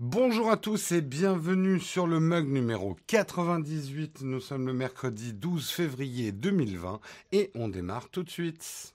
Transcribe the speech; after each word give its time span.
Bonjour 0.00 0.48
à 0.48 0.56
tous 0.56 0.92
et 0.92 1.00
bienvenue 1.00 1.80
sur 1.80 2.06
le 2.06 2.20
mug 2.20 2.46
numéro 2.46 2.96
98. 3.08 4.20
Nous 4.22 4.38
sommes 4.38 4.68
le 4.68 4.72
mercredi 4.72 5.32
12 5.32 5.70
février 5.70 6.30
2020 6.30 7.00
et 7.32 7.50
on 7.56 7.66
démarre 7.66 8.08
tout 8.08 8.22
de 8.22 8.30
suite. 8.30 8.94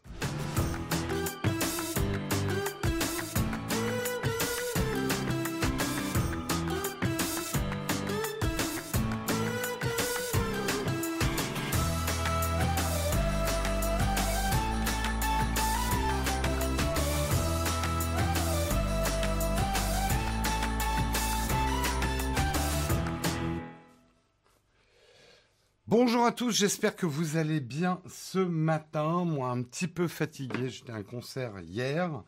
Bonjour 26.24 26.32
à 26.32 26.38
tous, 26.38 26.52
j'espère 26.52 26.96
que 26.96 27.06
vous 27.06 27.36
allez 27.36 27.60
bien 27.60 28.00
ce 28.08 28.40
matin. 28.40 29.26
Moi, 29.26 29.50
un 29.50 29.62
petit 29.62 29.90
peu 29.90 30.08
fatigué, 30.08 30.70
j'étais 30.70 30.94
à 30.94 30.96
un 30.96 31.04
concert 31.04 31.60
hier. 31.60 32.24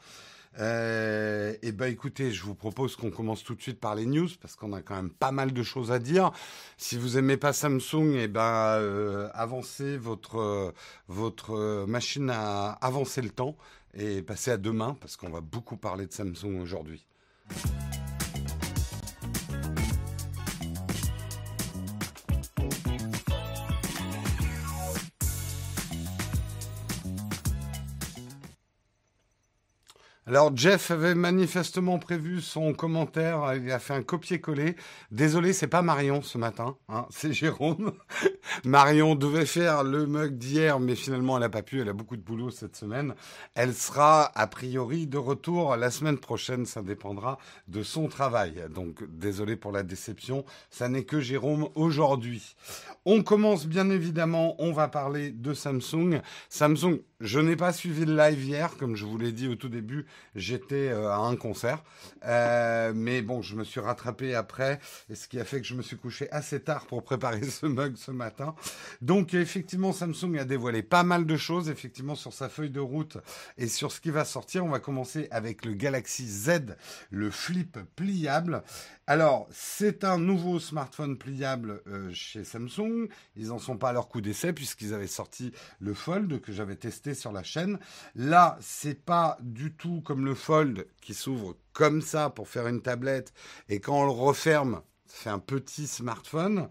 Euh, 0.60 1.56
et 1.62 1.72
ben 1.72 1.86
écoutez, 1.86 2.34
je 2.34 2.44
vous 2.44 2.56
propose 2.56 2.98
qu'on 2.98 3.10
commence 3.10 3.42
tout 3.42 3.56
de 3.56 3.62
suite 3.62 3.80
par 3.80 3.96
les 3.96 4.06
news 4.06 4.28
parce 4.42 4.58
qu'on 4.58 4.74
a 4.74 4.82
quand 4.82 4.98
même 4.98 5.12
pas 5.12 5.32
mal 5.32 5.54
de 5.54 5.64
choses 5.64 5.94
à 5.94 6.00
dire. 6.00 6.32
Si 6.76 6.98
vous 6.98 7.18
aimez 7.18 7.38
pas 7.38 7.54
Samsung, 7.54 8.16
et 8.18 8.28
ben 8.28 8.42
euh, 8.82 9.30
avancez 9.34 9.96
votre 9.96 10.74
votre 11.08 11.86
machine 11.86 12.30
à 12.30 12.72
avancer 12.72 13.22
le 13.22 13.30
temps 13.30 13.56
et 13.94 14.22
passez 14.22 14.52
à 14.52 14.58
demain 14.58 14.98
parce 15.00 15.16
qu'on 15.16 15.30
va 15.30 15.40
beaucoup 15.40 15.78
parler 15.78 16.06
de 16.06 16.12
Samsung 16.12 16.60
aujourd'hui. 16.62 17.06
Alors 30.28 30.58
Jeff 30.58 30.90
avait 30.90 31.14
manifestement 31.14 32.00
prévu 32.00 32.42
son 32.42 32.74
commentaire, 32.74 33.54
il 33.54 33.72
a 33.72 33.78
fait 33.78 33.94
un 33.94 34.02
copier-coller. 34.02 34.76
Désolé, 35.12 35.54
c'est 35.54 35.68
pas 35.68 35.84
Marion 35.84 36.24
ce 36.24 36.40
matin, 36.40 36.78
hein, 36.90 37.06
c'est 37.12 37.32
Jérôme. 37.32 37.94
Marion 38.66 39.14
devait 39.14 39.46
faire 39.46 39.84
le 39.84 40.08
mug 40.08 40.40
d'hier, 40.40 40.80
mais 40.80 40.96
finalement 40.96 41.38
elle 41.38 41.42
n'a 41.42 41.50
pas 41.50 41.62
pu, 41.62 41.80
elle 41.80 41.90
a 41.90 41.94
beaucoup 41.94 42.18
de 42.18 42.24
boulot 42.24 42.50
cette 42.50 42.76
semaine. 42.76 43.14
Elle 43.54 43.76
sera 43.76 44.32
a 44.34 44.48
priori 44.48 45.06
de 45.06 45.20
retour 45.20 45.76
la 45.76 45.92
semaine 45.92 46.18
prochaine, 46.18 46.66
ça 46.66 46.82
dépendra 46.82 47.38
de 47.68 47.84
son 47.84 48.08
travail. 48.08 48.64
Donc 48.74 49.04
désolé 49.08 49.56
pour 49.56 49.72
la 49.72 49.84
déception, 49.84 50.44
ça 50.72 50.90
n'est 50.90 51.06
que 51.06 51.20
Jérôme 51.20 51.70
aujourd'hui. 51.76 52.56
On 53.06 53.22
commence 53.22 53.68
bien 53.68 53.92
évidemment, 53.92 54.56
on 54.58 54.72
va 54.72 54.88
parler 54.88 55.30
de 55.30 55.54
Samsung. 55.54 56.22
Samsung, 56.50 57.02
je 57.26 57.40
n'ai 57.40 57.56
pas 57.56 57.74
suivi 57.74 58.06
le 58.06 58.16
live 58.16 58.44
hier, 58.44 58.78
comme 58.78 58.96
je 58.96 59.04
vous 59.04 59.18
l'ai 59.18 59.32
dit 59.32 59.48
au 59.48 59.56
tout 59.56 59.68
début, 59.68 60.06
j'étais 60.36 60.90
euh, 60.90 61.10
à 61.10 61.18
un 61.18 61.36
concert. 61.36 61.84
Euh, 62.26 62.94
mais 62.96 63.22
bon, 63.22 63.42
je 63.42 63.56
me 63.56 63.64
suis 63.64 63.80
rattrapé 63.80 64.36
après, 64.36 64.80
et 65.10 65.16
ce 65.16 65.28
qui 65.28 65.40
a 65.40 65.44
fait 65.44 65.60
que 65.60 65.68
je 65.68 65.74
me 65.74 65.82
suis 65.82 65.98
couché 65.98 66.32
assez 66.32 66.60
tard 66.60 66.86
pour 66.86 67.04
préparer 67.04 67.44
ce 67.50 67.66
mug 67.66 67.96
ce 67.98 68.12
matin. 68.12 68.56
Donc 69.02 69.34
effectivement, 69.34 69.92
Samsung 69.92 70.38
a 70.40 70.46
dévoilé 70.46 70.84
pas 70.84 71.04
mal 71.04 71.26
de 71.26 71.36
choses, 71.36 71.70
effectivement, 71.70 72.16
sur 72.16 72.32
sa 72.32 72.48
feuille 72.48 72.70
de 72.70 72.80
route 72.80 73.18
et 73.58 73.68
sur 73.68 73.92
ce 73.92 74.00
qui 74.00 74.12
va 74.12 74.24
sortir. 74.24 74.64
On 74.64 74.70
va 74.70 74.80
commencer 74.80 75.28
avec 75.32 75.66
le 75.66 75.74
Galaxy 75.74 76.28
Z, 76.28 76.76
le 77.10 77.32
flip 77.32 77.80
pliable. 77.96 78.64
Alors, 79.08 79.48
c'est 79.52 80.04
un 80.04 80.18
nouveau 80.18 80.60
smartphone 80.60 81.16
pliable 81.16 81.84
euh, 81.86 82.10
chez 82.12 82.44
Samsung. 82.44 83.08
Ils 83.36 83.50
n'en 83.50 83.60
sont 83.60 83.78
pas 83.78 83.90
à 83.90 83.94
leur 83.94 84.10
coup 84.10 84.20
d'essai 84.20 84.52
puisqu'ils 84.52 84.96
avaient 84.96 85.06
sorti 85.06 85.52
le 85.80 85.94
Fold 85.94 86.42
que 86.42 86.52
j'avais 86.52 86.76
testé 86.76 87.14
sur 87.14 87.32
la 87.32 87.44
chaîne. 87.44 87.78
Là, 88.16 88.58
c'est 88.62 89.00
pas 89.00 89.38
du 89.42 89.74
tout 89.74 90.02
comme 90.02 90.26
le 90.26 90.34
Fold 90.34 90.88
qui 91.02 91.14
s'ouvre 91.14 91.56
comme 91.72 92.02
ça 92.02 92.32
pour 92.32 92.48
faire 92.48 92.68
une 92.68 92.82
tablette 92.82 93.32
et 93.70 93.80
quand 93.80 94.02
on 94.02 94.06
le 94.06 94.12
referme, 94.12 94.82
fait 95.08 95.30
un 95.30 95.40
petit 95.40 95.86
smartphone. 95.86 96.68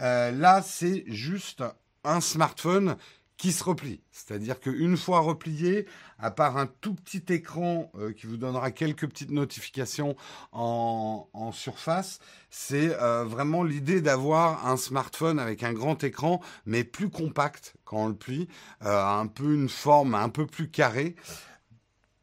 Euh, 0.00 0.32
là, 0.32 0.62
c'est 0.62 1.04
juste 1.06 1.62
un 2.02 2.20
smartphone 2.20 2.96
qui 3.36 3.52
se 3.52 3.62
replie. 3.62 4.00
C'est-à-dire 4.12 4.60
qu'une 4.60 4.96
fois 4.96 5.20
replié, 5.20 5.86
à 6.18 6.30
part 6.30 6.56
un 6.56 6.66
tout 6.66 6.94
petit 6.94 7.22
écran 7.28 7.90
euh, 7.98 8.12
qui 8.12 8.26
vous 8.26 8.36
donnera 8.36 8.70
quelques 8.70 9.06
petites 9.06 9.30
notifications 9.30 10.16
en, 10.52 11.52
surface, 11.52 12.18
c'est 12.50 12.94
euh, 13.00 13.24
vraiment 13.24 13.62
l'idée 13.62 14.00
d'avoir 14.00 14.66
un 14.66 14.76
smartphone 14.76 15.38
avec 15.38 15.62
un 15.62 15.72
grand 15.72 16.02
écran, 16.02 16.40
mais 16.64 16.82
plus 16.82 17.10
compact 17.10 17.74
quand 17.84 18.04
on 18.04 18.08
le 18.08 18.16
plie, 18.16 18.48
euh, 18.84 19.04
un 19.04 19.26
peu 19.26 19.54
une 19.54 19.68
forme 19.68 20.14
un 20.14 20.28
peu 20.28 20.46
plus 20.46 20.70
carrée, 20.70 21.14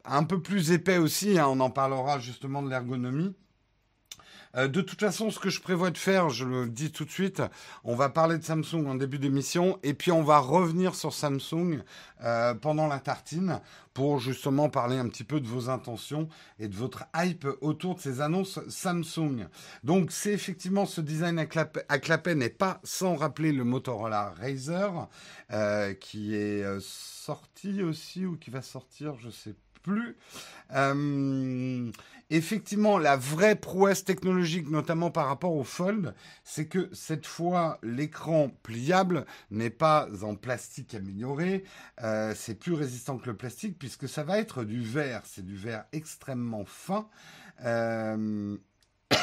un 0.04 0.24
peu 0.24 0.42
plus 0.42 0.72
épais 0.72 0.98
aussi, 0.98 1.38
hein, 1.38 1.46
on 1.48 1.60
en 1.60 1.70
parlera 1.70 2.18
justement 2.18 2.62
de 2.62 2.68
l'ergonomie. 2.68 3.34
Euh, 4.56 4.68
de 4.68 4.80
toute 4.80 5.00
façon, 5.00 5.30
ce 5.30 5.38
que 5.38 5.50
je 5.50 5.60
prévois 5.60 5.90
de 5.90 5.98
faire, 5.98 6.30
je 6.30 6.44
le 6.44 6.68
dis 6.68 6.92
tout 6.92 7.04
de 7.04 7.10
suite, 7.10 7.42
on 7.82 7.94
va 7.94 8.08
parler 8.08 8.38
de 8.38 8.44
Samsung 8.44 8.86
en 8.86 8.94
début 8.94 9.18
d'émission 9.18 9.78
et 9.82 9.94
puis 9.94 10.12
on 10.12 10.22
va 10.22 10.38
revenir 10.38 10.94
sur 10.94 11.12
Samsung 11.12 11.82
euh, 12.22 12.54
pendant 12.54 12.86
la 12.86 13.00
tartine 13.00 13.60
pour 13.92 14.18
justement 14.18 14.68
parler 14.68 14.96
un 14.96 15.08
petit 15.08 15.24
peu 15.24 15.40
de 15.40 15.46
vos 15.46 15.70
intentions 15.70 16.28
et 16.58 16.68
de 16.68 16.74
votre 16.74 17.04
hype 17.16 17.46
autour 17.60 17.96
de 17.96 18.00
ces 18.00 18.20
annonces 18.20 18.60
Samsung. 18.68 19.46
Donc 19.82 20.10
c'est 20.10 20.32
effectivement 20.32 20.86
ce 20.86 21.00
design 21.00 21.38
à, 21.38 21.46
clapet 21.46 22.34
n'est 22.34 22.48
pas 22.48 22.80
sans 22.84 23.16
rappeler 23.16 23.52
le 23.52 23.64
Motorola 23.64 24.34
Razer 24.40 25.08
euh, 25.52 25.94
qui 25.94 26.34
est 26.34 26.64
sorti 26.80 27.82
aussi 27.82 28.26
ou 28.26 28.36
qui 28.36 28.50
va 28.50 28.62
sortir, 28.62 29.16
je 29.18 29.30
sais 29.30 29.54
plus. 29.82 30.16
Effectivement, 32.36 32.98
la 32.98 33.16
vraie 33.16 33.54
prouesse 33.54 34.04
technologique, 34.04 34.68
notamment 34.70 35.10
par 35.10 35.26
rapport 35.26 35.54
au 35.54 35.64
Fold, 35.64 36.14
c'est 36.42 36.66
que 36.66 36.88
cette 36.92 37.26
fois, 37.26 37.78
l'écran 37.82 38.50
pliable 38.62 39.26
n'est 39.50 39.70
pas 39.70 40.08
en 40.22 40.34
plastique 40.34 40.94
amélioré. 40.94 41.64
Euh, 42.02 42.32
c'est 42.36 42.54
plus 42.54 42.72
résistant 42.72 43.18
que 43.18 43.26
le 43.26 43.36
plastique 43.36 43.78
puisque 43.78 44.08
ça 44.08 44.24
va 44.24 44.38
être 44.38 44.64
du 44.64 44.80
verre. 44.80 45.22
C'est 45.24 45.44
du 45.44 45.56
verre 45.56 45.84
extrêmement 45.92 46.64
fin. 46.64 47.08
Euh, 47.64 48.56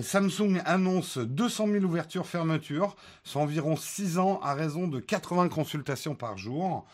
Samsung 0.00 0.60
annonce 0.64 1.18
200 1.18 1.68
000 1.68 1.84
ouvertures-fermetures, 1.84 2.96
c'est 3.24 3.36
environ 3.36 3.76
6 3.76 4.18
ans 4.18 4.40
à 4.40 4.54
raison 4.54 4.88
de 4.88 5.00
80 5.00 5.50
consultations 5.50 6.14
par 6.14 6.38
jour 6.38 6.86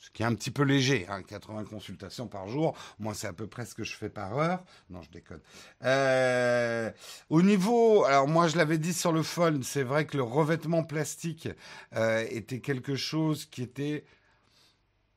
ce 0.00 0.08
qui 0.10 0.22
est 0.22 0.26
un 0.26 0.34
petit 0.34 0.50
peu 0.50 0.62
léger, 0.62 1.06
80 1.28 1.58
hein, 1.58 1.64
consultations 1.64 2.26
par 2.26 2.48
jour. 2.48 2.74
Moi, 2.98 3.12
c'est 3.12 3.26
à 3.26 3.34
peu 3.34 3.46
près 3.46 3.66
ce 3.66 3.74
que 3.74 3.84
je 3.84 3.94
fais 3.94 4.08
par 4.08 4.36
heure. 4.38 4.64
Non, 4.88 5.02
je 5.02 5.10
déconne. 5.10 5.42
Euh, 5.84 6.90
au 7.28 7.42
niveau, 7.42 8.04
alors 8.04 8.26
moi, 8.26 8.48
je 8.48 8.56
l'avais 8.56 8.78
dit 8.78 8.94
sur 8.94 9.12
le 9.12 9.22
Fold, 9.22 9.62
c'est 9.62 9.82
vrai 9.82 10.06
que 10.06 10.16
le 10.16 10.22
revêtement 10.22 10.84
plastique 10.84 11.50
euh, 11.94 12.24
était 12.30 12.60
quelque 12.60 12.96
chose 12.96 13.44
qui 13.44 13.62
était, 13.62 14.06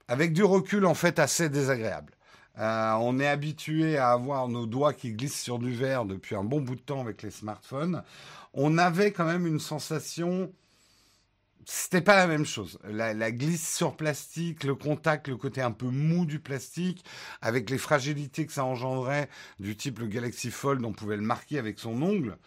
avec 0.10 0.34
du 0.34 0.44
recul, 0.44 0.86
en 0.86 0.96
fait, 0.96 1.18
assez 1.18 1.48
désagréable. 1.48 2.14
Euh, 2.60 2.92
on 3.00 3.22
est 3.22 3.28
habitué 3.28 3.98
à 3.98 4.12
avoir 4.12 4.50
nos 4.50 4.66
doigts 4.66 4.94
qui 4.94 5.14
glissent 5.14 5.42
sur 5.42 5.60
du 5.60 5.74
verre 5.74 6.04
depuis 6.04 6.36
un 6.36 6.44
bon 6.44 6.60
bout 6.60 6.76
de 6.76 6.82
temps 6.82 7.00
avec 7.00 7.24
les 7.24 7.32
smartphones. 7.32 8.04
On 8.54 8.78
avait 8.78 9.14
quand 9.14 9.26
même 9.26 9.48
une 9.48 9.62
sensation 9.62 10.52
c'était 11.66 12.02
pas 12.02 12.16
la 12.16 12.28
même 12.28 12.46
chose. 12.46 12.80
La, 12.84 13.32
glisse 13.32 13.76
sur 13.76 13.96
plastique, 13.96 14.64
le 14.64 14.76
contact, 14.76 15.28
le 15.28 15.38
côté 15.38 15.62
un 15.62 15.72
peu 15.72 15.88
mou 15.88 16.26
du 16.26 16.40
plastique, 16.40 17.04
avec 17.42 17.70
les 17.70 17.78
fragilités 17.78 18.46
que 18.46 18.54
ça 18.54 18.66
engendrait, 18.66 19.30
du 19.60 19.76
type 19.76 20.00
le 20.00 20.08
Galaxy 20.08 20.52
Fold, 20.52 20.84
on 20.86 20.94
pouvait 20.94 21.18
le 21.18 21.24
marquer 21.24 21.60
avec 21.60 21.80
son 21.80 22.02
ongle. 22.02 22.38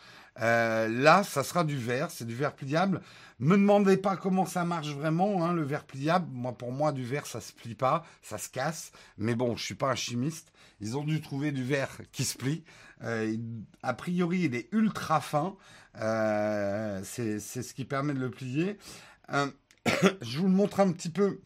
Euh, 0.41 0.89
là, 0.89 1.23
ça 1.23 1.43
sera 1.43 1.65
du 1.65 1.77
verre, 1.77 2.11
c'est 2.11 2.27
du 2.27 2.35
verre 2.35 2.55
pliable. 2.55 3.01
Me 3.39 3.57
demandez 3.57 3.97
pas 3.97 4.17
comment 4.17 4.47
ça 4.47 4.65
marche 4.65 4.89
vraiment, 4.89 5.45
hein, 5.45 5.53
le 5.53 5.63
verre 5.63 5.85
pliable. 5.85 6.27
Moi, 6.31 6.53
pour 6.53 6.73
moi, 6.73 6.93
du 6.93 7.05
verre, 7.05 7.27
ça 7.27 7.41
se 7.41 7.53
plie 7.53 7.75
pas, 7.75 8.05
ça 8.23 8.39
se 8.39 8.49
casse. 8.49 8.93
Mais 9.19 9.35
bon, 9.35 9.57
je 9.57 9.65
suis 9.65 9.75
pas 9.75 9.91
un 9.91 9.95
chimiste. 9.95 10.53
Ils 10.81 10.97
ont 10.97 11.05
dû 11.05 11.21
trouver 11.21 11.53
du 11.53 11.65
verre 11.65 11.99
qui 12.13 12.25
se 12.25 12.37
plie. 12.37 12.65
Euh, 13.03 13.37
a 13.83 13.95
priori, 13.95 14.41
il 14.41 14.55
est 14.55 14.69
ultra 14.73 15.21
fin. 15.21 15.57
Euh, 16.01 17.01
c'est 17.05 17.41
ce 17.41 17.75
qui 17.75 17.85
permet 17.85 18.15
de 18.15 18.21
le 18.21 18.31
plier. 18.31 18.79
Euh, 19.33 19.51
je 20.23 20.39
vous 20.39 20.47
le 20.47 20.53
montre 20.53 20.81
un 20.81 20.93
petit 20.93 21.11
peu 21.11 21.41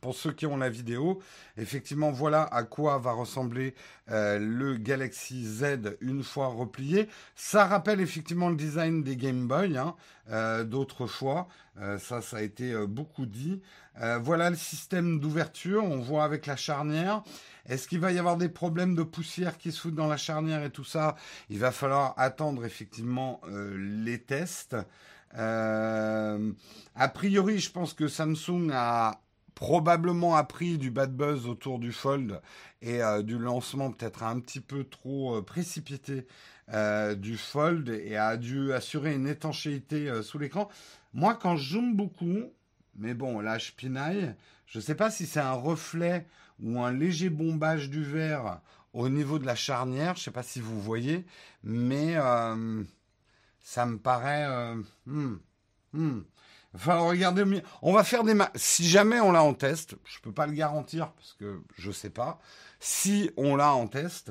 pour 0.00 0.14
ceux 0.14 0.32
qui 0.32 0.46
ont 0.46 0.56
la 0.56 0.70
vidéo, 0.70 1.20
effectivement, 1.56 2.10
voilà 2.10 2.42
à 2.42 2.62
quoi 2.62 2.98
va 2.98 3.12
ressembler 3.12 3.74
euh, 4.10 4.38
le 4.38 4.76
Galaxy 4.76 5.44
Z 5.44 5.96
une 6.00 6.22
fois 6.22 6.46
replié. 6.46 7.08
Ça 7.34 7.66
rappelle 7.66 8.00
effectivement 8.00 8.48
le 8.48 8.56
design 8.56 9.02
des 9.02 9.16
Game 9.16 9.48
Boy 9.48 9.76
hein, 9.76 9.96
euh, 10.30 10.64
d'autrefois. 10.64 11.48
Euh, 11.80 11.98
ça, 11.98 12.22
ça 12.22 12.38
a 12.38 12.42
été 12.42 12.74
beaucoup 12.86 13.26
dit. 13.26 13.60
voilà 14.20 14.50
le 14.50 14.56
système 14.56 15.18
d'ouverture. 15.18 15.82
On 15.84 15.98
voit 15.98 16.24
avec 16.24 16.46
la 16.46 16.56
charnière. 16.56 17.22
Est-ce 17.68 17.88
qu'il 17.88 17.98
va 17.98 18.12
y 18.12 18.18
avoir 18.18 18.36
des 18.36 18.48
problèmes 18.48 18.94
de 18.94 19.02
poussière 19.02 19.58
qui 19.58 19.72
se 19.72 19.80
foutent 19.80 19.94
dans 19.94 20.06
la 20.06 20.16
charnière 20.16 20.62
et 20.62 20.70
tout 20.70 20.84
ça? 20.84 21.16
Il 21.50 21.58
va 21.58 21.72
falloir 21.72 22.14
attendre 22.16 22.64
effectivement 22.64 23.40
les 23.48 24.20
tests. 24.20 24.76
a 25.34 27.08
priori, 27.12 27.58
je 27.58 27.70
pense 27.72 27.92
que 27.92 28.06
Samsung 28.06 28.70
a 28.72 29.20
probablement 29.56 30.36
appris 30.36 30.76
du 30.76 30.90
bad 30.90 31.16
buzz 31.16 31.48
autour 31.48 31.78
du 31.78 31.90
Fold 31.90 32.40
et 32.82 33.02
euh, 33.02 33.22
du 33.22 33.38
lancement 33.38 33.90
peut-être 33.90 34.22
un 34.22 34.38
petit 34.38 34.60
peu 34.60 34.84
trop 34.84 35.36
euh, 35.36 35.42
précipité 35.42 36.26
euh, 36.74 37.14
du 37.14 37.38
Fold 37.38 37.88
et 37.88 38.16
a 38.16 38.36
dû 38.36 38.74
assurer 38.74 39.14
une 39.14 39.26
étanchéité 39.26 40.22
sous 40.22 40.38
l'écran. 40.38 40.68
Moi, 41.14 41.34
quand 41.34 41.56
je 41.56 41.72
zoome 41.72 41.96
beaucoup, 41.96 42.52
mais 42.96 43.14
bon, 43.14 43.40
là, 43.40 43.56
je 43.56 43.72
pinaille, 43.72 44.34
je 44.66 44.78
ne 44.78 44.82
sais 44.82 44.94
pas 44.94 45.10
si 45.10 45.24
c'est 45.24 45.40
un 45.40 45.52
reflet 45.52 46.26
ou 46.60 46.78
un 46.82 46.92
léger 46.92 47.30
bombage 47.30 47.88
du 47.88 48.04
verre 48.04 48.60
au 48.92 49.08
niveau 49.08 49.38
de 49.38 49.46
la 49.46 49.54
charnière, 49.54 50.16
je 50.16 50.20
ne 50.20 50.24
sais 50.24 50.30
pas 50.30 50.42
si 50.42 50.60
vous 50.60 50.80
voyez, 50.80 51.24
mais 51.62 52.14
ça 53.60 53.86
me 53.86 53.96
paraît... 53.96 54.74
Hmm, 55.06 55.36
hmm. 55.94 56.20
Enfin, 56.76 56.98
regardez, 56.98 57.42
on 57.80 57.94
va 57.94 58.04
faire 58.04 58.22
des 58.22 58.34
si 58.54 58.86
jamais 58.86 59.18
on 59.18 59.32
l'a 59.32 59.42
en 59.42 59.54
test, 59.54 59.96
je 60.04 60.20
peux 60.20 60.32
pas 60.32 60.46
le 60.46 60.52
garantir 60.52 61.10
parce 61.12 61.32
que 61.32 61.62
je 61.78 61.90
sais 61.90 62.10
pas. 62.10 62.38
Si 62.80 63.30
on 63.38 63.56
l'a 63.56 63.72
en 63.72 63.86
test, 63.86 64.30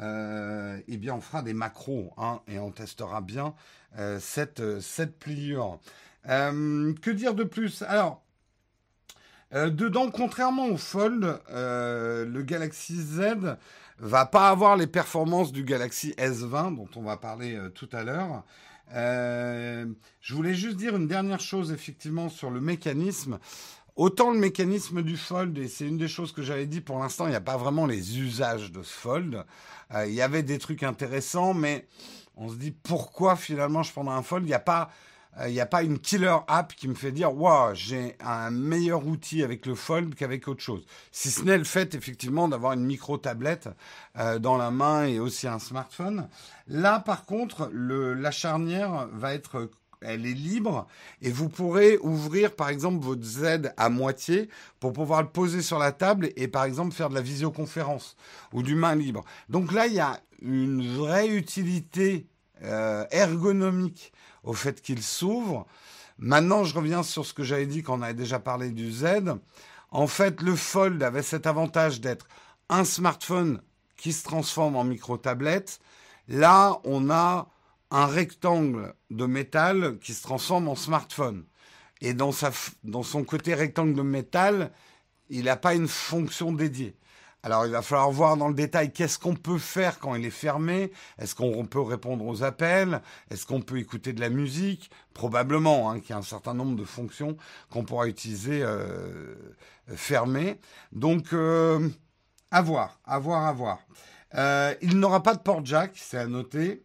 euh, 0.00 0.80
eh 0.88 0.96
bien 0.96 1.14
on 1.14 1.20
fera 1.20 1.42
des 1.42 1.54
macros 1.54 2.12
hein, 2.16 2.40
et 2.48 2.58
on 2.58 2.72
testera 2.72 3.20
bien 3.20 3.54
euh, 3.96 4.18
cette 4.20 4.80
cette 4.80 5.20
pliure. 5.20 5.78
Euh, 6.28 6.92
que 7.00 7.12
dire 7.12 7.34
de 7.34 7.44
plus? 7.44 7.82
Alors 7.82 8.22
dedans, 9.52 10.10
contrairement 10.10 10.66
au 10.66 10.76
Fold, 10.76 11.40
le 11.48 12.42
Galaxy 12.42 13.00
Z 13.00 13.56
va 14.00 14.26
pas 14.26 14.48
avoir 14.48 14.76
les 14.76 14.88
performances 14.88 15.52
du 15.52 15.62
Galaxy 15.62 16.10
S20 16.18 16.74
dont 16.74 16.88
on 16.96 17.02
va 17.02 17.16
parler 17.16 17.56
tout 17.72 17.88
à 17.92 18.02
l'heure. 18.02 18.42
Euh, 18.92 19.86
je 20.20 20.34
voulais 20.34 20.54
juste 20.54 20.76
dire 20.76 20.96
une 20.96 21.08
dernière 21.08 21.40
chose 21.40 21.72
effectivement 21.72 22.28
sur 22.28 22.50
le 22.50 22.60
mécanisme. 22.60 23.38
Autant 23.96 24.32
le 24.32 24.38
mécanisme 24.38 25.02
du 25.02 25.16
fold, 25.16 25.56
et 25.58 25.68
c'est 25.68 25.86
une 25.86 25.98
des 25.98 26.08
choses 26.08 26.32
que 26.32 26.42
j'avais 26.42 26.66
dit 26.66 26.80
pour 26.80 26.98
l'instant, 26.98 27.26
il 27.26 27.30
n'y 27.30 27.36
a 27.36 27.40
pas 27.40 27.56
vraiment 27.56 27.86
les 27.86 28.18
usages 28.18 28.72
de 28.72 28.82
ce 28.82 28.92
fold. 28.92 29.44
Euh, 29.94 30.06
il 30.06 30.14
y 30.14 30.22
avait 30.22 30.42
des 30.42 30.58
trucs 30.58 30.82
intéressants, 30.82 31.54
mais 31.54 31.86
on 32.36 32.48
se 32.48 32.56
dit 32.56 32.72
pourquoi 32.72 33.36
finalement 33.36 33.82
je 33.82 33.92
prendrais 33.92 34.16
un 34.16 34.22
fold? 34.22 34.44
Il 34.44 34.48
n'y 34.48 34.54
a 34.54 34.58
pas 34.58 34.90
il 35.36 35.42
euh, 35.42 35.50
n'y 35.50 35.60
a 35.60 35.66
pas 35.66 35.82
une 35.82 35.98
killer 35.98 36.36
app 36.46 36.74
qui 36.74 36.86
me 36.86 36.94
fait 36.94 37.10
dire 37.12 37.36
waouh, 37.36 37.74
j'ai 37.74 38.16
un 38.20 38.50
meilleur 38.50 39.06
outil 39.06 39.42
avec 39.42 39.66
le 39.66 39.74
Fold 39.74 40.14
qu'avec 40.14 40.46
autre 40.46 40.62
chose. 40.62 40.84
Si 41.10 41.30
ce 41.30 41.42
n'est 41.42 41.58
le 41.58 41.64
fait 41.64 41.94
effectivement 41.94 42.48
d'avoir 42.48 42.74
une 42.74 42.84
micro 42.84 43.18
tablette 43.18 43.68
euh, 44.18 44.38
dans 44.38 44.56
la 44.56 44.70
main 44.70 45.06
et 45.06 45.18
aussi 45.18 45.48
un 45.48 45.58
smartphone. 45.58 46.28
Là, 46.68 47.00
par 47.00 47.24
contre, 47.24 47.68
le, 47.72 48.14
la 48.14 48.30
charnière 48.30 49.08
va 49.12 49.34
être 49.34 49.70
elle 50.06 50.26
est 50.26 50.34
libre 50.34 50.86
et 51.22 51.30
vous 51.30 51.48
pourrez 51.48 51.98
ouvrir 51.98 52.54
par 52.54 52.68
exemple 52.68 53.02
votre 53.02 53.24
Z 53.24 53.72
à 53.76 53.88
moitié 53.88 54.50
pour 54.78 54.92
pouvoir 54.92 55.22
le 55.22 55.28
poser 55.28 55.62
sur 55.62 55.78
la 55.78 55.92
table 55.92 56.30
et 56.36 56.46
par 56.46 56.64
exemple 56.64 56.94
faire 56.94 57.08
de 57.08 57.14
la 57.14 57.22
visioconférence 57.22 58.16
ou 58.52 58.62
du 58.62 58.74
main 58.74 58.94
libre. 58.94 59.24
Donc 59.48 59.72
là, 59.72 59.86
il 59.86 59.94
y 59.94 60.00
a 60.00 60.20
une 60.42 60.86
vraie 60.96 61.28
utilité 61.28 62.26
euh, 62.64 63.04
ergonomique 63.10 64.12
au 64.42 64.52
fait 64.52 64.80
qu'il 64.80 65.02
s'ouvre. 65.02 65.66
Maintenant, 66.18 66.64
je 66.64 66.74
reviens 66.74 67.02
sur 67.02 67.26
ce 67.26 67.34
que 67.34 67.42
j'avais 67.42 67.66
dit 67.66 67.82
quand 67.82 67.98
on 67.98 68.02
avait 68.02 68.14
déjà 68.14 68.38
parlé 68.38 68.70
du 68.70 68.90
Z. 68.90 69.36
En 69.90 70.06
fait, 70.06 70.42
le 70.42 70.56
Fold 70.56 71.02
avait 71.02 71.22
cet 71.22 71.46
avantage 71.46 72.00
d'être 72.00 72.26
un 72.68 72.84
smartphone 72.84 73.60
qui 73.96 74.12
se 74.12 74.24
transforme 74.24 74.76
en 74.76 74.84
micro-tablette. 74.84 75.80
Là, 76.28 76.80
on 76.84 77.10
a 77.10 77.48
un 77.90 78.06
rectangle 78.06 78.94
de 79.10 79.26
métal 79.26 79.98
qui 80.00 80.14
se 80.14 80.22
transforme 80.22 80.68
en 80.68 80.74
smartphone. 80.74 81.44
Et 82.00 82.12
dans, 82.12 82.32
sa, 82.32 82.50
dans 82.82 83.02
son 83.02 83.24
côté 83.24 83.54
rectangle 83.54 83.94
de 83.94 84.02
métal, 84.02 84.72
il 85.30 85.44
n'a 85.44 85.56
pas 85.56 85.74
une 85.74 85.88
fonction 85.88 86.52
dédiée. 86.52 86.96
Alors 87.44 87.66
il 87.66 87.72
va 87.72 87.82
falloir 87.82 88.10
voir 88.10 88.38
dans 88.38 88.48
le 88.48 88.54
détail 88.54 88.90
qu'est-ce 88.90 89.18
qu'on 89.18 89.34
peut 89.34 89.58
faire 89.58 89.98
quand 89.98 90.14
il 90.14 90.24
est 90.24 90.30
fermé. 90.30 90.90
Est-ce 91.18 91.34
qu'on 91.34 91.66
peut 91.66 91.82
répondre 91.82 92.24
aux 92.24 92.42
appels? 92.42 93.02
Est-ce 93.30 93.44
qu'on 93.44 93.60
peut 93.60 93.76
écouter 93.76 94.14
de 94.14 94.20
la 94.20 94.30
musique? 94.30 94.90
Probablement, 95.12 95.90
hein, 95.90 96.00
qu'il 96.00 96.10
y 96.10 96.12
a 96.14 96.16
un 96.16 96.22
certain 96.22 96.54
nombre 96.54 96.74
de 96.74 96.84
fonctions 96.84 97.36
qu'on 97.68 97.84
pourra 97.84 98.08
utiliser 98.08 98.62
euh, 98.62 99.34
fermées. 99.94 100.58
Donc 100.92 101.34
euh, 101.34 101.86
à 102.50 102.62
voir, 102.62 102.98
à 103.04 103.18
voir, 103.18 103.44
à 103.44 103.52
voir. 103.52 103.78
Euh, 104.36 104.74
il 104.80 104.98
n'aura 104.98 105.22
pas 105.22 105.34
de 105.34 105.40
port 105.40 105.62
jack, 105.66 105.92
c'est 105.96 106.16
à 106.16 106.26
noter. 106.26 106.82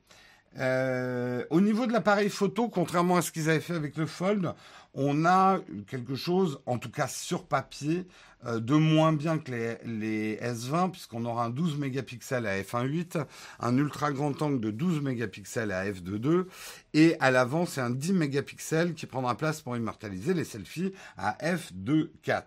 au 0.57 1.61
niveau 1.61 1.87
de 1.87 1.93
l'appareil 1.93 2.29
photo, 2.29 2.67
contrairement 2.67 3.15
à 3.15 3.21
ce 3.21 3.31
qu'ils 3.31 3.49
avaient 3.49 3.61
fait 3.61 3.75
avec 3.75 3.95
le 3.95 4.05
Fold, 4.05 4.53
on 4.93 5.25
a 5.25 5.59
quelque 5.87 6.15
chose, 6.15 6.59
en 6.65 6.79
tout 6.79 6.91
cas 6.91 7.07
sur 7.07 7.45
papier, 7.45 7.99
euh, 7.99 8.05
de 8.45 8.75
moins 8.75 9.11
bien 9.11 9.37
que 9.37 9.51
les, 9.51 10.37
S20, 10.37 10.91
puisqu'on 10.91 11.25
aura 11.25 11.45
un 11.45 11.49
12 11.49 11.77
mégapixels 11.77 12.45
à 12.45 12.61
f1.8, 12.61 13.25
un 13.59 13.77
ultra 13.77 14.11
grand 14.11 14.41
angle 14.41 14.61
de 14.61 14.71
12 14.71 15.01
mégapixels 15.01 15.71
à 15.71 15.85
f2.2, 15.85 16.45
et 16.93 17.17
à 17.19 17.31
l'avant, 17.31 17.65
c'est 17.65 17.81
un 17.81 17.89
10 17.89 18.13
mégapixels 18.13 18.93
qui 18.93 19.05
prendra 19.05 19.35
place 19.35 19.61
pour 19.61 19.75
immortaliser 19.75 20.33
les 20.33 20.45
selfies 20.45 20.93
à 21.17 21.37
f2.4. 21.41 22.43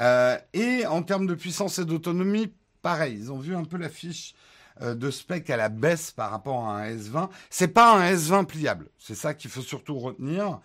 Euh, 0.00 0.38
et 0.52 0.86
en 0.86 1.02
termes 1.02 1.26
de 1.26 1.34
puissance 1.34 1.78
et 1.78 1.84
d'autonomie, 1.84 2.52
pareil, 2.82 3.16
ils 3.18 3.32
ont 3.32 3.38
vu 3.38 3.54
un 3.54 3.64
peu 3.64 3.76
la 3.76 3.88
fiche 3.88 4.34
euh, 4.80 4.94
de 4.94 5.10
spec 5.10 5.50
à 5.50 5.56
la 5.56 5.68
baisse 5.68 6.12
par 6.12 6.30
rapport 6.30 6.66
à 6.66 6.78
un 6.78 6.90
S20. 6.90 7.28
C'est 7.50 7.68
pas 7.68 7.96
un 7.96 8.12
S20 8.12 8.46
pliable, 8.46 8.88
c'est 8.98 9.16
ça 9.16 9.34
qu'il 9.34 9.50
faut 9.50 9.62
surtout 9.62 9.98
retenir. 9.98 10.60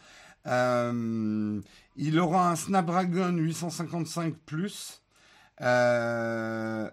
Euh, 0.45 1.60
il 1.95 2.19
aura 2.19 2.51
un 2.51 2.56
Snapdragon 2.56 3.36
855 3.38 4.36
Plus. 4.45 5.01
Euh, 5.62 6.90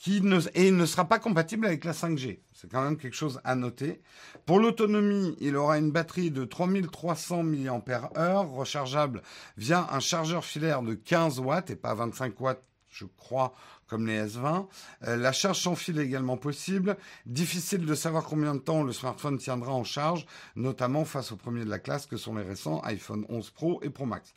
qui 0.00 0.16
et 0.54 0.68
il 0.68 0.76
ne 0.76 0.86
sera 0.86 1.04
pas 1.04 1.18
compatible 1.18 1.66
avec 1.66 1.84
la 1.84 1.92
5G. 1.92 2.40
C'est 2.54 2.70
quand 2.70 2.82
même 2.82 2.96
quelque 2.96 3.14
chose 3.14 3.38
à 3.44 3.54
noter. 3.54 4.00
Pour 4.46 4.58
l'autonomie, 4.58 5.36
il 5.40 5.56
aura 5.56 5.76
une 5.76 5.90
batterie 5.90 6.30
de 6.30 6.44
3300 6.44 7.42
mAh, 7.42 8.40
rechargeable 8.40 9.20
via 9.58 9.86
un 9.92 10.00
chargeur 10.00 10.42
filaire 10.42 10.80
de 10.80 10.94
15 10.94 11.40
watts 11.40 11.68
et 11.68 11.76
pas 11.76 11.92
25 11.92 12.40
watts, 12.40 12.64
je 12.90 13.04
crois, 13.04 13.54
comme 13.86 14.06
les 14.06 14.22
S20. 14.26 14.66
Euh, 15.06 15.16
la 15.16 15.32
charge 15.32 15.60
sans 15.60 15.76
fil 15.76 15.98
est 15.98 16.04
également 16.04 16.36
possible. 16.36 16.96
Difficile 17.26 17.86
de 17.86 17.94
savoir 17.94 18.24
combien 18.24 18.54
de 18.54 18.60
temps 18.60 18.82
le 18.82 18.92
smartphone 18.92 19.38
tiendra 19.38 19.72
en 19.72 19.84
charge, 19.84 20.26
notamment 20.56 21.04
face 21.04 21.32
aux 21.32 21.36
premiers 21.36 21.64
de 21.64 21.70
la 21.70 21.78
classe 21.78 22.06
que 22.06 22.16
sont 22.16 22.34
les 22.34 22.42
récents 22.42 22.80
iPhone 22.84 23.24
11 23.28 23.50
Pro 23.50 23.80
et 23.82 23.90
Pro 23.90 24.06
Max. 24.06 24.32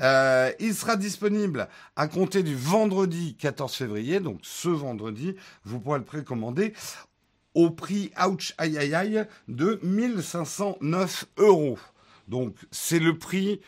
Euh, 0.00 0.52
il 0.60 0.74
sera 0.74 0.96
disponible 0.96 1.68
à 1.96 2.08
compter 2.08 2.42
du 2.42 2.56
vendredi 2.56 3.36
14 3.36 3.74
février, 3.74 4.20
donc 4.20 4.40
ce 4.42 4.68
vendredi, 4.68 5.36
vous 5.64 5.80
pourrez 5.80 5.98
le 5.98 6.04
précommander 6.04 6.74
au 7.54 7.70
prix, 7.70 8.10
ouch, 8.26 8.54
aïe 8.58 8.78
aïe 8.78 9.26
de 9.48 9.78
1509 9.82 11.26
euros. 11.38 11.78
Donc 12.28 12.56
c'est 12.70 12.98
le 12.98 13.18
prix 13.18 13.60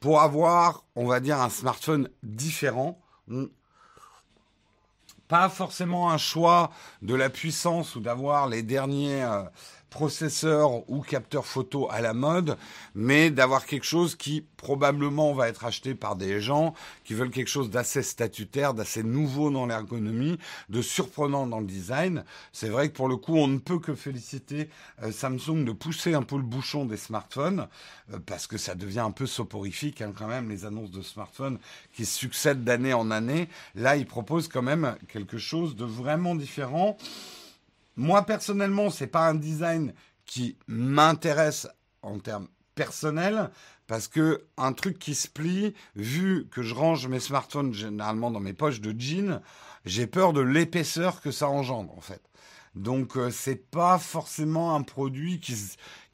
pour 0.00 0.20
avoir, 0.20 0.84
on 0.96 1.06
va 1.06 1.20
dire, 1.20 1.40
un 1.40 1.50
smartphone 1.50 2.08
différent 2.22 3.00
pas 5.32 5.48
forcément 5.48 6.10
un 6.10 6.18
choix 6.18 6.70
de 7.00 7.14
la 7.14 7.30
puissance 7.30 7.96
ou 7.96 8.00
d'avoir 8.00 8.50
les 8.50 8.62
derniers 8.62 9.22
euh, 9.22 9.44
processeur 9.92 10.90
ou 10.90 11.02
capteur 11.02 11.44
photo 11.44 11.86
à 11.90 12.00
la 12.00 12.14
mode, 12.14 12.56
mais 12.94 13.30
d'avoir 13.30 13.66
quelque 13.66 13.84
chose 13.84 14.16
qui 14.16 14.44
probablement 14.56 15.34
va 15.34 15.48
être 15.48 15.66
acheté 15.66 15.94
par 15.94 16.16
des 16.16 16.40
gens 16.40 16.72
qui 17.04 17.12
veulent 17.12 17.30
quelque 17.30 17.50
chose 17.50 17.68
d'assez 17.68 18.02
statutaire, 18.02 18.72
d'assez 18.72 19.02
nouveau 19.02 19.50
dans 19.50 19.66
l'ergonomie, 19.66 20.38
de 20.70 20.80
surprenant 20.80 21.46
dans 21.46 21.60
le 21.60 21.66
design. 21.66 22.24
C'est 22.52 22.70
vrai 22.70 22.88
que 22.88 22.94
pour 22.94 23.06
le 23.06 23.16
coup, 23.16 23.36
on 23.36 23.48
ne 23.48 23.58
peut 23.58 23.78
que 23.78 23.94
féliciter 23.94 24.70
euh, 25.02 25.12
Samsung 25.12 25.64
de 25.64 25.72
pousser 25.72 26.14
un 26.14 26.22
peu 26.22 26.36
le 26.36 26.42
bouchon 26.42 26.86
des 26.86 26.96
smartphones, 26.96 27.68
euh, 28.12 28.18
parce 28.24 28.46
que 28.46 28.56
ça 28.56 28.74
devient 28.74 29.00
un 29.00 29.10
peu 29.10 29.26
soporifique 29.26 30.00
hein, 30.00 30.12
quand 30.16 30.26
même, 30.26 30.48
les 30.48 30.64
annonces 30.64 30.90
de 30.90 31.02
smartphones 31.02 31.58
qui 31.92 32.06
succèdent 32.06 32.64
d'année 32.64 32.94
en 32.94 33.10
année. 33.10 33.48
Là, 33.74 33.96
ils 33.96 34.06
proposent 34.06 34.48
quand 34.48 34.62
même 34.62 34.96
quelque 35.08 35.36
chose 35.36 35.76
de 35.76 35.84
vraiment 35.84 36.34
différent. 36.34 36.96
Moi, 37.96 38.24
personnellement, 38.24 38.90
c'est 38.90 39.06
pas 39.06 39.28
un 39.28 39.34
design 39.34 39.92
qui 40.24 40.56
m'intéresse 40.66 41.68
en 42.02 42.18
termes 42.18 42.48
personnel 42.74 43.50
parce 43.86 44.08
que 44.08 44.46
un 44.56 44.72
truc 44.72 44.98
qui 44.98 45.14
se 45.14 45.28
plie, 45.28 45.74
vu 45.94 46.48
que 46.50 46.62
je 46.62 46.74
range 46.74 47.06
mes 47.08 47.20
smartphones 47.20 47.74
généralement 47.74 48.30
dans 48.30 48.40
mes 48.40 48.54
poches 48.54 48.80
de 48.80 48.98
jeans, 48.98 49.40
j'ai 49.84 50.06
peur 50.06 50.32
de 50.32 50.40
l'épaisseur 50.40 51.20
que 51.20 51.30
ça 51.30 51.48
engendre 51.48 51.96
en 51.96 52.00
fait. 52.00 52.22
Donc 52.74 53.16
euh, 53.16 53.30
c'est 53.30 53.70
pas 53.70 53.98
forcément 53.98 54.74
un 54.74 54.82
produit 54.82 55.40
qui 55.40 55.54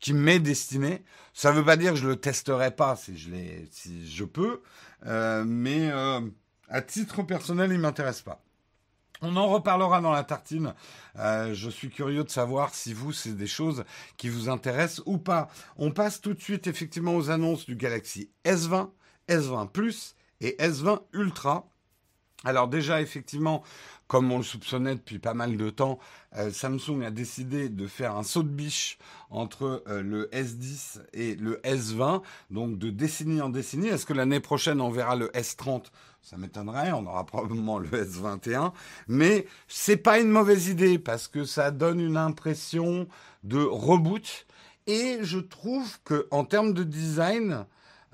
qui 0.00 0.12
m'est 0.12 0.40
destiné. 0.40 1.04
Ça 1.32 1.52
veut 1.52 1.64
pas 1.64 1.76
dire 1.76 1.92
que 1.92 1.99
je 1.99 2.08
le 2.08 2.16
testerai 2.16 2.73
pas 2.73 2.97
si 2.97 3.16
je 3.16 3.30
si 3.70 4.11
je 4.11 4.25
peux, 4.25 4.62
euh, 5.06 5.44
mais 5.47 5.90
euh, 5.92 6.20
à 6.68 6.82
titre 6.82 7.23
personnel, 7.23 7.70
il 7.73 7.78
m'intéresse 7.78 8.23
pas. 8.23 8.42
On 9.20 9.37
en 9.37 9.48
reparlera 9.48 10.00
dans 10.00 10.12
la 10.12 10.22
tartine. 10.22 10.75
Euh, 11.18 11.52
je 11.52 11.70
suis 11.70 11.90
curieux 11.90 12.22
de 12.22 12.30
savoir 12.30 12.75
si 12.75 12.92
vous, 12.92 13.12
c'est 13.12 13.37
des 13.37 13.46
choses 13.46 13.84
qui 14.16 14.28
vous 14.28 14.48
intéressent 14.48 15.02
ou 15.06 15.18
pas. 15.18 15.48
On 15.76 15.90
passe 15.90 16.20
tout 16.20 16.34
de 16.34 16.40
suite 16.40 16.66
effectivement 16.66 17.16
aux 17.16 17.30
annonces 17.30 17.66
du 17.66 17.75
Galaxy 17.75 18.30
S20, 18.44 18.90
S20 19.28 19.70
Plus 19.70 20.14
et 20.40 20.56
S20 20.60 21.00
Ultra. 21.12 21.68
Alors 22.44 22.68
déjà, 22.68 23.02
effectivement, 23.02 23.64
comme 24.06 24.30
on 24.30 24.38
le 24.38 24.44
soupçonnait 24.44 24.94
depuis 24.94 25.18
pas 25.18 25.34
mal 25.34 25.56
de 25.56 25.70
temps, 25.70 25.98
euh, 26.37 26.52
Samsung 26.52 27.02
a 27.04 27.10
décidé 27.10 27.68
de 27.68 27.88
faire 27.88 28.16
un 28.16 28.22
saut 28.22 28.44
de 28.44 28.48
biche 28.48 28.98
entre 29.28 29.82
euh, 29.88 30.02
le 30.02 30.28
S10 30.32 31.00
et 31.12 31.34
le 31.34 31.56
S20, 31.64 32.22
donc 32.50 32.78
de 32.78 32.90
décennie 32.90 33.40
en 33.40 33.48
décennie. 33.48 33.88
Est-ce 33.88 34.06
que 34.06 34.12
l'année 34.12 34.38
prochaine 34.38 34.80
on 34.80 34.90
verra 34.90 35.16
le 35.16 35.28
S30 35.28 35.87
Ça 36.22 36.37
m'étonnerait, 36.37 36.92
on 36.92 37.06
aura 37.06 37.25
probablement 37.25 37.78
le 37.78 37.88
S21, 37.88 38.72
mais 39.06 39.46
c'est 39.66 39.96
pas 39.96 40.18
une 40.18 40.28
mauvaise 40.28 40.68
idée 40.68 40.98
parce 40.98 41.26
que 41.26 41.44
ça 41.44 41.70
donne 41.70 42.00
une 42.00 42.18
impression 42.18 43.08
de 43.44 43.62
reboot 43.62 44.46
et 44.87 45.18
je 45.22 45.38
trouve 45.38 45.98
que 46.04 46.26
en 46.30 46.44
termes 46.44 46.72
de 46.72 46.82
design, 46.82 47.66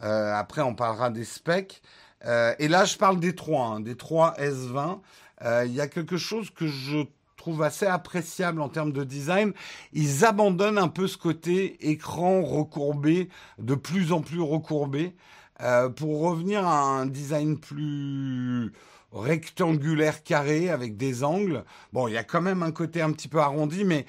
euh, 0.02 0.34
après 0.34 0.60
on 0.62 0.74
parlera 0.74 1.10
des 1.10 1.24
specs. 1.24 1.82
Euh, 2.26 2.54
et 2.58 2.68
là, 2.68 2.84
je 2.84 2.96
parle 2.96 3.20
des 3.20 3.34
trois, 3.34 3.66
hein, 3.66 3.80
des 3.80 3.96
trois 3.96 4.34
S20. 4.38 5.00
Euh, 5.42 5.64
il 5.66 5.72
y 5.72 5.80
a 5.80 5.88
quelque 5.88 6.16
chose 6.16 6.50
que 6.50 6.66
je 6.66 7.06
trouve 7.36 7.62
assez 7.62 7.86
appréciable 7.86 8.60
en 8.60 8.68
termes 8.68 8.92
de 8.92 9.04
design. 9.04 9.52
Ils 9.92 10.24
abandonnent 10.24 10.78
un 10.78 10.88
peu 10.88 11.06
ce 11.06 11.18
côté 11.18 11.90
écran 11.90 12.42
recourbé, 12.42 13.28
de 13.58 13.74
plus 13.74 14.12
en 14.12 14.20
plus 14.20 14.40
recourbé, 14.40 15.14
euh, 15.60 15.88
pour 15.88 16.20
revenir 16.20 16.66
à 16.66 16.80
un 16.80 17.06
design 17.06 17.58
plus 17.58 18.72
rectangulaire 19.12 20.22
carré 20.24 20.70
avec 20.70 20.96
des 20.96 21.22
angles. 21.22 21.64
Bon, 21.92 22.08
il 22.08 22.14
y 22.14 22.16
a 22.16 22.24
quand 22.24 22.40
même 22.40 22.62
un 22.62 22.72
côté 22.72 23.00
un 23.00 23.12
petit 23.12 23.28
peu 23.28 23.38
arrondi, 23.38 23.84
mais 23.84 24.06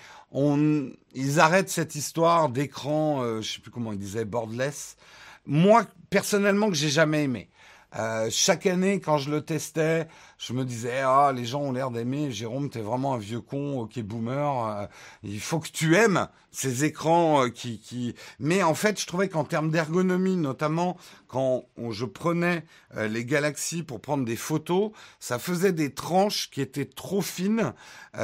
ils 1.13 1.39
arrêtent 1.39 1.69
cette 1.69 1.95
histoire 1.95 2.49
d'écran, 2.49 3.21
euh, 3.21 3.41
je 3.41 3.53
sais 3.53 3.59
plus 3.59 3.71
comment 3.71 3.93
ils 3.93 3.99
disaient, 3.99 4.25
borderless. 4.25 4.97
Moi, 5.45 5.85
personnellement, 6.09 6.69
que 6.69 6.75
j'ai 6.75 6.89
jamais 6.89 7.23
aimé. 7.23 7.49
Euh, 7.97 8.27
chaque 8.29 8.65
année, 8.65 8.99
quand 8.99 9.17
je 9.17 9.31
le 9.31 9.41
testais, 9.41 10.07
je 10.37 10.51
me 10.51 10.65
disais 10.65 10.99
ah 10.99 11.31
les 11.33 11.45
gens 11.45 11.61
ont 11.61 11.71
l'air 11.71 11.91
d'aimer. 11.91 12.29
Jérôme, 12.29 12.69
t'es 12.69 12.81
vraiment 12.81 13.13
un 13.13 13.17
vieux 13.17 13.39
con, 13.39 13.79
ok 13.79 13.99
boomer. 14.01 14.65
Euh, 14.65 14.85
il 15.23 15.39
faut 15.39 15.59
que 15.59 15.69
tu 15.69 15.95
aimes 15.95 16.27
ces 16.51 16.83
écrans 16.83 17.45
euh, 17.45 17.49
qui, 17.49 17.79
qui. 17.79 18.15
Mais 18.39 18.63
en 18.63 18.73
fait, 18.73 18.99
je 18.99 19.07
trouvais 19.07 19.29
qu'en 19.29 19.45
termes 19.45 19.69
d'ergonomie, 19.69 20.35
notamment 20.35 20.97
quand 21.27 21.65
je 21.89 22.05
prenais 22.05 22.63
les 22.95 23.25
Galaxies 23.25 23.83
pour 23.83 23.99
prendre 23.99 24.23
des 24.23 24.37
photos, 24.37 24.91
ça 25.19 25.37
faisait 25.37 25.73
des 25.73 25.93
tranches 25.93 26.49
qui 26.49 26.61
étaient 26.61 26.85
trop 26.85 27.21
fines. 27.21 27.73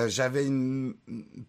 J'avais 0.07 0.45
une 0.45 0.93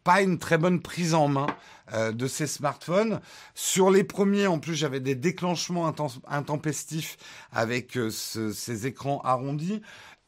pas 0.02 0.22
une 0.22 0.40
très 0.40 0.58
bonne 0.58 0.80
prise 0.80 1.14
en 1.14 1.28
main 1.28 1.46
de 1.92 2.26
ces 2.26 2.46
smartphones. 2.46 3.20
Sur 3.54 3.90
les 3.90 4.04
premiers, 4.04 4.46
en 4.46 4.58
plus, 4.58 4.74
j'avais 4.74 5.00
des 5.00 5.14
déclenchements 5.14 5.92
intempestifs 6.26 7.16
avec 7.52 7.98
ces 8.10 8.86
écrans 8.86 9.20
arrondis. 9.22 9.82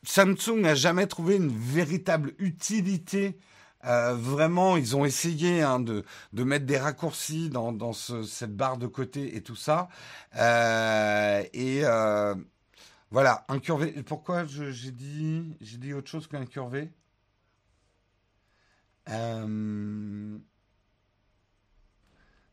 Samsung 0.04 0.60
n'a 0.60 0.74
jamais 0.74 1.06
trouvé 1.06 1.36
une 1.36 1.48
véritable 1.48 2.34
utilité. 2.38 3.38
Euh, 3.86 4.14
vraiment, 4.14 4.76
ils 4.76 4.96
ont 4.96 5.04
essayé 5.04 5.62
hein, 5.62 5.80
de, 5.80 6.04
mettre 6.32 6.66
des 6.66 6.78
raccourcis 6.78 7.50
dans, 7.50 7.72
dans 7.72 7.92
ce, 7.92 8.22
cette 8.22 8.56
barre 8.56 8.78
de 8.78 8.86
côté 8.86 9.36
et 9.36 9.42
tout 9.42 9.56
ça. 9.56 9.88
Euh, 10.36 11.42
et 11.52 11.80
euh, 11.84 12.34
voilà, 13.10 13.44
incurvé. 13.48 13.92
Pourquoi 14.02 14.44
j'ai 14.46 14.90
dit, 14.90 15.56
dit 15.60 15.92
autre 15.92 16.10
chose 16.10 16.26
qu'incurvé 16.26 16.90
euh, 19.10 20.38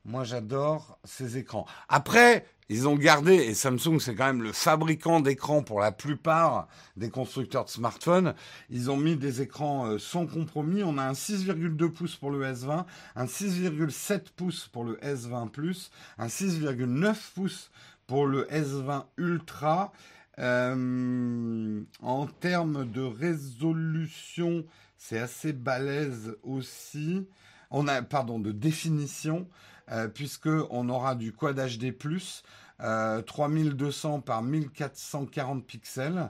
Moi, 0.04 0.24
j'adore 0.24 0.98
ces 1.04 1.38
écrans. 1.38 1.68
Après, 1.88 2.46
ils 2.70 2.88
ont 2.88 2.96
gardé, 2.96 3.36
et 3.36 3.54
Samsung 3.54 4.00
c'est 4.00 4.16
quand 4.16 4.26
même 4.26 4.42
le 4.42 4.52
fabricant 4.52 5.20
d'écrans 5.20 5.62
pour 5.62 5.80
la 5.80 5.92
plupart 5.92 6.68
des 6.98 7.10
constructeurs 7.10 7.66
de 7.66 7.70
smartphones, 7.70 8.34
ils 8.70 8.90
ont 8.90 8.98
mis 8.98 9.16
des 9.16 9.42
écrans 9.42 9.86
euh, 9.86 10.00
sans 10.00 10.26
compromis. 10.26 10.82
On 10.82 10.98
a 10.98 11.04
un 11.04 11.12
6,2 11.12 11.90
pouces 11.90 12.16
pour 12.16 12.32
le 12.32 12.44
S20, 12.46 12.86
un 13.16 13.26
6,7 13.26 14.22
pouces 14.36 14.70
pour 14.72 14.86
le 14.86 14.96
S20 15.04 15.50
Plus, 15.50 15.92
un 16.18 16.28
6,9 16.28 17.16
pouces 17.36 17.70
pour 18.08 18.26
le 18.26 18.46
S20 18.46 19.04
Ultra. 19.18 19.92
Euh, 20.40 21.84
en 22.02 22.26
termes 22.26 22.90
de 22.90 23.02
résolution, 23.02 24.66
c'est 24.98 25.20
assez 25.20 25.54
balèze 25.54 26.38
aussi. 26.42 27.28
On 27.70 27.88
a, 27.88 28.02
pardon, 28.02 28.40
de 28.40 28.52
définition, 28.52 29.48
euh, 29.92 30.08
puisque 30.08 30.50
on 30.70 30.90
aura 30.90 31.16
du 31.16 31.34
Quad 31.34 31.60
HD+, 31.60 31.94
3200 33.26 34.16
euh, 34.16 34.22
par 34.22 34.42
1440 34.42 35.66
pixels. 35.66 36.30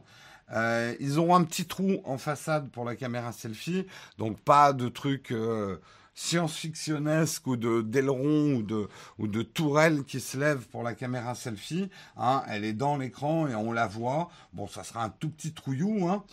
Euh, 0.54 0.96
ils 1.00 1.18
auront 1.18 1.36
un 1.36 1.44
petit 1.44 1.66
trou 1.66 2.02
en 2.04 2.18
façade 2.18 2.70
pour 2.72 2.84
la 2.84 2.96
caméra 2.96 3.32
selfie, 3.32 3.86
donc 4.18 4.40
pas 4.42 4.74
de 4.74 4.90
truc 4.90 5.32
euh, 5.32 5.78
science-fictionnesque 6.14 7.48
ou 7.48 7.56
de 7.56 7.82
d'aileron 7.82 8.56
ou 8.56 8.64
de 8.64 8.90
ou 9.18 9.28
de 9.28 9.44
tourelle 9.44 10.04
qui 10.04 10.20
se 10.20 10.38
lève 10.38 10.68
pour 10.68 10.84
la 10.84 10.94
caméra 10.94 11.36
selfie. 11.36 11.90
Hein. 12.18 12.44
elle 12.50 12.66
est 12.66 12.74
dans 12.74 12.98
l'écran 12.98 13.48
et 13.48 13.56
on 13.56 13.72
la 13.72 13.88
voit. 13.88 14.30
Bon, 14.52 14.68
ça 14.68 14.84
sera 14.84 15.06
un 15.06 15.10
tout 15.10 15.30
petit 15.30 15.54
trouillou. 15.54 16.10
Hein. 16.10 16.24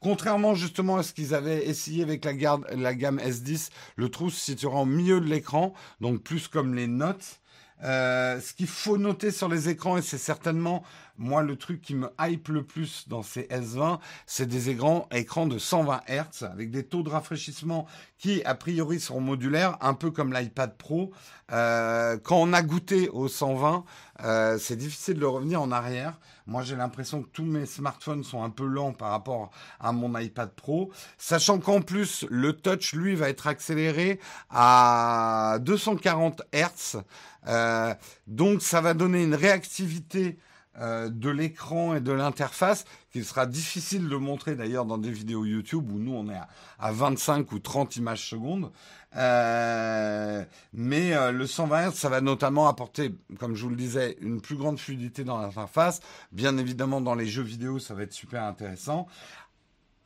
Contrairement 0.00 0.54
justement 0.54 0.96
à 0.96 1.02
ce 1.02 1.12
qu'ils 1.12 1.34
avaient 1.34 1.66
essayé 1.66 2.02
avec 2.02 2.24
la 2.24 2.34
gamme 2.34 3.18
S10, 3.18 3.70
le 3.96 4.08
trou 4.08 4.30
se 4.30 4.40
situera 4.40 4.80
au 4.80 4.86
milieu 4.86 5.20
de 5.20 5.26
l'écran, 5.26 5.74
donc 6.00 6.22
plus 6.22 6.48
comme 6.48 6.74
les 6.74 6.86
notes. 6.86 7.40
Euh, 7.84 8.40
ce 8.40 8.54
qu'il 8.54 8.68
faut 8.68 8.96
noter 8.96 9.30
sur 9.32 9.48
les 9.48 9.68
écrans, 9.68 9.96
et 9.96 10.02
c'est 10.02 10.18
certainement 10.18 10.84
moi 11.18 11.42
le 11.42 11.56
truc 11.56 11.80
qui 11.80 11.94
me 11.94 12.08
hype 12.20 12.48
le 12.48 12.64
plus 12.64 13.08
dans 13.08 13.22
ces 13.22 13.42
S20, 13.42 13.98
c'est 14.26 14.46
des 14.46 14.70
écrans, 14.70 15.06
de 15.46 15.58
120 15.58 16.02
Hz 16.08 16.44
avec 16.44 16.70
des 16.70 16.84
taux 16.84 17.02
de 17.02 17.08
rafraîchissement 17.08 17.86
qui 18.18 18.42
a 18.44 18.54
priori 18.54 19.00
seront 19.00 19.20
modulaires, 19.20 19.76
un 19.80 19.94
peu 19.94 20.10
comme 20.10 20.32
l'iPad 20.32 20.76
Pro. 20.76 21.12
Euh, 21.52 22.18
quand 22.22 22.36
on 22.36 22.52
a 22.52 22.62
goûté 22.62 23.08
au 23.08 23.28
120, 23.28 23.84
euh, 24.24 24.58
c'est 24.58 24.76
difficile 24.76 25.18
de 25.18 25.24
revenir 25.24 25.60
en 25.60 25.72
arrière. 25.72 26.18
Moi, 26.46 26.62
j'ai 26.62 26.76
l'impression 26.76 27.22
que 27.22 27.28
tous 27.28 27.44
mes 27.44 27.66
smartphones 27.66 28.24
sont 28.24 28.42
un 28.42 28.50
peu 28.50 28.64
lents 28.64 28.92
par 28.92 29.10
rapport 29.10 29.50
à 29.80 29.92
mon 29.92 30.16
iPad 30.18 30.50
Pro, 30.50 30.92
sachant 31.18 31.58
qu'en 31.58 31.82
plus, 31.82 32.26
le 32.30 32.52
touch, 32.52 32.94
lui, 32.94 33.14
va 33.14 33.28
être 33.28 33.46
accéléré 33.46 34.20
à 34.50 35.58
240 35.60 36.42
Hz. 36.52 37.02
Euh, 37.48 37.94
donc, 38.26 38.62
ça 38.62 38.80
va 38.80 38.94
donner 38.94 39.22
une 39.22 39.34
réactivité 39.34 40.38
euh, 40.80 41.10
de 41.10 41.28
l'écran 41.28 41.94
et 41.94 42.00
de 42.00 42.12
l'interface 42.12 42.86
qu'il 43.10 43.26
sera 43.26 43.44
difficile 43.44 44.08
de 44.08 44.16
montrer 44.16 44.54
d'ailleurs 44.56 44.86
dans 44.86 44.96
des 44.96 45.10
vidéos 45.10 45.44
YouTube 45.44 45.92
où 45.92 45.98
nous 45.98 46.14
on 46.14 46.30
est 46.30 46.40
à, 46.78 46.92
25 46.92 47.52
ou 47.52 47.58
30 47.58 47.96
images 47.96 48.26
secondes. 48.26 48.72
Euh, 49.14 50.42
mais 50.72 51.14
euh, 51.14 51.30
le 51.30 51.46
120 51.46 51.90
Hz, 51.90 51.94
ça 51.94 52.08
va 52.08 52.22
notamment 52.22 52.68
apporter, 52.68 53.14
comme 53.38 53.54
je 53.54 53.64
vous 53.64 53.68
le 53.68 53.76
disais, 53.76 54.16
une 54.22 54.40
plus 54.40 54.56
grande 54.56 54.78
fluidité 54.78 55.24
dans 55.24 55.38
l'interface. 55.38 56.00
Bien 56.32 56.56
évidemment, 56.56 57.02
dans 57.02 57.14
les 57.14 57.26
jeux 57.26 57.42
vidéo, 57.42 57.78
ça 57.78 57.92
va 57.92 58.04
être 58.04 58.14
super 58.14 58.42
intéressant. 58.44 59.06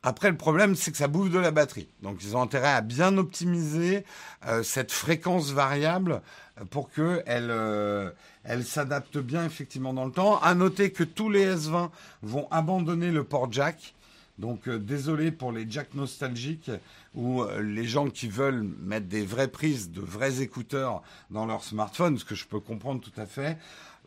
Après, 0.08 0.30
le 0.30 0.36
problème, 0.36 0.76
c'est 0.76 0.92
que 0.92 0.96
ça 0.96 1.08
bouffe 1.08 1.30
de 1.30 1.38
la 1.38 1.50
batterie. 1.50 1.88
Donc, 2.02 2.22
ils 2.22 2.36
ont 2.36 2.42
intérêt 2.42 2.72
à 2.72 2.80
bien 2.80 3.18
optimiser 3.18 4.04
cette 4.62 4.92
fréquence 4.92 5.50
variable 5.50 6.22
pour 6.70 6.90
que 6.90 7.22
elle, 7.26 7.52
elle 8.44 8.64
s'adapte 8.64 9.18
bien 9.18 9.44
effectivement 9.44 9.92
dans 9.92 10.04
le 10.04 10.12
temps. 10.12 10.38
À 10.38 10.54
noter 10.54 10.92
que 10.92 11.02
tous 11.02 11.28
les 11.28 11.56
S20 11.56 11.90
vont 12.22 12.46
abandonner 12.52 13.10
le 13.10 13.24
port 13.24 13.52
jack. 13.52 13.96
Donc 14.38 14.68
euh, 14.68 14.78
désolé 14.78 15.30
pour 15.30 15.50
les 15.50 15.68
jacks 15.68 15.94
nostalgiques 15.94 16.70
ou 17.14 17.42
euh, 17.42 17.62
les 17.62 17.84
gens 17.84 18.08
qui 18.10 18.28
veulent 18.28 18.62
mettre 18.82 19.06
des 19.06 19.24
vraies 19.24 19.48
prises, 19.48 19.90
de 19.90 20.00
vrais 20.00 20.42
écouteurs 20.42 21.02
dans 21.30 21.46
leur 21.46 21.64
smartphone, 21.64 22.18
ce 22.18 22.24
que 22.24 22.34
je 22.34 22.46
peux 22.46 22.60
comprendre 22.60 23.00
tout 23.00 23.18
à 23.18 23.26
fait. 23.26 23.56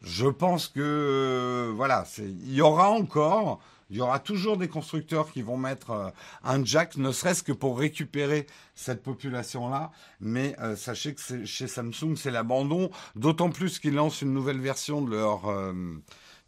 je 0.04 0.28
pense 0.28 0.68
que 0.68 0.80
euh, 0.80 1.72
voilà, 1.76 2.06
il 2.20 2.54
y 2.54 2.62
aura 2.62 2.92
encore, 2.92 3.60
il 3.90 3.98
y 3.98 4.02
aura 4.02 4.20
toujours 4.20 4.58
des 4.58 4.68
constructeurs 4.68 5.32
qui 5.32 5.42
vont 5.42 5.58
mettre 5.58 5.92
euh, 5.92 6.10
un 6.44 6.64
jack, 6.64 6.98
ne 6.98 7.12
serait-ce 7.12 7.44
que 7.44 7.52
pour 7.52 7.80
récupérer 7.80 8.46
cette 8.76 9.02
population-là. 9.02 9.92
Mais 10.20 10.56
euh, 10.60 10.76
sachez 10.76 11.16
que 11.16 11.46
chez 11.46 11.68
Samsung, 11.68 12.16
c'est 12.16 12.32
l'abandon, 12.32 12.92
d'autant 13.16 13.50
plus 13.50 13.80
qu'ils 13.80 13.96
lancent 13.96 14.22
une 14.22 14.34
nouvelle 14.34 14.60
version 14.60 15.02
de 15.02 15.12
leur 15.12 15.74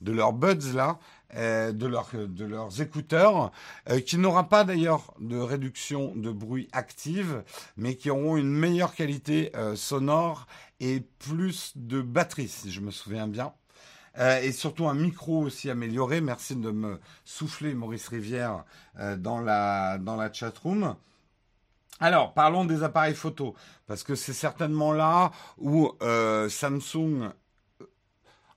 de 0.01 0.12
leurs 0.12 0.33
buds 0.33 0.74
là, 0.74 0.98
de, 1.36 1.71
de 2.25 2.45
leurs 2.45 2.81
écouteurs, 2.81 3.51
qui 4.07 4.17
n'aura 4.17 4.50
pas 4.50 4.63
d'ailleurs 4.63 5.13
de 5.19 5.38
réduction 5.38 6.13
de 6.15 6.31
bruit 6.31 6.67
active, 6.71 7.43
mais 7.77 7.95
qui 7.95 8.10
auront 8.10 8.36
une 8.36 8.51
meilleure 8.51 8.95
qualité 8.95 9.51
sonore 9.75 10.48
et 10.79 11.01
plus 11.19 11.74
de 11.75 12.01
batterie, 12.01 12.48
si 12.48 12.71
je 12.71 12.81
me 12.81 12.89
souviens 12.89 13.27
bien. 13.27 13.53
Euh, 14.18 14.41
et 14.41 14.51
surtout 14.51 14.88
un 14.88 14.94
micro 14.94 15.44
aussi 15.44 15.70
amélioré. 15.70 16.22
Merci 16.22 16.56
de 16.56 16.72
me 16.72 17.00
souffler, 17.24 17.74
Maurice 17.74 18.08
Rivière, 18.10 18.65
euh, 19.00 19.15
dans 19.15 19.39
la, 19.39 19.98
dans 19.98 20.15
la 20.15 20.32
chatroom. 20.32 20.96
Alors, 22.00 22.34
parlons 22.34 22.65
des 22.65 22.84
appareils 22.84 23.15
photo, 23.15 23.56
parce 23.88 24.03
que 24.03 24.15
c'est 24.15 24.34
certainement 24.34 24.91
là 24.91 25.32
où 25.60 25.91
euh, 26.01 26.50
Samsung, 26.50 27.30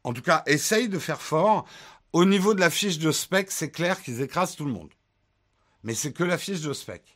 en 0.03 0.13
tout 0.13 0.23
cas, 0.23 0.43
essaye 0.47 0.89
de 0.89 0.99
faire 0.99 1.21
fort. 1.21 1.67
Au 2.13 2.25
niveau 2.25 2.55
de 2.55 2.61
la 2.61 2.71
fiche 2.71 2.99
de 2.99 3.13
spec, 3.13 3.51
c'est 3.51 3.71
clair 3.71 4.01
qu'ils 4.03 4.23
écrasent 4.23 4.57
tout 4.57 4.65
le 4.65 4.73
monde. 4.73 4.91
Mais 5.83 5.95
c'est 5.95 6.13
que 6.13 6.25
la 6.25 6.39
fiche 6.39 6.63
de 6.63 6.73
spec 6.73 7.15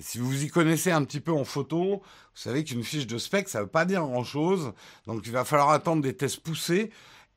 si 0.00 0.18
vous 0.18 0.44
y 0.44 0.48
connaissez 0.48 0.90
un 0.90 1.04
petit 1.04 1.20
peu 1.20 1.32
en 1.32 1.44
photo, 1.44 2.02
vous 2.02 2.02
savez 2.34 2.64
qu'une 2.64 2.84
fiche 2.84 3.06
de 3.06 3.18
spec, 3.18 3.48
ça 3.48 3.58
ne 3.58 3.64
veut 3.64 3.70
pas 3.70 3.84
dire 3.84 4.02
grand-chose. 4.02 4.72
Donc 5.06 5.22
il 5.26 5.32
va 5.32 5.44
falloir 5.44 5.70
attendre 5.70 6.02
des 6.02 6.16
tests 6.16 6.40
poussés. 6.40 6.90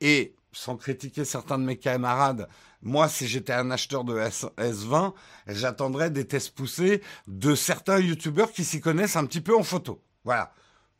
Et 0.04 0.36
sans 0.52 0.76
critiquer 0.76 1.24
certains 1.24 1.58
de 1.58 1.64
mes 1.64 1.78
camarades, 1.78 2.50
moi, 2.82 3.08
si 3.08 3.26
j'étais 3.26 3.54
un 3.54 3.72
acheteur 3.72 4.04
de 4.04 4.20
S 4.20 4.46
20 4.58 5.14
j'attendrais 5.48 6.12
des 6.12 6.28
tests 6.28 6.54
poussés 6.54 7.02
de 7.28 7.56
certains 7.56 8.00
youtubeurs 8.00 8.52
qui 8.52 8.66
s'y 8.66 8.82
connaissent 8.82 9.16
un 9.16 9.26
petit 9.26 9.40
peu 9.40 9.56
en 9.56 9.64
photo. 9.64 10.04
Voilà. 10.26 10.54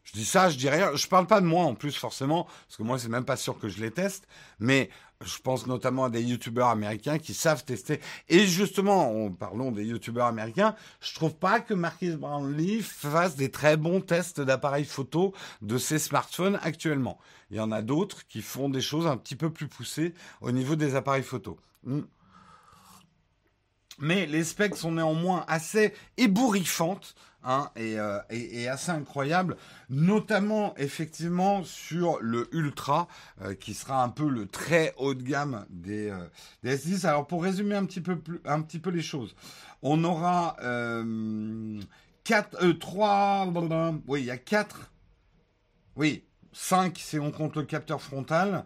Je 0.04 0.14
dis 0.14 0.26
ça, 0.26 0.50
je 0.50 0.58
dis 0.58 0.70
rien. 0.70 0.96
Je 0.96 1.08
parle 1.08 1.28
pas 1.28 1.42
de 1.42 1.46
moi 1.46 1.66
en 1.66 1.76
plus 1.76 1.96
forcément, 1.96 2.46
parce 2.46 2.78
que 2.78 2.84
moi 2.84 2.98
c'est 2.98 3.10
même 3.10 3.26
pas 3.26 3.36
sûr 3.36 3.60
que 3.60 3.68
je 3.68 3.82
les 3.82 3.92
teste. 3.92 4.26
Mais 4.60 4.90
je 5.24 5.38
pense 5.40 5.68
notamment 5.68 6.06
à 6.06 6.10
des 6.10 6.22
youtubeurs 6.22 6.68
américains 6.68 7.18
qui 7.18 7.34
savent 7.34 7.64
tester. 7.64 8.00
Et 8.30 8.46
justement, 8.46 9.26
en 9.26 9.32
parlons 9.32 9.72
des 9.72 9.86
youtubeurs 9.86 10.28
américains, 10.28 10.76
je 11.02 11.14
trouve 11.14 11.36
pas 11.36 11.60
que 11.60 11.74
Marquis 11.74 12.12
Brownlee 12.12 12.82
fasse 12.82 13.36
des 13.36 13.52
très 13.52 13.78
bons 13.78 14.02
tests 14.02 14.42
d'appareils 14.42 14.86
photo 14.86 15.34
de 15.62 15.78
ses 15.78 16.00
smartphones 16.00 16.60
actuellement. 16.62 17.18
Il 17.52 17.58
y 17.58 17.60
en 17.60 17.72
a 17.72 17.82
d'autres 17.82 18.26
qui 18.28 18.42
font 18.42 18.70
des 18.70 18.82
choses 18.82 19.08
un 19.08 19.18
petit 19.18 19.36
peu 19.36 19.50
plus 19.52 19.68
poussées 19.68 20.14
au 20.42 20.52
niveau 20.52 20.76
des 20.76 20.96
appareils 20.96 21.24
photo. 21.24 21.58
Hmm. 21.84 22.02
Mais 24.00 24.26
les 24.26 24.44
specs 24.44 24.76
sont 24.76 24.94
néanmoins 24.94 25.46
assez 25.48 25.94
ébouriffantes 26.18 27.16
Hein, 27.46 27.70
euh, 27.78 28.22
et, 28.30 28.70
assez 28.70 28.92
incroyable, 28.92 29.58
notamment 29.90 30.74
effectivement 30.78 31.62
sur 31.66 32.20
le 32.22 32.48
Ultra, 32.56 33.10
euh, 33.42 33.54
qui 33.54 33.74
sera 33.74 34.02
un 34.02 34.08
peu 34.08 34.30
le 34.30 34.48
très 34.48 34.94
haut 34.96 35.14
de 35.14 35.24
gamme 35.24 35.66
des, 35.70 36.10
euh, 36.10 36.30
S10. 36.64 37.06
Alors 37.06 37.28
pour 37.28 37.44
résumer 37.44 37.76
un 37.76 37.84
petit 37.86 38.00
peu 38.00 38.18
plus, 38.18 38.40
un 38.46 38.62
petit 38.62 38.80
peu 38.80 38.92
les 38.92 39.02
choses, 39.02 39.36
on 39.82 40.06
aura 40.06 40.56
quatre, 42.24 42.72
trois, 42.80 43.52
oui, 44.08 44.22
il 44.22 44.26
y 44.26 44.32
a 44.32 44.38
quatre, 44.38 44.92
oui, 45.98 46.24
5 46.54 46.98
si 46.98 47.20
on 47.20 47.32
compte 47.32 47.58
le 47.58 47.64
capteur 47.64 48.02
frontal. 48.02 48.64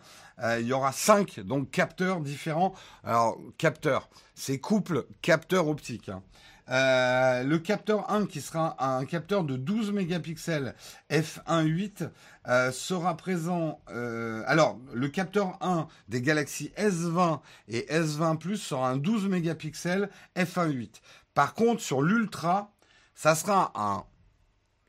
il 0.60 0.68
y 0.68 0.74
aura 0.74 0.92
5 0.92 1.40
donc 1.40 1.72
capteurs 1.72 2.22
différents. 2.22 2.76
Alors 3.04 3.40
capteur, 3.58 4.08
c'est 4.36 4.60
couple 4.60 5.08
capteur 5.24 5.68
optique. 5.68 6.10
Hein. 6.10 6.22
Euh, 6.70 7.44
le 7.44 7.60
capteur 7.60 8.12
1 8.12 8.26
qui 8.26 8.42
sera 8.42 8.76
un 8.84 9.06
capteur 9.06 9.44
de 9.44 9.56
12 9.56 9.92
mégapixels 9.92 10.76
f1.8 11.10 12.10
euh, 12.48 12.72
sera 12.72 13.16
présent. 13.16 13.80
Euh, 13.90 14.44
alors, 14.48 14.78
le 14.94 15.08
capteur 15.08 15.58
1 15.62 15.88
des 16.10 16.22
Galaxy 16.22 16.72
S20 16.78 17.40
et 17.70 17.88
S20 17.90 18.38
Plus 18.38 18.58
sera 18.58 18.90
un 18.90 18.98
12 18.98 19.28
mégapixels 19.28 20.10
f1.8. 20.36 21.02
Par 21.34 21.54
contre, 21.54 21.82
sur 21.82 22.02
l'Ultra, 22.02 22.74
ça 23.16 23.36
sera 23.36 23.72
un 23.76 24.04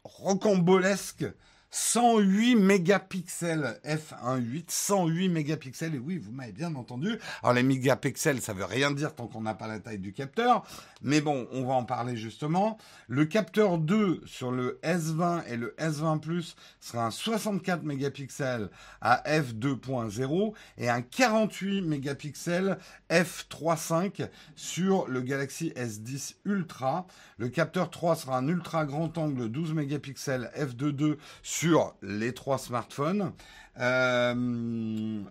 rocambolesque 0.05 1.27
108 1.71 2.57
mégapixels 2.57 3.79
f1.8, 3.85 4.65
108 4.69 5.29
mégapixels, 5.29 5.95
et 5.95 5.99
oui, 5.99 6.19
vous 6.19 6.33
m'avez 6.33 6.53
bien 6.53 6.75
entendu. 6.75 7.19
Alors 7.43 7.53
les 7.53 7.63
mégapixels, 7.63 8.41
ça 8.41 8.55
veut 8.55 8.65
rien 8.65 8.91
dire 8.91 9.15
tant 9.15 9.27
qu'on 9.27 9.43
n'a 9.43 9.55
pas 9.55 9.67
la 9.67 9.79
taille 9.79 9.99
du 9.99 10.13
capteur, 10.13 10.65
mais 11.03 11.21
bon, 11.21 11.47
on 11.53 11.65
va 11.65 11.75
en 11.75 11.85
parler 11.85 12.17
justement. 12.17 12.79
Le 13.07 13.27
capteur 13.27 13.79
2 13.79 14.23
sur 14.25 14.51
le 14.51 14.81
S20 14.83 15.47
et 15.49 15.57
le 15.57 15.75
S20 15.79 16.21
Plus 16.21 16.57
sera 16.81 17.07
un 17.07 17.11
64 17.11 17.83
mégapixels 17.83 18.71
à 19.01 19.23
f2.0 19.27 20.55
et 20.79 20.89
un 20.89 21.03
48 21.03 21.83
mégapixels 21.83 22.79
f3.5 23.11 24.29
sur 24.57 25.07
le 25.07 25.21
Galaxy 25.21 25.73
S10 25.77 26.37
Ultra. 26.45 27.07
Le 27.39 27.49
capteur 27.49 27.89
3 27.91 28.17
sera 28.17 28.39
un 28.39 28.49
ultra 28.49 28.85
grand 28.85 29.17
angle 29.17 29.49
12 29.49 29.73
mégapixels 29.73 30.51
f2.2 30.57 31.17
sur 31.43 31.95
les 32.03 32.35
trois 32.35 32.59
smartphones. 32.59 33.33
Euh, 33.79 34.35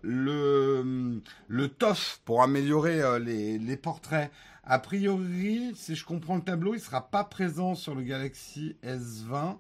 le, 0.01 1.21
le 1.49 1.67
TOF 1.67 2.21
pour 2.23 2.41
améliorer 2.41 3.01
euh, 3.01 3.19
les, 3.19 3.57
les, 3.59 3.75
portraits. 3.75 4.31
A 4.63 4.79
priori, 4.79 5.73
si 5.75 5.95
je 5.95 6.05
comprends 6.05 6.37
le 6.37 6.43
tableau, 6.43 6.73
il 6.73 6.77
ne 6.77 6.81
sera 6.81 7.09
pas 7.09 7.25
présent 7.25 7.75
sur 7.75 7.93
le 7.93 8.03
Galaxy 8.03 8.77
S20 8.85 9.57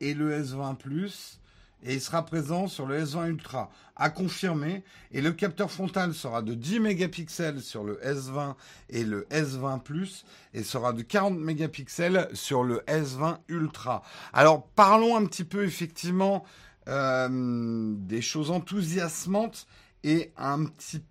et 0.00 0.12
le 0.12 0.38
S20 0.38 0.76
Plus 0.76 1.39
et 1.82 1.94
il 1.94 2.00
sera 2.00 2.24
présent 2.24 2.66
sur 2.68 2.86
le 2.86 3.02
S20 3.02 3.28
Ultra 3.28 3.70
à 3.96 4.10
confirmer 4.10 4.82
et 5.12 5.20
le 5.20 5.32
capteur 5.32 5.70
frontal 5.70 6.14
sera 6.14 6.42
de 6.42 6.54
10 6.54 6.80
mégapixels 6.80 7.60
sur 7.60 7.84
le 7.84 8.00
S20 8.04 8.54
et 8.88 9.04
le 9.04 9.26
S20 9.30 9.82
Plus 9.82 10.24
et 10.54 10.62
sera 10.62 10.92
de 10.92 11.02
40 11.02 11.38
mégapixels 11.38 12.28
sur 12.32 12.64
le 12.64 12.80
S20 12.86 13.38
Ultra. 13.48 14.02
Alors 14.32 14.66
parlons 14.68 15.16
un 15.16 15.24
petit 15.26 15.44
peu 15.44 15.64
effectivement 15.64 16.44
euh, 16.88 17.94
des 17.96 18.22
choses 18.22 18.50
enthousiasmantes 18.50 19.66
et 20.02 20.32
un 20.36 20.64
petit 20.64 21.02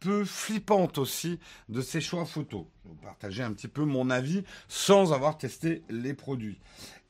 peu 0.00 0.24
flippantes 0.24 0.98
aussi 0.98 1.38
de 1.68 1.80
ces 1.80 2.00
choix 2.00 2.24
photos. 2.24 2.64
Je 2.84 2.88
vais 2.88 2.94
vous 2.94 3.02
partager 3.02 3.42
un 3.42 3.52
petit 3.52 3.68
peu 3.68 3.84
mon 3.84 4.10
avis 4.10 4.44
sans 4.68 5.12
avoir 5.12 5.38
testé 5.38 5.82
les 5.88 6.14
produits 6.14 6.58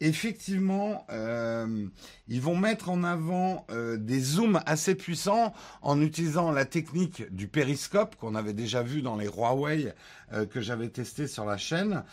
effectivement, 0.01 1.07
euh, 1.11 1.87
ils 2.29 2.41
vont 2.41 2.57
mettre 2.57 2.91
en 2.91 3.03
avant 3.05 3.67
euh, 3.71 3.97
des 3.97 4.21
zooms 4.21 4.61
assez 4.67 4.95
puissants 4.95 5.55
en 5.83 6.01
utilisant 6.01 6.51
la 6.51 6.65
technique 6.65 7.25
du 7.35 7.49
périscope 7.49 8.17
qu'on 8.17 8.35
avait 8.35 8.53
déjà 8.53 8.83
vu 8.83 9.03
dans 9.03 9.17
les 9.17 9.27
Huawei 9.27 9.95
euh, 10.33 10.47
que 10.47 10.61
j'avais 10.61 10.89
testé 10.89 11.27
sur 11.27 11.45
la 11.45 11.57
chaîne. 11.57 12.05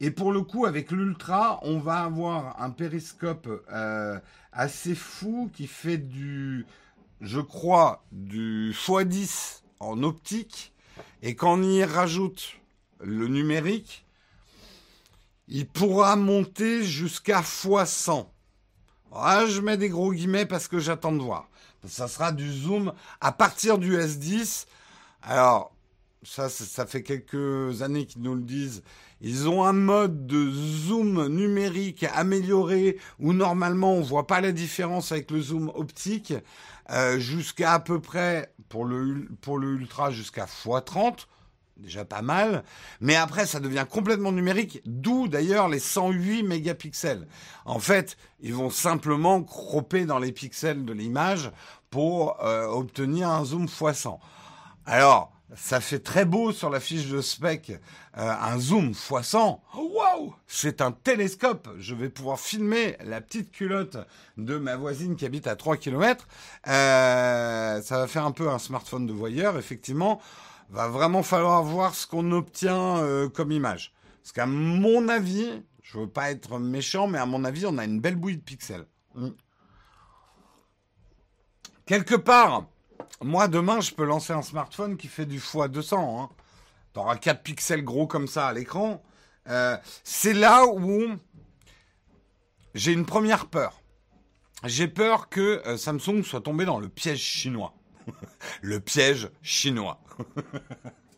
et 0.00 0.10
pour 0.10 0.32
le 0.32 0.42
coup, 0.42 0.66
avec 0.66 0.90
l'Ultra, 0.90 1.60
on 1.62 1.78
va 1.78 2.04
avoir 2.04 2.60
un 2.62 2.70
périscope 2.70 3.48
assez 4.52 4.94
fou 4.94 5.50
qui 5.52 5.66
fait 5.66 5.98
du, 5.98 6.64
je 7.20 7.40
crois, 7.40 8.04
du 8.12 8.72
x10 8.72 9.62
en 9.80 10.02
optique. 10.02 10.72
Et 11.22 11.34
quand 11.34 11.58
on 11.58 11.62
y 11.62 11.84
rajoute 11.84 12.54
le 13.00 13.28
numérique, 13.28 14.04
il 15.48 15.66
pourra 15.66 16.16
monter 16.16 16.82
jusqu'à 16.82 17.40
x100. 17.40 18.26
Ah, 19.12 19.44
je 19.46 19.60
mets 19.60 19.76
des 19.76 19.88
gros 19.88 20.12
guillemets 20.12 20.46
parce 20.46 20.68
que 20.68 20.78
j'attends 20.78 21.12
de 21.12 21.20
voir. 21.20 21.48
Ça 21.86 22.08
sera 22.08 22.30
du 22.30 22.52
zoom 22.52 22.92
à 23.20 23.32
partir 23.32 23.78
du 23.78 23.96
S10. 23.96 24.66
Alors, 25.22 25.74
ça, 26.22 26.48
ça 26.48 26.86
fait 26.86 27.02
quelques 27.02 27.82
années 27.82 28.06
qu'ils 28.06 28.22
nous 28.22 28.34
le 28.34 28.42
disent. 28.42 28.82
Ils 29.20 29.48
ont 29.48 29.64
un 29.64 29.72
mode 29.72 30.26
de 30.26 30.50
zoom 30.50 31.28
numérique 31.28 32.04
amélioré 32.14 32.98
où 33.18 33.32
normalement 33.32 33.92
on 33.94 34.00
voit 34.00 34.26
pas 34.26 34.40
la 34.40 34.52
différence 34.52 35.12
avec 35.12 35.30
le 35.30 35.40
zoom 35.40 35.70
optique 35.74 36.32
euh, 36.90 37.18
jusqu'à 37.18 37.74
à 37.74 37.80
peu 37.80 38.00
près 38.00 38.52
pour 38.68 38.84
le 38.84 39.28
pour 39.42 39.58
le 39.58 39.74
ultra 39.74 40.10
jusqu'à 40.10 40.46
x30 40.46 41.26
déjà 41.80 42.04
pas 42.04 42.22
mal, 42.22 42.62
mais 43.00 43.16
après 43.16 43.46
ça 43.46 43.60
devient 43.60 43.86
complètement 43.88 44.32
numérique, 44.32 44.82
d'où 44.84 45.28
d'ailleurs 45.28 45.68
les 45.68 45.78
108 45.78 46.42
mégapixels. 46.42 47.26
En 47.64 47.78
fait, 47.78 48.16
ils 48.40 48.54
vont 48.54 48.70
simplement 48.70 49.42
cropper 49.42 50.04
dans 50.04 50.18
les 50.18 50.32
pixels 50.32 50.84
de 50.84 50.92
l'image 50.92 51.50
pour 51.90 52.42
euh, 52.44 52.66
obtenir 52.66 53.30
un 53.30 53.44
zoom 53.44 53.66
x100. 53.66 54.18
Alors, 54.86 55.32
ça 55.56 55.80
fait 55.80 55.98
très 55.98 56.24
beau 56.24 56.52
sur 56.52 56.70
la 56.70 56.80
fiche 56.80 57.08
de 57.08 57.20
spec, 57.20 57.70
euh, 58.16 58.32
un 58.40 58.58
zoom 58.58 58.92
x100. 58.92 59.60
Waouh 59.74 60.34
C'est 60.46 60.80
un 60.80 60.92
télescope. 60.92 61.68
Je 61.78 61.94
vais 61.94 62.08
pouvoir 62.08 62.38
filmer 62.38 62.96
la 63.04 63.20
petite 63.20 63.50
culotte 63.50 63.96
de 64.36 64.58
ma 64.58 64.76
voisine 64.76 65.16
qui 65.16 65.26
habite 65.26 65.46
à 65.46 65.56
3 65.56 65.76
km. 65.76 66.28
Euh, 66.68 67.82
ça 67.82 67.98
va 67.98 68.06
faire 68.06 68.24
un 68.24 68.32
peu 68.32 68.48
un 68.48 68.58
smartphone 68.58 69.06
de 69.06 69.12
voyeur, 69.12 69.58
effectivement. 69.58 70.20
Va 70.70 70.88
vraiment 70.88 71.24
falloir 71.24 71.62
voir 71.64 71.94
ce 71.94 72.06
qu'on 72.06 72.30
obtient 72.30 72.98
euh, 72.98 73.28
comme 73.28 73.50
image. 73.50 73.92
Parce 74.22 74.32
qu'à 74.32 74.46
mon 74.46 75.08
avis, 75.08 75.62
je 75.82 75.98
veux 75.98 76.08
pas 76.08 76.30
être 76.30 76.58
méchant, 76.58 77.08
mais 77.08 77.18
à 77.18 77.26
mon 77.26 77.44
avis, 77.44 77.66
on 77.66 77.76
a 77.78 77.84
une 77.84 78.00
belle 78.00 78.16
bouille 78.16 78.36
de 78.36 78.42
pixels. 78.42 78.86
Mm. 79.16 79.30
Quelque 81.86 82.14
part, 82.14 82.66
moi, 83.22 83.48
demain, 83.48 83.80
je 83.80 83.92
peux 83.92 84.04
lancer 84.04 84.32
un 84.32 84.42
smartphone 84.42 84.96
qui 84.96 85.08
fait 85.08 85.26
du 85.26 85.38
x200. 85.38 85.94
Hein. 85.94 86.28
Tu 86.94 87.00
auras 87.00 87.16
4 87.16 87.42
pixels 87.42 87.84
gros 87.84 88.06
comme 88.06 88.26
ça 88.26 88.48
à 88.48 88.52
l'écran. 88.52 89.02
Euh, 89.48 89.76
c'est 90.04 90.32
là 90.32 90.66
où 90.66 91.02
j'ai 92.74 92.92
une 92.92 93.06
première 93.06 93.46
peur. 93.46 93.80
J'ai 94.64 94.88
peur 94.88 95.28
que 95.28 95.62
euh, 95.66 95.76
Samsung 95.76 96.22
soit 96.22 96.42
tombé 96.42 96.64
dans 96.64 96.78
le 96.78 96.88
piège 96.88 97.20
chinois. 97.20 97.74
le 98.62 98.80
piège 98.80 99.30
chinois. 99.42 100.00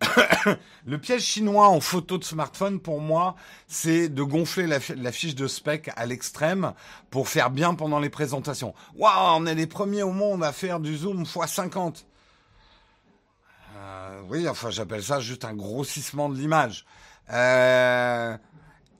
le 0.86 0.98
piège 0.98 1.22
chinois 1.22 1.68
en 1.68 1.80
photo 1.80 2.18
de 2.18 2.24
smartphone, 2.24 2.80
pour 2.80 3.00
moi, 3.00 3.36
c'est 3.68 4.08
de 4.08 4.22
gonfler 4.22 4.66
la, 4.66 5.12
fiche 5.12 5.34
de 5.34 5.46
spec 5.46 5.90
à 5.96 6.06
l'extrême 6.06 6.72
pour 7.10 7.28
faire 7.28 7.50
bien 7.50 7.74
pendant 7.74 8.00
les 8.00 8.10
présentations. 8.10 8.74
Waouh, 8.96 9.40
on 9.40 9.46
est 9.46 9.54
les 9.54 9.66
premiers 9.66 10.02
au 10.02 10.12
monde 10.12 10.44
à 10.44 10.52
faire 10.52 10.80
du 10.80 10.96
zoom 10.96 11.24
x50. 11.24 12.04
Euh, 13.76 14.20
oui, 14.28 14.48
enfin, 14.48 14.70
j'appelle 14.70 15.02
ça 15.02 15.20
juste 15.20 15.44
un 15.44 15.54
grossissement 15.54 16.28
de 16.28 16.36
l'image. 16.36 16.84
Euh, 17.32 18.36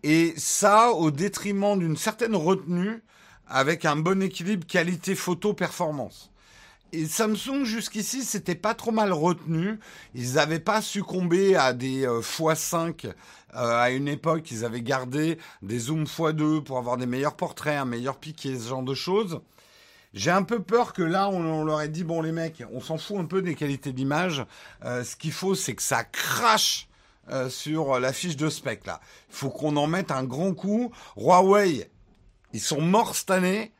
et 0.02 0.34
ça, 0.36 0.90
au 0.92 1.10
détriment 1.10 1.78
d'une 1.78 1.96
certaine 1.96 2.36
retenue, 2.36 3.02
avec 3.46 3.84
un 3.84 3.96
bon 3.96 4.22
équilibre 4.22 4.66
qualité 4.66 5.14
photo-performance 5.14 6.33
et 6.94 7.06
Samsung 7.06 7.64
jusqu'ici 7.64 8.22
c'était 8.22 8.54
pas 8.54 8.74
trop 8.74 8.92
mal 8.92 9.12
retenu. 9.12 9.78
Ils 10.14 10.34
n'avaient 10.34 10.60
pas 10.60 10.80
succombé 10.80 11.56
à 11.56 11.72
des 11.72 12.06
euh, 12.06 12.20
x5 12.20 13.06
euh, 13.06 13.12
à 13.52 13.90
une 13.90 14.08
époque. 14.08 14.50
Ils 14.50 14.64
avaient 14.64 14.82
gardé 14.82 15.38
des 15.62 15.78
zooms 15.78 16.04
x2 16.04 16.62
pour 16.62 16.78
avoir 16.78 16.96
des 16.96 17.06
meilleurs 17.06 17.36
portraits, 17.36 17.78
un 17.78 17.84
meilleur 17.84 18.18
piqué, 18.18 18.58
ce 18.58 18.68
genre 18.68 18.82
de 18.82 18.94
choses. 18.94 19.40
J'ai 20.12 20.30
un 20.30 20.44
peu 20.44 20.62
peur 20.62 20.92
que 20.92 21.02
là 21.02 21.28
on, 21.28 21.64
leur 21.64 21.80
ait 21.80 21.88
dit 21.88 22.04
bon 22.04 22.22
les 22.22 22.30
mecs, 22.30 22.62
on 22.72 22.80
s'en 22.80 22.98
fout 22.98 23.18
un 23.18 23.24
peu 23.24 23.42
des 23.42 23.56
qualités 23.56 23.92
d'image. 23.92 24.46
Euh, 24.84 25.02
ce 25.02 25.16
qu'il 25.16 25.32
faut 25.32 25.56
c'est 25.56 25.74
que 25.74 25.82
ça 25.82 26.04
crache 26.04 26.88
sur 27.48 27.98
la 28.00 28.12
fiche 28.12 28.36
de 28.36 28.50
spec 28.50 28.84
là. 28.84 29.00
Il 29.30 29.34
faut 29.34 29.48
qu'on 29.48 29.76
en 29.76 29.86
mette 29.86 30.10
un 30.10 30.24
grand 30.24 30.52
coup. 30.52 30.92
Huawei, 31.16 31.90
ils 32.52 32.60
sont 32.60 32.82
morts 32.82 33.16
cette 33.16 33.30
année. 33.30 33.72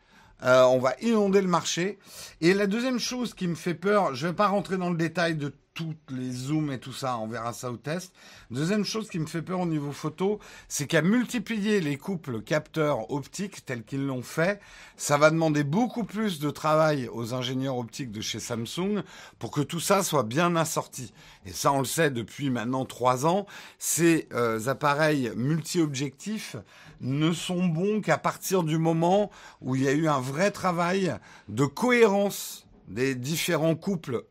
Euh, 0.45 0.65
on 0.65 0.79
va 0.79 0.95
inonder 1.01 1.41
le 1.41 1.49
marché. 1.49 1.99
Et 2.41 2.55
la 2.55 2.67
deuxième 2.67 2.99
chose 2.99 3.35
qui 3.35 3.49
me 3.49 3.55
fait 3.55 3.75
peur, 3.75 4.15
je 4.15 4.27
ne 4.27 4.31
vais 4.31 4.37
pas 4.37 4.49
rentrer 4.49 4.77
dans 4.77 4.91
le 4.91 4.97
détail 4.97 5.37
de 5.37 5.53
toutes 5.75 6.11
les 6.11 6.31
zooms 6.31 6.71
et 6.71 6.79
tout 6.79 6.93
ça, 6.93 7.19
on 7.19 7.27
verra 7.27 7.53
ça 7.53 7.71
au 7.71 7.77
test. 7.77 8.13
Deuxième 8.51 8.85
chose 8.85 9.09
qui 9.09 9.19
me 9.19 9.27
fait 9.27 9.43
peur 9.43 9.61
au 9.61 9.67
niveau 9.67 9.91
photo, 9.91 10.39
c'est 10.69 10.87
qu'à 10.87 11.03
multiplier 11.03 11.81
les 11.81 11.97
couples 11.97 12.43
capteurs 12.43 13.11
optiques 13.11 13.65
tels 13.67 13.83
qu'ils 13.83 14.07
l'ont 14.07 14.23
fait, 14.23 14.61
ça 14.97 15.19
va 15.19 15.31
demander 15.31 15.65
beaucoup 15.65 16.05
plus 16.05 16.39
de 16.39 16.51
travail 16.51 17.09
aux 17.13 17.35
ingénieurs 17.35 17.77
optiques 17.77 18.13
de 18.13 18.21
chez 18.21 18.39
Samsung 18.39 19.03
pour 19.41 19.51
que 19.51 19.61
tout 19.61 19.81
ça 19.81 20.05
soit 20.05 20.23
bien 20.23 20.55
assorti. 20.55 21.13
Et 21.45 21.53
ça, 21.53 21.73
on 21.73 21.81
le 21.81 21.85
sait 21.85 22.11
depuis 22.11 22.51
maintenant 22.51 22.85
trois 22.85 23.27
ans, 23.27 23.45
ces 23.79 24.29
euh, 24.33 24.69
appareils 24.69 25.33
multi-objectifs 25.35 26.57
ne 27.01 27.33
sont 27.33 27.67
bons 27.67 28.01
qu'à 28.01 28.17
partir 28.17 28.63
du 28.63 28.79
moment 28.79 29.31
où 29.61 29.75
il 29.75 29.83
y 29.83 29.89
a 29.89 29.93
eu 29.93 30.07
un 30.07 30.21
vrai 30.21 30.53
travail 30.53 31.17
de 31.49 31.65
cohérence 31.65 32.67
des 32.87 33.15
différents 33.15 33.75
couples 33.75 34.25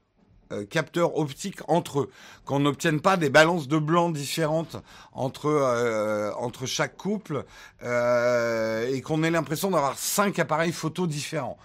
capteurs 0.70 1.18
optiques 1.18 1.60
entre 1.68 2.02
eux, 2.02 2.12
qu'on 2.46 2.60
n'obtienne 2.60 3.02
pas 3.02 3.18
des 3.18 3.30
balances 3.30 3.68
de 3.68 3.78
blanc 3.78 4.10
différentes 4.10 4.78
entre 5.14 5.48
euh, 5.48 6.32
entre 6.38 6.66
chaque 6.66 6.98
couple 6.98 7.46
euh, 7.84 8.88
et 8.94 9.02
qu'on 9.02 9.24
ait 9.24 9.32
l'impression 9.32 9.72
d'avoir 9.72 9.98
cinq 9.98 10.40
appareils 10.40 10.72
photo 10.72 11.08
différents. 11.08 11.58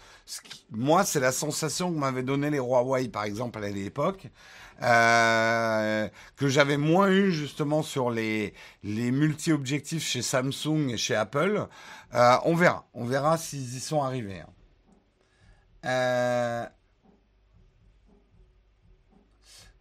moi, 0.70 1.04
c'est 1.04 1.20
la 1.20 1.32
sensation 1.32 1.92
que 1.92 1.98
m'avaient 1.98 2.22
donné 2.22 2.50
les 2.50 2.58
Huawei, 2.58 3.08
par 3.08 3.24
exemple, 3.24 3.62
à 3.62 3.68
l'époque. 3.68 4.28
que 4.80 6.48
j'avais 6.48 6.76
moins 6.76 7.08
eu 7.08 7.32
justement 7.32 7.82
sur 7.82 8.10
les, 8.10 8.54
les 8.82 9.10
multi-objectifs 9.10 10.06
chez 10.06 10.22
Samsung 10.22 10.90
et 10.90 10.96
chez 10.96 11.14
Apple. 11.14 11.66
on 12.12 12.54
verra, 12.54 12.86
on 12.94 13.04
verra 13.04 13.38
s'ils 13.38 13.76
y 13.76 13.80
sont 13.80 14.02
arrivés. 14.02 14.42
Hein. 15.84 16.68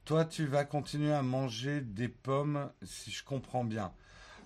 Toi, 0.07 0.23
tu 0.23 0.45
vas 0.45 0.63
continuer 0.63 1.11
à 1.11 1.21
manger 1.21 1.81
des 1.81 2.07
pommes, 2.07 2.69
si 2.81 3.11
je 3.11 3.25
comprends 3.25 3.65
bien. 3.65 3.91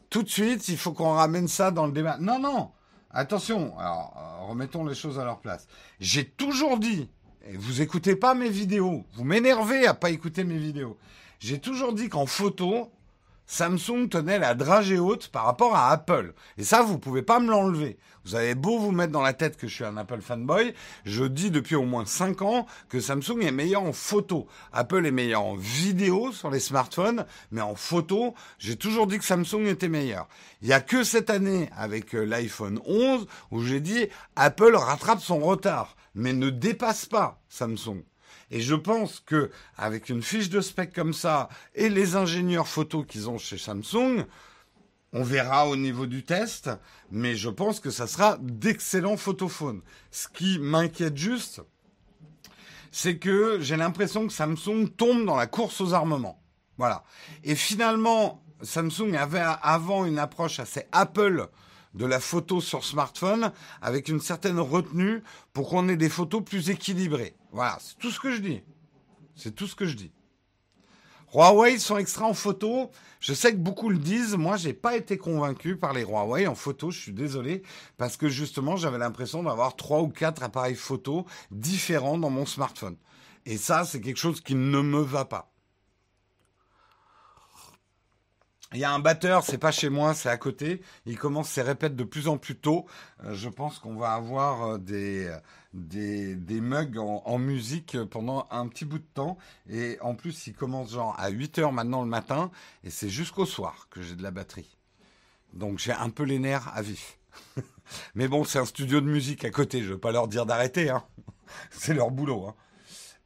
Tout 0.09 0.23
de 0.23 0.27
suite, 0.27 0.67
il 0.69 0.77
faut 0.77 0.91
qu'on 0.91 1.13
ramène 1.13 1.47
ça 1.47 1.69
dans 1.69 1.85
le 1.85 1.91
débat. 1.91 2.17
Non, 2.19 2.39
non. 2.39 2.71
Attention. 3.11 3.75
Euh, 3.79 4.47
remettons 4.47 4.83
les 4.83 4.95
choses 4.95 5.19
à 5.19 5.23
leur 5.23 5.39
place. 5.39 5.67
J'ai 5.99 6.25
toujours 6.25 6.79
dit, 6.79 7.11
et 7.45 7.55
vous 7.57 7.79
écoutez 7.79 8.15
pas 8.15 8.33
mes 8.33 8.49
vidéos, 8.49 9.05
vous 9.13 9.23
m'énervez 9.23 9.85
à 9.85 9.93
pas 9.93 10.09
écouter 10.09 10.43
mes 10.43 10.57
vidéos. 10.57 10.97
J'ai 11.39 11.59
toujours 11.59 11.93
dit 11.93 12.09
qu'en 12.09 12.25
photo, 12.25 12.91
Samsung 13.45 14.09
tenait 14.09 14.39
la 14.39 14.55
dragée 14.55 14.97
haute 14.97 15.27
par 15.27 15.45
rapport 15.45 15.75
à 15.75 15.91
Apple. 15.91 16.33
Et 16.57 16.63
ça, 16.63 16.81
vous 16.81 16.97
pouvez 16.97 17.21
pas 17.21 17.39
me 17.39 17.51
l'enlever. 17.51 17.99
Vous 18.25 18.35
avez 18.35 18.53
beau 18.53 18.77
vous 18.77 18.91
mettre 18.91 19.11
dans 19.11 19.21
la 19.21 19.33
tête 19.33 19.57
que 19.57 19.67
je 19.67 19.73
suis 19.73 19.83
un 19.83 19.97
Apple 19.97 20.21
fanboy, 20.21 20.73
je 21.05 21.23
dis 21.23 21.49
depuis 21.49 21.75
au 21.75 21.83
moins 21.83 22.05
5 22.05 22.41
ans 22.43 22.67
que 22.87 22.99
Samsung 22.99 23.41
est 23.41 23.51
meilleur 23.51 23.83
en 23.83 23.93
photo. 23.93 24.47
Apple 24.73 25.05
est 25.05 25.11
meilleur 25.11 25.43
en 25.43 25.55
vidéo 25.55 26.31
sur 26.31 26.51
les 26.51 26.59
smartphones, 26.59 27.25
mais 27.49 27.61
en 27.61 27.75
photo, 27.75 28.35
j'ai 28.59 28.75
toujours 28.75 29.07
dit 29.07 29.17
que 29.17 29.25
Samsung 29.25 29.65
était 29.65 29.89
meilleur. 29.89 30.27
Il 30.61 30.67
y 30.67 30.73
a 30.73 30.81
que 30.81 31.03
cette 31.03 31.31
année 31.31 31.69
avec 31.75 32.13
euh, 32.13 32.23
l'iPhone 32.23 32.79
11 32.85 33.25
où 33.49 33.63
j'ai 33.63 33.79
dit 33.79 34.07
Apple 34.35 34.75
rattrape 34.75 35.21
son 35.21 35.39
retard, 35.39 35.95
mais 36.13 36.33
ne 36.33 36.49
dépasse 36.49 37.07
pas 37.07 37.41
Samsung. 37.49 38.03
Et 38.51 38.59
je 38.59 38.75
pense 38.75 39.21
que 39.25 39.49
avec 39.77 40.09
une 40.09 40.21
fiche 40.21 40.49
de 40.49 40.61
spec 40.61 40.93
comme 40.93 41.13
ça 41.13 41.49
et 41.73 41.89
les 41.89 42.15
ingénieurs 42.15 42.67
photo 42.67 43.03
qu'ils 43.03 43.29
ont 43.29 43.37
chez 43.37 43.57
Samsung, 43.57 44.25
on 45.13 45.23
verra 45.23 45.67
au 45.67 45.75
niveau 45.75 46.05
du 46.05 46.23
test, 46.23 46.69
mais 47.11 47.35
je 47.35 47.49
pense 47.49 47.79
que 47.79 47.89
ça 47.89 48.07
sera 48.07 48.37
d'excellents 48.39 49.17
photophones. 49.17 49.81
Ce 50.09 50.27
qui 50.27 50.57
m'inquiète 50.59 51.17
juste, 51.17 51.61
c'est 52.91 53.17
que 53.17 53.59
j'ai 53.59 53.77
l'impression 53.77 54.27
que 54.27 54.33
Samsung 54.33 54.87
tombe 54.95 55.25
dans 55.25 55.35
la 55.35 55.47
course 55.47 55.81
aux 55.81 55.93
armements. 55.93 56.41
Voilà. 56.77 57.03
Et 57.43 57.55
finalement, 57.55 58.43
Samsung 58.61 59.15
avait 59.15 59.43
avant 59.61 60.05
une 60.05 60.19
approche 60.19 60.59
assez 60.59 60.85
Apple 60.91 61.47
de 61.93 62.05
la 62.05 62.19
photo 62.19 62.61
sur 62.61 62.85
smartphone 62.85 63.51
avec 63.81 64.07
une 64.07 64.21
certaine 64.21 64.59
retenue 64.59 65.23
pour 65.51 65.69
qu'on 65.69 65.89
ait 65.89 65.97
des 65.97 66.09
photos 66.09 66.43
plus 66.43 66.69
équilibrées. 66.69 67.35
Voilà, 67.51 67.77
c'est 67.81 67.97
tout 67.97 68.11
ce 68.11 68.19
que 68.19 68.31
je 68.31 68.41
dis. 68.41 68.61
C'est 69.35 69.53
tout 69.53 69.67
ce 69.67 69.75
que 69.75 69.85
je 69.85 69.95
dis. 69.95 70.11
Huawei 71.33 71.79
sont 71.79 71.97
extra 71.97 72.25
en 72.25 72.33
photo. 72.33 72.91
Je 73.19 73.33
sais 73.33 73.51
que 73.51 73.57
beaucoup 73.57 73.89
le 73.89 73.97
disent. 73.97 74.35
Moi, 74.35 74.57
j'ai 74.57 74.73
pas 74.73 74.95
été 74.95 75.17
convaincu 75.17 75.77
par 75.77 75.93
les 75.93 76.03
Huawei 76.03 76.47
en 76.47 76.55
photo. 76.55 76.91
Je 76.91 76.99
suis 76.99 77.13
désolé 77.13 77.63
parce 77.97 78.17
que 78.17 78.27
justement, 78.27 78.75
j'avais 78.75 78.97
l'impression 78.97 79.43
d'avoir 79.43 79.75
trois 79.75 80.01
ou 80.01 80.09
quatre 80.09 80.43
appareils 80.43 80.75
photo 80.75 81.25
différents 81.51 82.17
dans 82.17 82.29
mon 82.29 82.45
smartphone. 82.45 82.97
Et 83.45 83.57
ça, 83.57 83.85
c'est 83.85 84.01
quelque 84.01 84.19
chose 84.19 84.41
qui 84.41 84.55
ne 84.55 84.81
me 84.81 85.01
va 85.01 85.25
pas. 85.25 85.51
Il 88.73 88.79
y 88.79 88.85
a 88.85 88.91
un 88.93 88.99
batteur, 88.99 89.43
c'est 89.43 89.57
pas 89.57 89.71
chez 89.71 89.89
moi, 89.89 90.13
c'est 90.13 90.29
à 90.29 90.37
côté. 90.37 90.81
Il 91.05 91.17
commence 91.17 91.49
ses 91.49 91.61
répètes 91.61 91.95
de 91.97 92.05
plus 92.05 92.29
en 92.29 92.37
plus 92.37 92.55
tôt. 92.55 92.85
Euh, 93.23 93.33
je 93.33 93.49
pense 93.49 93.79
qu'on 93.79 93.95
va 93.95 94.13
avoir 94.13 94.63
euh, 94.63 94.77
des, 94.77 95.29
des, 95.73 96.35
mugs 96.61 96.97
en, 96.97 97.37
musique 97.37 97.97
pendant 98.05 98.47
un 98.51 98.67
petit 98.67 98.85
bout 98.85 98.99
de 98.99 99.07
temps. 99.13 99.37
Et 99.69 99.97
en 100.01 100.15
plus, 100.15 100.47
il 100.47 100.53
commence 100.53 100.91
genre 100.91 101.15
à 101.19 101.29
8 101.29 101.59
heures 101.59 101.71
maintenant 101.71 102.01
le 102.01 102.09
matin. 102.09 102.51
Et 102.83 102.89
c'est 102.89 103.09
jusqu'au 103.09 103.45
soir 103.45 103.87
que 103.89 104.01
j'ai 104.01 104.15
de 104.15 104.23
la 104.23 104.31
batterie. 104.31 104.77
Donc 105.53 105.79
j'ai 105.79 105.91
un 105.91 106.09
peu 106.09 106.23
les 106.23 106.39
nerfs 106.39 106.71
à 106.73 106.81
vif. 106.81 107.19
Mais 108.15 108.27
bon, 108.27 108.43
c'est 108.43 108.59
un 108.59 108.65
studio 108.65 109.01
de 109.01 109.07
musique 109.07 109.45
à 109.45 109.49
côté. 109.49 109.83
Je 109.83 109.93
veux 109.93 109.99
pas 109.99 110.11
leur 110.11 110.27
dire 110.27 110.45
d'arrêter. 110.45 110.89
Hein. 110.89 111.03
c'est 111.71 111.93
leur 111.93 112.11
boulot. 112.11 112.47
Hein. 112.47 112.55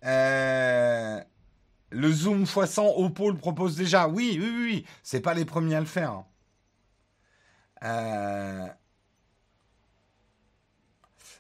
Euh... 0.06 1.24
Le 1.92 2.12
zoom 2.12 2.44
x100 2.44 2.94
Oppo 2.98 3.32
le 3.32 3.38
propose 3.38 3.78
déjà. 3.78 4.08
Oui, 4.08 4.38
oui, 4.42 4.54
oui. 4.58 4.86
C'est 5.04 5.22
pas 5.22 5.34
les 5.34 5.46
premiers 5.46 5.76
à 5.76 5.80
le 5.80 5.86
faire. 5.86 6.12
Hein. 6.12 6.26
Euh, 7.84 8.68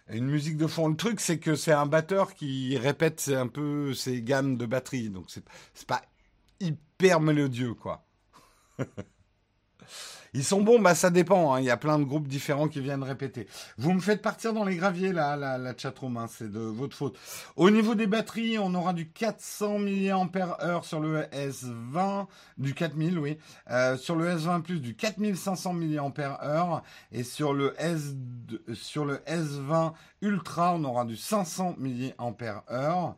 une 0.09 0.27
musique 0.27 0.57
de 0.57 0.67
fond. 0.67 0.87
Le 0.87 0.95
truc, 0.95 1.19
c'est 1.19 1.39
que 1.39 1.55
c'est 1.55 1.71
un 1.71 1.85
batteur 1.85 2.33
qui 2.33 2.77
répète 2.77 3.31
un 3.33 3.47
peu 3.47 3.93
ses 3.93 4.21
gammes 4.21 4.57
de 4.57 4.65
batterie. 4.65 5.09
Donc, 5.09 5.25
c'est, 5.27 5.43
pas 5.85 6.01
hyper 6.59 7.19
mélodieux, 7.19 7.73
quoi. 7.73 8.05
Ils 10.35 10.43
sont 10.43 10.61
bons, 10.61 10.79
bah 10.79 10.95
ça 10.95 11.09
dépend. 11.09 11.53
Hein. 11.53 11.61
Il 11.61 11.65
y 11.65 11.69
a 11.69 11.77
plein 11.77 11.97
de 11.97 12.03
groupes 12.03 12.27
différents 12.27 12.67
qui 12.67 12.81
viennent 12.81 13.03
répéter. 13.03 13.47
Vous 13.77 13.93
me 13.93 14.01
faites 14.01 14.21
partir 14.21 14.51
dans 14.51 14.65
les 14.65 14.75
graviers 14.75 15.13
là, 15.13 15.37
la, 15.37 15.57
la 15.57 15.73
chatroom, 15.77 16.17
hein. 16.17 16.27
c'est 16.29 16.51
de 16.51 16.59
votre 16.59 16.93
faute. 16.93 17.17
Au 17.55 17.69
niveau 17.69 17.95
des 17.95 18.05
batteries, 18.05 18.59
on 18.59 18.75
aura 18.75 18.91
du 18.91 19.07
400 19.07 19.79
mAh 19.79 20.81
sur 20.83 20.99
le 20.99 21.21
S20, 21.21 22.25
du 22.57 22.73
4000, 22.73 23.17
oui. 23.17 23.37
Euh, 23.71 23.95
sur 23.95 24.17
le 24.17 24.27
S20 24.27 24.61
Plus, 24.61 24.81
du 24.81 24.93
4500 24.95 25.73
mAh 25.73 26.83
et 27.13 27.23
sur 27.23 27.53
le 27.53 27.73
S 27.77 28.13
sur 28.73 29.05
le 29.05 29.17
S20 29.27 29.93
Ultra, 30.21 30.73
on 30.73 30.83
aura 30.83 31.05
du 31.05 31.15
500 31.15 31.75
mAh. 31.77 33.15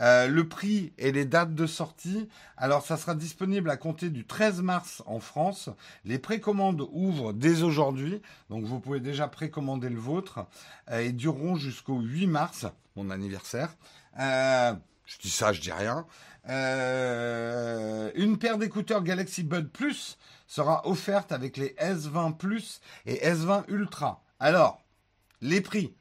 Euh, 0.00 0.28
le 0.28 0.46
prix 0.46 0.92
et 0.98 1.10
les 1.10 1.24
dates 1.24 1.54
de 1.54 1.66
sortie. 1.66 2.28
Alors, 2.56 2.84
ça 2.84 2.96
sera 2.96 3.14
disponible 3.14 3.70
à 3.70 3.76
compter 3.76 4.10
du 4.10 4.26
13 4.26 4.60
mars 4.62 5.02
en 5.06 5.20
France. 5.20 5.70
Les 6.04 6.18
précommandes 6.18 6.86
ouvrent 6.92 7.32
dès 7.32 7.62
aujourd'hui, 7.62 8.20
donc 8.50 8.64
vous 8.64 8.78
pouvez 8.78 9.00
déjà 9.00 9.28
précommander 9.28 9.88
le 9.88 9.98
vôtre 9.98 10.46
euh, 10.90 11.00
et 11.00 11.12
dureront 11.12 11.56
jusqu'au 11.56 12.00
8 12.00 12.26
mars, 12.26 12.66
mon 12.94 13.10
anniversaire. 13.10 13.74
Euh, 14.18 14.74
je 15.06 15.18
dis 15.18 15.30
ça, 15.30 15.52
je 15.52 15.60
dis 15.60 15.72
rien. 15.72 16.06
une 18.14 18.38
paire 18.38 18.58
d'écouteurs 18.58 19.02
Galaxy 19.02 19.44
Bud 19.44 19.70
Plus 19.70 20.18
sera 20.46 20.86
offerte 20.86 21.32
avec 21.32 21.56
les 21.56 21.74
S20 21.80 22.36
Plus 22.36 22.80
et 23.06 23.16
S20 23.16 23.64
Ultra. 23.68 24.22
Alors, 24.38 24.82
les 25.40 25.60
prix. 25.60 25.94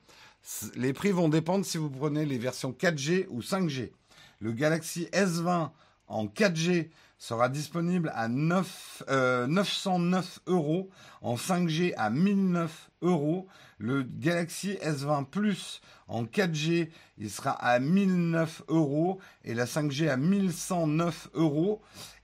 Les 0.75 0.93
prix 0.93 1.11
vont 1.11 1.29
dépendre 1.29 1.65
si 1.65 1.77
vous 1.77 1.89
prenez 1.89 2.25
les 2.25 2.37
versions 2.37 2.71
4G 2.71 3.27
ou 3.29 3.41
5G. 3.41 3.91
Le 4.39 4.51
Galaxy 4.51 5.07
S20 5.11 5.71
en 6.07 6.25
4G 6.27 6.89
sera 7.17 7.49
disponible 7.49 8.11
à 8.13 8.27
9, 8.27 9.03
909 9.47 10.39
euh, 10.47 10.51
euros, 10.51 10.89
en 11.21 11.35
5G 11.35 11.93
à 11.97 12.09
1009 12.09 12.91
euros. 13.01 13.47
Le 13.77 14.03
Galaxy 14.03 14.73
S20 14.83 15.25
Plus 15.25 15.81
en 16.07 16.25
4G, 16.25 16.89
il 17.17 17.29
sera 17.29 17.51
à 17.51 17.79
1009 17.79 18.63
euros 18.67 19.19
et 19.43 19.53
la 19.53 19.65
5G 19.65 20.09
à 20.09 20.17
1109 20.17 21.29
euros. 21.33 21.81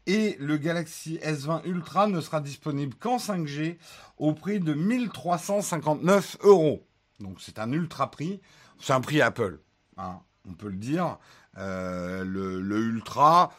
Et 0.08 0.36
le 0.40 0.58
Galaxy 0.58 1.20
S20 1.24 1.66
Ultra 1.66 2.08
ne 2.08 2.22
sera 2.22 2.42
disponible 2.42 2.96
qu'en 2.96 3.18
5G 3.18 3.78
au 4.18 4.34
prix 4.34 4.60
de 4.60 4.74
1359 4.74 6.38
euros. 6.42 6.86
Donc 7.22 7.42
c'est 7.42 7.60
un 7.60 7.72
ultra 7.72 8.12
prix. 8.12 8.42
C'est 8.80 8.94
un 8.94 9.02
prix 9.02 9.22
Apple, 9.22 9.60
hein, 9.98 10.20
on 10.50 10.54
peut 10.54 10.70
le 10.70 10.78
dire. 10.78 11.18
Euh, 11.58 12.24
le, 12.24 12.80
Ultra 12.80 13.54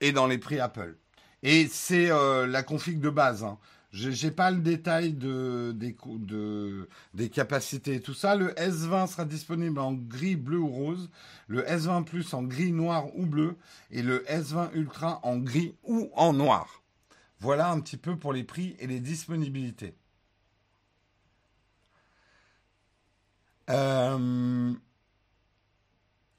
est 0.00 0.12
dans 0.12 0.26
les 0.26 0.38
prix 0.38 0.60
Apple. 0.60 0.96
Et 1.42 1.66
c'est 1.66 2.10
euh, 2.10 2.46
la 2.46 2.62
config 2.62 3.00
de 3.00 3.10
base. 3.10 3.44
Hein. 3.44 3.58
Je 3.92 4.26
n'ai 4.26 4.32
pas 4.32 4.50
le 4.50 4.60
détail 4.60 5.12
de, 5.12 5.72
des, 5.76 5.96
de, 6.06 6.88
des 7.12 7.28
capacités 7.28 7.96
et 7.96 8.00
tout 8.00 8.14
ça. 8.14 8.34
Le 8.34 8.50
S20 8.52 9.06
sera 9.06 9.24
disponible 9.24 9.78
en 9.78 9.92
gris, 9.92 10.36
bleu 10.36 10.58
ou 10.58 10.68
rose. 10.68 11.10
Le 11.46 11.62
S20 11.62 12.04
Plus 12.04 12.34
en 12.34 12.42
gris, 12.42 12.72
noir 12.72 13.14
ou 13.16 13.26
bleu. 13.26 13.56
Et 13.90 14.02
le 14.02 14.24
S20 14.24 14.70
Ultra 14.74 15.20
en 15.22 15.36
gris 15.36 15.76
ou 15.84 16.10
en 16.14 16.32
noir. 16.32 16.82
Voilà 17.38 17.70
un 17.70 17.78
petit 17.80 17.96
peu 17.96 18.16
pour 18.16 18.32
les 18.32 18.42
prix 18.42 18.74
et 18.78 18.86
les 18.86 19.00
disponibilités. 19.00 19.94
Euh, 23.70 24.72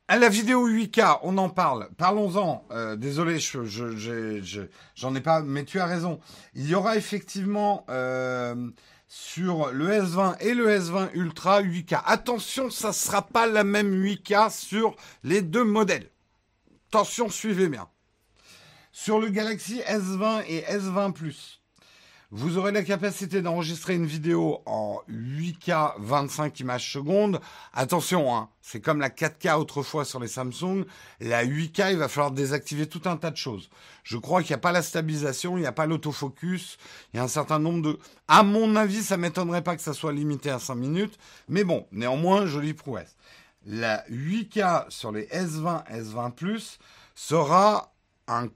à 0.08 0.18
la 0.18 0.30
vidéo 0.30 0.70
8K, 0.70 1.20
on 1.24 1.38
en 1.38 1.50
parle. 1.50 1.90
Parlons-en. 1.98 2.64
Euh, 2.72 2.96
désolé, 2.96 3.40
je, 3.40 3.66
je, 3.66 4.62
j'en 4.94 5.16
ai 5.16 5.22
pas, 5.22 5.42
mais 5.42 5.66
tu 5.66 5.80
as 5.80 5.88
raison. 5.88 6.20
Il 6.54 6.68
y 6.68 6.76
aura 6.76 6.96
effectivement 6.96 7.86
euh, 7.90 8.70
sur 9.08 9.72
le 9.72 9.90
S20 9.90 10.38
et 10.42 10.54
le 10.54 10.70
S20 10.70 11.10
Ultra 11.16 11.64
8K. 11.64 12.04
Attention, 12.06 12.70
ça 12.70 12.94
sera 12.94 13.24
pas 13.24 13.48
la 13.48 13.64
même 13.64 14.00
8K 14.00 14.52
sur 14.56 14.96
les 15.24 15.42
deux 15.42 15.64
modèles. 15.64 16.10
Attention, 16.90 17.30
suivez 17.30 17.68
bien. 17.68 17.88
Sur 18.92 19.20
le 19.20 19.30
Galaxy 19.30 19.82
S20 19.88 20.44
et 20.48 20.62
S20 20.62 21.14
Plus, 21.14 21.62
vous 22.38 22.58
aurez 22.58 22.74
la 22.74 22.84
capacité 22.84 23.42
d'enregistrer 23.42 23.96
une 23.96 24.06
vidéo 24.06 24.62
en 24.66 25.00
8K 25.10 25.94
25 26.00 26.60
images 26.60 26.92
secondes. 26.92 27.40
Attention, 27.74 28.36
hein, 28.36 28.50
c'est 28.62 28.82
comme 28.82 29.00
la 29.00 29.08
4K 29.08 29.58
autrefois 29.58 30.04
sur 30.04 30.20
les 30.20 30.28
Samsung. 30.28 30.84
La 31.22 31.46
8K, 31.46 31.94
il 31.94 31.98
va 31.98 32.10
falloir 32.10 32.32
désactiver 32.32 32.88
tout 32.88 33.04
un 33.06 33.16
tas 33.16 33.32
de 33.32 33.38
choses. 33.38 33.70
Je 34.04 34.18
crois 34.18 34.42
qu'il 34.42 34.50
n'y 34.50 34.56
a 34.56 34.58
pas 34.58 34.74
la 34.74 34.82
stabilisation, 34.82 35.58
il 35.58 35.62
n'y 35.62 35.66
a 35.66 35.72
pas 35.72 35.86
l'autofocus, 35.86 36.78
il 37.14 37.18
y 37.18 37.20
a 37.22 37.24
un 37.24 37.30
certain 37.30 37.58
nombre 37.58 37.82
de... 37.82 38.00
À 38.28 38.44
mon 38.44 38.76
avis, 38.76 39.02
ça 39.02 39.16
m'étonnerait 39.16 39.64
pas 39.64 39.78
que 39.78 39.82
ça 39.82 39.94
soit 39.94 40.12
limité 40.12 40.50
à 40.50 40.60
5 40.60 40.76
minutes. 40.76 41.18
Mais 41.48 41.64
bon, 41.64 41.88
néanmoins, 41.94 42.48
jolie 42.48 42.74
prouesse. 42.74 43.16
La 43.66 44.04
8K 44.10 44.90
sur 44.90 45.14
les 45.14 45.28
S20, 45.28 45.86
S20 45.90 46.34
Plus 46.34 46.80
sera 47.16 47.94
un 48.28 48.50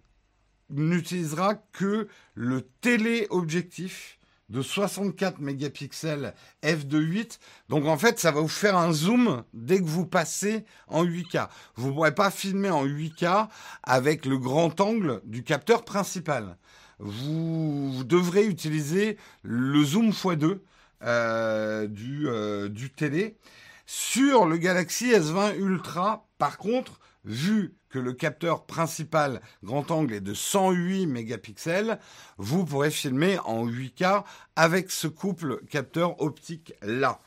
n'utilisera 0.69 1.55
que 1.55 2.07
le 2.35 2.61
téléobjectif 2.81 4.19
de 4.49 4.61
64 4.61 5.39
mégapixels 5.39 6.33
f2.8. 6.63 7.39
Donc 7.69 7.85
en 7.85 7.97
fait, 7.97 8.19
ça 8.19 8.31
va 8.31 8.41
vous 8.41 8.47
faire 8.47 8.75
un 8.75 8.91
zoom 8.91 9.43
dès 9.53 9.79
que 9.79 9.85
vous 9.85 10.05
passez 10.05 10.65
en 10.87 11.05
8K. 11.05 11.47
Vous 11.75 11.89
ne 11.89 11.93
pourrez 11.93 12.15
pas 12.15 12.31
filmer 12.31 12.69
en 12.69 12.85
8K 12.85 13.47
avec 13.83 14.25
le 14.25 14.37
grand 14.37 14.79
angle 14.81 15.21
du 15.23 15.43
capteur 15.43 15.85
principal. 15.85 16.57
Vous, 16.99 18.03
devrez 18.05 18.45
utiliser 18.45 19.17
le 19.43 19.83
zoom 19.83 20.09
x2 20.09 20.59
euh, 21.03 21.87
du, 21.87 22.27
euh, 22.27 22.67
du 22.67 22.89
télé. 22.89 23.37
Sur 23.85 24.45
le 24.45 24.57
Galaxy 24.57 25.11
S20 25.11 25.55
Ultra, 25.57 26.27
par 26.37 26.57
contre, 26.57 26.99
vu 27.23 27.73
que 27.89 27.99
le 27.99 28.13
capteur 28.13 28.65
principal 28.65 29.41
grand 29.63 29.89
angle 29.91 30.13
est 30.13 30.21
de 30.21 30.33
108 30.33 31.07
mégapixels, 31.07 31.99
vous 32.37 32.65
pourrez 32.65 32.91
filmer 32.91 33.39
en 33.39 33.65
8K 33.67 34.23
avec 34.55 34.91
ce 34.91 35.07
couple 35.07 35.61
capteur 35.69 36.21
optique 36.21 36.73
là. 36.81 37.19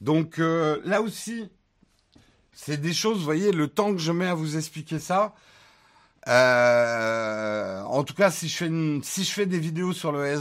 Donc 0.00 0.38
euh, 0.38 0.80
là 0.84 1.02
aussi, 1.02 1.48
c'est 2.52 2.80
des 2.80 2.92
choses, 2.92 3.18
vous 3.18 3.24
voyez, 3.24 3.52
le 3.52 3.68
temps 3.68 3.92
que 3.92 4.00
je 4.00 4.12
mets 4.12 4.28
à 4.28 4.34
vous 4.34 4.56
expliquer 4.56 4.98
ça. 4.98 5.34
Euh, 6.26 7.82
en 7.82 8.02
tout 8.02 8.14
cas, 8.14 8.30
si 8.30 8.48
je, 8.48 8.56
fais 8.56 8.70
si 9.02 9.24
je 9.24 9.30
fais 9.30 9.46
des 9.46 9.58
vidéos 9.58 9.92
sur 9.92 10.10
le 10.10 10.24
S, 10.24 10.40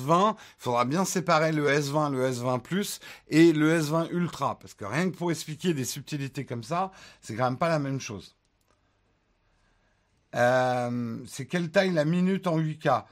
20 0.00 0.36
il 0.38 0.62
faudra 0.62 0.84
bien 0.86 1.04
séparer 1.04 1.52
le 1.52 1.68
S20, 1.68 2.12
le 2.12 2.30
S20 2.30 2.60
Plus 2.60 3.00
et 3.28 3.52
le 3.52 3.78
S20 3.78 4.10
Ultra. 4.10 4.58
Parce 4.58 4.74
que 4.74 4.84
rien 4.84 5.10
que 5.10 5.16
pour 5.16 5.30
expliquer 5.30 5.74
des 5.74 5.84
subtilités 5.84 6.46
comme 6.46 6.62
ça, 6.62 6.92
c'est 7.20 7.34
quand 7.34 7.44
même 7.44 7.58
pas 7.58 7.68
la 7.68 7.78
même 7.78 8.00
chose. 8.00 8.37
Euh, 10.34 11.18
c'est 11.26 11.46
quelle 11.46 11.70
taille 11.70 11.92
la 11.92 12.04
minute 12.04 12.46
en 12.46 12.58
8K 12.58 13.04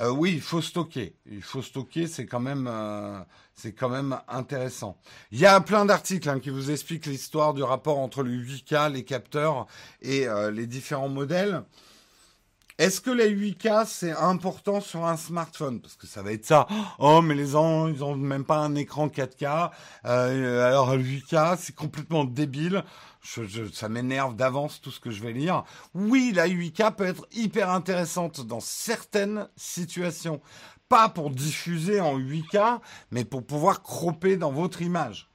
euh, 0.00 0.10
Oui, 0.10 0.32
il 0.34 0.40
faut 0.40 0.60
stocker. 0.60 1.16
Il 1.26 1.42
faut 1.42 1.62
stocker, 1.62 2.06
c'est 2.06 2.26
quand 2.26 2.40
même, 2.40 2.68
euh, 2.70 3.20
c'est 3.54 3.72
quand 3.72 3.88
même 3.88 4.18
intéressant. 4.28 4.98
Il 5.30 5.38
y 5.38 5.46
a 5.46 5.60
plein 5.60 5.84
d'articles 5.84 6.28
hein, 6.28 6.40
qui 6.40 6.50
vous 6.50 6.70
expliquent 6.70 7.06
l'histoire 7.06 7.54
du 7.54 7.62
rapport 7.62 7.98
entre 7.98 8.22
le 8.22 8.30
8K, 8.30 8.92
les 8.92 9.04
capteurs 9.04 9.66
et 10.02 10.26
les 10.52 10.66
différents 10.66 11.08
modèles. 11.08 11.62
Est-ce 12.76 13.00
que 13.00 13.10
les 13.12 13.32
8K 13.32 13.86
c'est 13.86 14.10
important 14.10 14.80
sur 14.80 15.06
un 15.06 15.16
smartphone? 15.16 15.80
Parce 15.80 15.94
que 15.94 16.08
ça 16.08 16.22
va 16.22 16.32
être 16.32 16.44
ça. 16.44 16.66
Oh, 16.98 17.22
mais 17.22 17.36
les 17.36 17.46
gens, 17.46 17.86
ils 17.86 18.02
ont 18.02 18.16
même 18.16 18.44
pas 18.44 18.58
un 18.58 18.74
écran 18.74 19.06
4K. 19.06 19.70
alors 20.02 20.96
le 20.96 21.04
8K, 21.04 21.56
c'est 21.56 21.76
complètement 21.76 22.24
débile 22.24 22.82
ça 23.72 23.88
m'énerve 23.88 24.36
d'avance 24.36 24.80
tout 24.80 24.90
ce 24.90 25.00
que 25.00 25.10
je 25.10 25.22
vais 25.22 25.32
lire. 25.32 25.64
Oui, 25.94 26.32
la 26.34 26.48
8K 26.48 26.94
peut 26.94 27.06
être 27.06 27.26
hyper 27.32 27.70
intéressante 27.70 28.46
dans 28.46 28.60
certaines 28.60 29.48
situations. 29.56 30.40
Pas 30.88 31.08
pour 31.08 31.30
diffuser 31.30 32.00
en 32.00 32.18
8K, 32.18 32.80
mais 33.10 33.24
pour 33.24 33.44
pouvoir 33.44 33.82
cropper 33.82 34.36
dans 34.36 34.52
votre 34.52 34.82
image. 34.82 35.28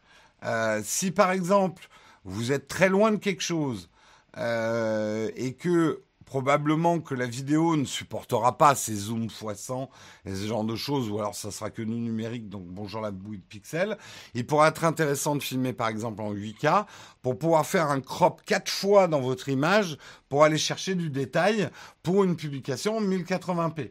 Euh, 0.46 0.82
si 0.84 1.12
par 1.12 1.32
exemple, 1.32 1.88
vous 2.24 2.52
êtes 2.52 2.68
très 2.68 2.90
loin 2.90 3.12
de 3.12 3.18
quelque 3.18 3.44
chose 3.44 3.90
euh, 4.38 5.32
et 5.36 5.54
que 5.54 6.04
probablement 6.30 7.00
que 7.00 7.16
la 7.16 7.26
vidéo 7.26 7.76
ne 7.76 7.86
supportera 7.86 8.56
pas 8.56 8.76
ces 8.76 8.94
zooms 8.94 9.30
x100 9.30 9.90
et 10.26 10.36
ce 10.36 10.46
genre 10.46 10.64
de 10.64 10.76
choses, 10.76 11.10
ou 11.10 11.18
alors 11.18 11.34
ça 11.34 11.50
sera 11.50 11.72
que 11.72 11.82
nu 11.82 11.96
numérique, 11.96 12.50
donc 12.50 12.66
bonjour 12.68 13.02
la 13.02 13.10
bouille 13.10 13.40
de 13.40 13.44
pixels. 13.44 13.98
Il 14.36 14.46
pourrait 14.46 14.70
être 14.70 14.84
intéressant 14.84 15.36
de 15.36 15.42
filmer 15.42 15.74
par 15.74 15.88
exemple 15.88 16.22
en 16.22 16.32
8K 16.32 16.86
pour 17.24 17.40
pouvoir 17.40 17.66
faire 17.66 17.90
un 17.90 18.00
crop 18.00 18.44
quatre 18.46 18.70
fois 18.70 19.08
dans 19.08 19.22
votre 19.22 19.50
image 19.50 19.98
pour 20.30 20.44
aller 20.44 20.60
chercher 20.60 20.94
du 20.94 21.10
détail 21.10 21.72
pour 22.04 22.24
une 22.24 22.36
publication 22.36 22.98
en 22.98 23.02
1080p. 23.02 23.90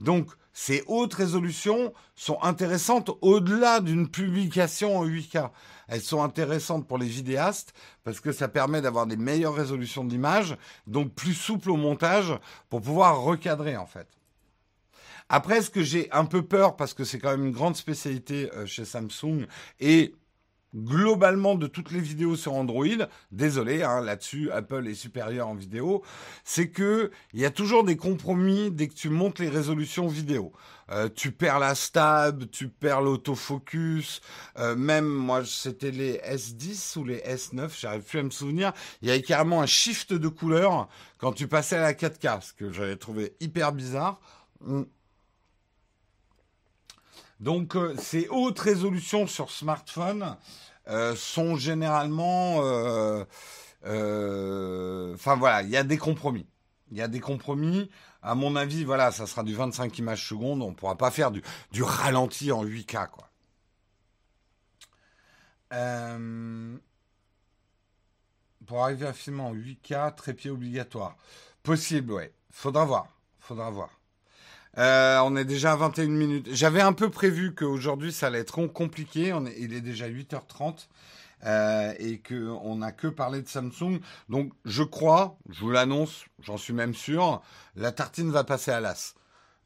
Donc, 0.00 0.30
ces 0.52 0.84
hautes 0.86 1.14
résolutions 1.14 1.92
sont 2.14 2.40
intéressantes 2.40 3.10
au-delà 3.20 3.80
d'une 3.80 4.08
publication 4.08 4.96
en 4.96 5.04
8K. 5.04 5.50
Elles 5.88 6.00
sont 6.00 6.22
intéressantes 6.22 6.86
pour 6.86 6.98
les 6.98 7.06
vidéastes 7.06 7.74
parce 8.02 8.20
que 8.20 8.32
ça 8.32 8.48
permet 8.48 8.80
d'avoir 8.80 9.06
des 9.06 9.16
meilleures 9.16 9.54
résolutions 9.54 10.04
d'image, 10.04 10.56
donc 10.86 11.14
plus 11.14 11.34
souple 11.34 11.70
au 11.70 11.76
montage 11.76 12.32
pour 12.70 12.80
pouvoir 12.80 13.20
recadrer 13.20 13.76
en 13.76 13.86
fait. 13.86 14.08
Après, 15.28 15.62
ce 15.62 15.70
que 15.70 15.82
j'ai 15.82 16.10
un 16.12 16.26
peu 16.26 16.42
peur, 16.42 16.76
parce 16.76 16.92
que 16.92 17.04
c'est 17.04 17.18
quand 17.18 17.30
même 17.30 17.46
une 17.46 17.52
grande 17.52 17.76
spécialité 17.76 18.50
euh, 18.54 18.66
chez 18.66 18.84
Samsung, 18.84 19.46
et 19.80 20.14
globalement 20.74 21.54
de 21.54 21.66
toutes 21.66 21.90
les 21.90 22.00
vidéos 22.00 22.36
sur 22.36 22.54
Android, 22.54 22.86
désolé, 23.30 23.82
hein, 23.82 24.00
là-dessus 24.00 24.50
Apple 24.50 24.86
est 24.88 24.94
supérieur 24.94 25.48
en 25.48 25.54
vidéo, 25.54 26.02
c'est 26.44 26.68
que 26.68 27.10
il 27.32 27.40
y 27.40 27.44
a 27.44 27.50
toujours 27.50 27.84
des 27.84 27.96
compromis 27.96 28.70
dès 28.70 28.88
que 28.88 28.94
tu 28.94 29.08
montes 29.08 29.38
les 29.38 29.48
résolutions 29.48 30.08
vidéo. 30.08 30.52
Euh, 30.90 31.08
tu 31.14 31.32
perds 31.32 31.60
la 31.60 31.74
stab, 31.74 32.50
tu 32.50 32.68
perds 32.68 33.00
l'autofocus, 33.00 34.20
euh, 34.58 34.76
même 34.76 35.06
moi 35.06 35.42
c'était 35.44 35.90
les 35.90 36.18
S10 36.18 36.98
ou 36.98 37.04
les 37.04 37.18
S9, 37.20 37.70
j'arrive 37.78 38.02
plus 38.02 38.18
à 38.18 38.22
me 38.22 38.30
souvenir, 38.30 38.72
il 39.00 39.08
y 39.08 39.10
avait 39.10 39.22
carrément 39.22 39.62
un 39.62 39.66
shift 39.66 40.12
de 40.12 40.28
couleur 40.28 40.88
quand 41.18 41.32
tu 41.32 41.48
passais 41.48 41.76
à 41.76 41.80
la 41.80 41.94
4K, 41.94 42.42
ce 42.42 42.52
que 42.52 42.70
j'avais 42.70 42.96
trouvé 42.96 43.34
hyper 43.40 43.72
bizarre. 43.72 44.20
Donc 47.44 47.76
euh, 47.76 47.94
ces 47.98 48.26
hautes 48.28 48.58
résolutions 48.58 49.26
sur 49.26 49.50
smartphone 49.50 50.36
euh, 50.88 51.14
sont 51.14 51.56
généralement... 51.56 52.60
Euh, 52.62 53.24
enfin 55.12 55.36
voilà, 55.36 55.62
il 55.62 55.68
y 55.68 55.76
a 55.76 55.84
des 55.84 55.98
compromis. 55.98 56.46
Il 56.90 56.96
y 56.96 57.02
a 57.02 57.08
des 57.08 57.20
compromis. 57.20 57.90
À 58.22 58.34
mon 58.34 58.56
avis, 58.56 58.84
voilà, 58.84 59.12
ça 59.12 59.26
sera 59.26 59.42
du 59.42 59.54
25 59.54 59.98
images 59.98 60.26
secondes. 60.26 60.62
On 60.62 60.70
ne 60.70 60.74
pourra 60.74 60.96
pas 60.96 61.10
faire 61.10 61.30
du, 61.30 61.42
du, 61.70 61.82
ralenti 61.82 62.50
en 62.50 62.64
8K, 62.64 63.10
quoi. 63.10 63.28
pour 68.66 68.82
arriver 68.82 69.06
à 69.06 69.12
filmer 69.12 69.42
en 69.42 69.54
8K, 69.54 70.14
trépied 70.14 70.50
obligatoire. 70.50 71.18
Possible, 71.62 72.12
ouais. 72.12 72.32
Faudra 72.50 72.86
voir. 72.86 73.08
Faudra 73.38 73.68
voir. 73.68 73.90
Euh, 74.78 75.20
on 75.24 75.36
est 75.36 75.44
déjà 75.44 75.72
à 75.72 75.76
21 75.76 76.06
minutes. 76.06 76.48
J'avais 76.52 76.80
un 76.80 76.92
peu 76.92 77.10
prévu 77.10 77.54
qu'aujourd'hui 77.54 78.12
ça 78.12 78.26
allait 78.26 78.40
être 78.40 78.66
compliqué. 78.66 79.32
Il 79.58 79.72
est 79.72 79.80
déjà 79.80 80.08
8h30 80.08 80.88
euh, 81.46 81.92
et 81.98 82.20
qu'on 82.20 82.76
n'a 82.76 82.92
que 82.92 83.06
parlé 83.06 83.42
de 83.42 83.48
Samsung. 83.48 84.00
Donc 84.28 84.52
je 84.64 84.82
crois, 84.82 85.36
je 85.50 85.60
vous 85.60 85.70
l'annonce, 85.70 86.24
j'en 86.42 86.56
suis 86.56 86.72
même 86.72 86.94
sûr, 86.94 87.42
la 87.76 87.92
tartine 87.92 88.30
va 88.30 88.44
passer 88.44 88.70
à 88.70 88.80
l'as. 88.80 89.14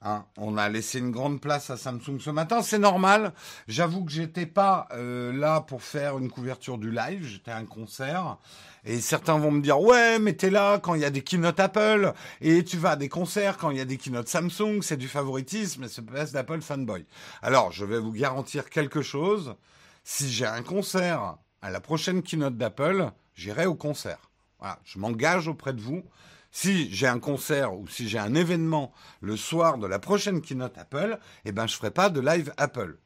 Hein, 0.01 0.25
on 0.37 0.57
a 0.57 0.69
laissé 0.69 1.01
une 1.01 1.11
grande 1.11 1.41
place 1.41 1.71
à 1.71 1.77
Samsung 1.77 2.21
ce 2.21 2.31
matin, 2.31 2.63
c'est 2.63 2.79
normal. 2.79 3.33
J'avoue 3.67 4.05
que 4.05 4.13
j'étais 4.13 4.47
pas 4.47 4.87
euh, 4.93 5.33
là 5.33 5.61
pour 5.61 5.83
faire 5.83 6.19
une 6.19 6.31
couverture 6.31 6.79
du 6.79 6.93
live, 6.93 7.25
j'étais 7.27 7.51
à 7.51 7.57
un 7.57 7.65
concert. 7.65 8.39
Et 8.85 9.01
certains 9.01 9.39
vont 9.39 9.51
me 9.51 9.61
dire 9.61 9.81
ouais, 9.81 10.21
mais 10.21 10.35
t'es 10.35 10.51
là 10.51 10.79
quand 10.79 10.95
il 10.95 11.01
y 11.01 11.05
a 11.05 11.11
des 11.11 11.23
keynotes 11.23 11.59
Apple 11.59 12.13
et 12.41 12.63
tu 12.63 12.77
vas 12.77 12.91
à 12.91 12.97
des 12.97 13.09
concerts 13.09 13.59
quand 13.59 13.71
il 13.71 13.79
y 13.79 13.81
a 13.81 13.85
des 13.85 13.97
keynotes 13.97 14.29
Samsung, 14.29 14.83
c'est 14.83 14.97
du 14.97 15.09
favoritisme 15.09 15.83
et 15.83 15.89
c'est 15.89 16.03
place 16.03 16.31
d'Apple 16.31 16.61
fanboy. 16.61 17.05
Alors 17.43 17.73
je 17.73 17.85
vais 17.85 17.99
vous 17.99 18.13
garantir 18.13 18.71
quelque 18.71 19.03
chose. 19.03 19.57
Si 20.05 20.31
j'ai 20.31 20.47
un 20.47 20.63
concert 20.63 21.39
à 21.61 21.71
la 21.71 21.81
prochaine 21.81 22.23
keynote 22.23 22.57
d'Apple, 22.57 23.11
j'irai 23.35 23.67
au 23.67 23.75
concert. 23.75 24.31
Voilà, 24.61 24.79
je 24.85 25.01
m'engage 25.01 25.49
auprès 25.49 25.73
de 25.73 25.81
vous. 25.81 26.05
Si 26.51 26.93
j'ai 26.93 27.07
un 27.07 27.19
concert 27.19 27.75
ou 27.75 27.87
si 27.89 28.09
j'ai 28.09 28.19
un 28.19 28.35
événement 28.35 28.93
le 29.21 29.37
soir 29.37 29.79
de 29.79 29.87
la 29.87 29.99
prochaine 29.99 30.41
keynote 30.41 30.79
Apple, 30.79 31.19
eh 31.45 31.53
ben 31.53 31.67
je 31.67 31.75
ferai 31.75 31.91
pas 31.91 32.11
de 32.11 32.21
live 32.21 32.53
Apple 32.57 32.99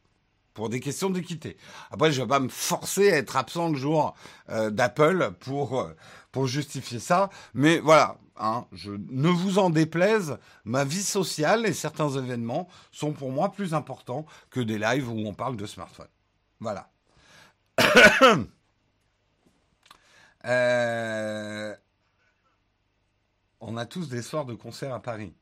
pour 0.55 0.69
des 0.69 0.81
questions 0.81 1.11
d'équité. 1.11 1.57
Après, 1.91 2.13
je 2.13 2.21
vais 2.23 2.29
pas 2.29 2.41
me 2.41 2.49
forcer 2.49 3.11
à 3.13 3.17
être 3.17 3.37
absent 3.37 3.71
le 3.71 3.77
jour 3.77 4.15
euh, 4.51 4.71
d'Apple 4.71 5.33
pour 5.41 5.81
euh, 5.81 5.97
pour 6.31 6.47
justifier 6.47 6.99
ça, 6.99 7.29
mais 7.53 7.79
voilà, 7.79 8.17
hein, 8.39 8.67
je 8.73 8.91
ne 9.11 9.29
vous 9.29 9.59
en 9.59 9.69
déplaise, 9.71 10.39
ma 10.65 10.85
vie 10.85 11.03
sociale 11.03 11.67
et 11.67 11.75
certains 11.75 12.09
événements 12.11 12.69
sont 12.91 13.13
pour 13.13 13.31
moi 13.31 13.53
plus 13.53 13.75
importants 13.75 14.25
que 14.51 14.61
des 14.61 14.79
lives 14.79 15.11
où 15.11 15.19
on 15.27 15.35
parle 15.35 15.57
de 15.57 15.67
smartphone. 15.67 16.09
Voilà. 16.59 16.91
euh, 20.47 21.75
on 23.63 23.77
a 23.77 23.87
tous 23.87 24.09
des 24.09 24.23
soirs 24.23 24.45
de 24.45 24.55
concert 24.55 24.93
à 24.93 25.01
Paris. 25.01 25.33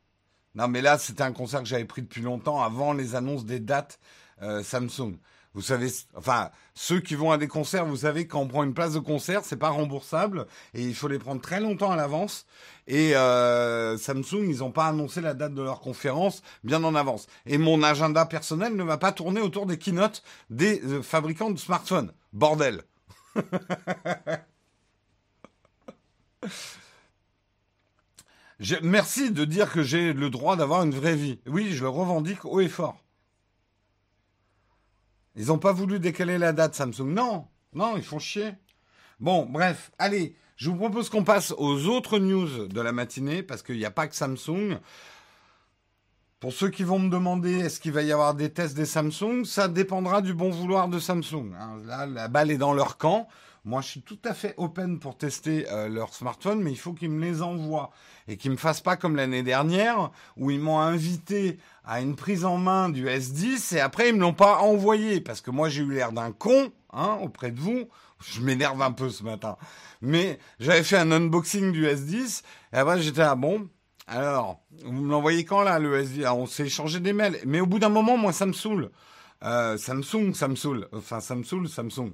Non, 0.54 0.68
mais 0.68 0.82
là, 0.82 0.98
c'était 0.98 1.22
un 1.22 1.32
concert 1.32 1.60
que 1.60 1.66
j'avais 1.66 1.86
pris 1.86 2.02
depuis 2.02 2.22
longtemps, 2.22 2.62
avant 2.62 2.92
les 2.92 3.14
annonces 3.14 3.44
des 3.44 3.60
dates 3.60 3.98
euh, 4.42 4.62
Samsung. 4.62 5.16
Vous 5.54 5.62
savez, 5.62 5.88
enfin, 6.14 6.50
ceux 6.74 7.00
qui 7.00 7.16
vont 7.16 7.32
à 7.32 7.38
des 7.38 7.48
concerts, 7.48 7.84
vous 7.84 7.96
savez, 7.96 8.28
quand 8.28 8.40
on 8.40 8.46
prend 8.46 8.62
une 8.62 8.74
place 8.74 8.92
de 8.92 9.00
concert, 9.00 9.44
c'est 9.44 9.56
pas 9.56 9.70
remboursable 9.70 10.46
et 10.74 10.82
il 10.82 10.94
faut 10.94 11.08
les 11.08 11.18
prendre 11.18 11.40
très 11.40 11.60
longtemps 11.60 11.90
à 11.90 11.96
l'avance. 11.96 12.46
Et 12.86 13.16
euh, 13.16 13.98
Samsung, 13.98 14.46
ils 14.48 14.58
n'ont 14.58 14.70
pas 14.70 14.86
annoncé 14.86 15.20
la 15.20 15.34
date 15.34 15.54
de 15.54 15.62
leur 15.62 15.80
conférence 15.80 16.42
bien 16.62 16.84
en 16.84 16.94
avance. 16.94 17.26
Et 17.46 17.58
mon 17.58 17.82
agenda 17.82 18.26
personnel 18.26 18.76
ne 18.76 18.84
va 18.84 18.96
pas 18.96 19.10
tourner 19.10 19.40
autour 19.40 19.66
des 19.66 19.78
keynotes 19.78 20.22
des 20.50 20.80
euh, 20.84 21.02
fabricants 21.02 21.50
de 21.50 21.58
smartphones. 21.58 22.12
Bordel. 22.32 22.82
Merci 28.82 29.30
de 29.30 29.44
dire 29.44 29.72
que 29.72 29.82
j'ai 29.82 30.12
le 30.12 30.28
droit 30.28 30.56
d'avoir 30.56 30.82
une 30.82 30.94
vraie 30.94 31.16
vie. 31.16 31.40
Oui, 31.46 31.72
je 31.72 31.82
le 31.82 31.88
revendique 31.88 32.44
haut 32.44 32.60
et 32.60 32.68
fort. 32.68 33.02
Ils 35.36 35.46
n'ont 35.46 35.58
pas 35.58 35.72
voulu 35.72 35.98
décaler 35.98 36.36
la 36.36 36.52
date, 36.52 36.74
Samsung. 36.74 37.06
Non, 37.14 37.46
non, 37.72 37.96
ils 37.96 38.02
font 38.02 38.18
chier. 38.18 38.52
Bon, 39.18 39.46
bref, 39.46 39.90
allez, 39.98 40.36
je 40.56 40.68
vous 40.68 40.76
propose 40.76 41.08
qu'on 41.08 41.24
passe 41.24 41.54
aux 41.56 41.86
autres 41.86 42.18
news 42.18 42.66
de 42.66 42.80
la 42.80 42.92
matinée, 42.92 43.42
parce 43.42 43.62
qu'il 43.62 43.78
n'y 43.78 43.84
a 43.84 43.90
pas 43.90 44.06
que 44.08 44.14
Samsung. 44.14 44.78
Pour 46.40 46.52
ceux 46.52 46.68
qui 46.68 46.84
vont 46.84 46.98
me 46.98 47.10
demander 47.10 47.58
est-ce 47.60 47.80
qu'il 47.80 47.92
va 47.92 48.02
y 48.02 48.12
avoir 48.12 48.34
des 48.34 48.50
tests 48.50 48.76
des 48.76 48.86
Samsung, 48.86 49.44
ça 49.44 49.68
dépendra 49.68 50.20
du 50.20 50.34
bon 50.34 50.50
vouloir 50.50 50.88
de 50.88 50.98
Samsung. 50.98 51.54
Hein. 51.58 51.78
Là, 51.86 52.06
la 52.06 52.28
balle 52.28 52.50
est 52.50 52.58
dans 52.58 52.74
leur 52.74 52.98
camp. 52.98 53.28
Moi, 53.64 53.82
je 53.82 53.88
suis 53.88 54.02
tout 54.02 54.18
à 54.24 54.32
fait 54.32 54.54
open 54.56 54.98
pour 54.98 55.18
tester 55.18 55.70
euh, 55.70 55.88
leur 55.88 56.14
smartphone, 56.14 56.62
mais 56.62 56.70
il 56.72 56.78
faut 56.78 56.94
qu'ils 56.94 57.10
me 57.10 57.22
les 57.22 57.42
envoient 57.42 57.90
et 58.26 58.38
qu'ils 58.38 58.52
me 58.52 58.56
fassent 58.56 58.80
pas 58.80 58.96
comme 58.96 59.16
l'année 59.16 59.42
dernière 59.42 60.10
où 60.36 60.50
ils 60.50 60.60
m'ont 60.60 60.80
invité 60.80 61.58
à 61.84 62.00
une 62.00 62.16
prise 62.16 62.46
en 62.46 62.56
main 62.56 62.88
du 62.88 63.06
S10 63.06 63.76
et 63.76 63.80
après 63.80 64.08
ils 64.08 64.14
me 64.14 64.20
l'ont 64.20 64.32
pas 64.32 64.58
envoyé 64.58 65.20
parce 65.20 65.40
que 65.40 65.50
moi 65.50 65.68
j'ai 65.68 65.82
eu 65.82 65.92
l'air 65.92 66.12
d'un 66.12 66.32
con 66.32 66.72
hein, 66.92 67.18
auprès 67.20 67.50
de 67.50 67.60
vous. 67.60 67.88
Je 68.22 68.40
m'énerve 68.40 68.80
un 68.82 68.92
peu 68.92 69.08
ce 69.08 69.24
matin, 69.24 69.56
mais 70.02 70.38
j'avais 70.58 70.82
fait 70.82 70.98
un 70.98 71.10
unboxing 71.10 71.72
du 71.72 71.86
S10 71.86 72.42
et 72.72 72.76
après 72.76 73.00
j'étais 73.00 73.22
à 73.22 73.34
bon? 73.34 73.68
Alors, 74.06 74.60
vous 74.84 74.92
me 74.92 75.10
l'envoyez 75.10 75.44
quand 75.44 75.62
là 75.62 75.78
le 75.78 76.02
S10 76.02 76.28
On 76.32 76.46
s'est 76.46 76.66
échangé 76.66 77.00
des 77.00 77.12
mails, 77.12 77.38
mais 77.46 77.60
au 77.60 77.66
bout 77.66 77.78
d'un 77.78 77.88
moment, 77.88 78.16
moi 78.16 78.32
ça 78.32 78.46
me 78.46 78.52
saoule. 78.52 78.90
Euh, 79.42 79.78
Samsung, 79.78 80.34
saoule. 80.34 80.88
Enfin, 80.92 81.20
saoule, 81.20 81.68
Samsung. 81.68 82.12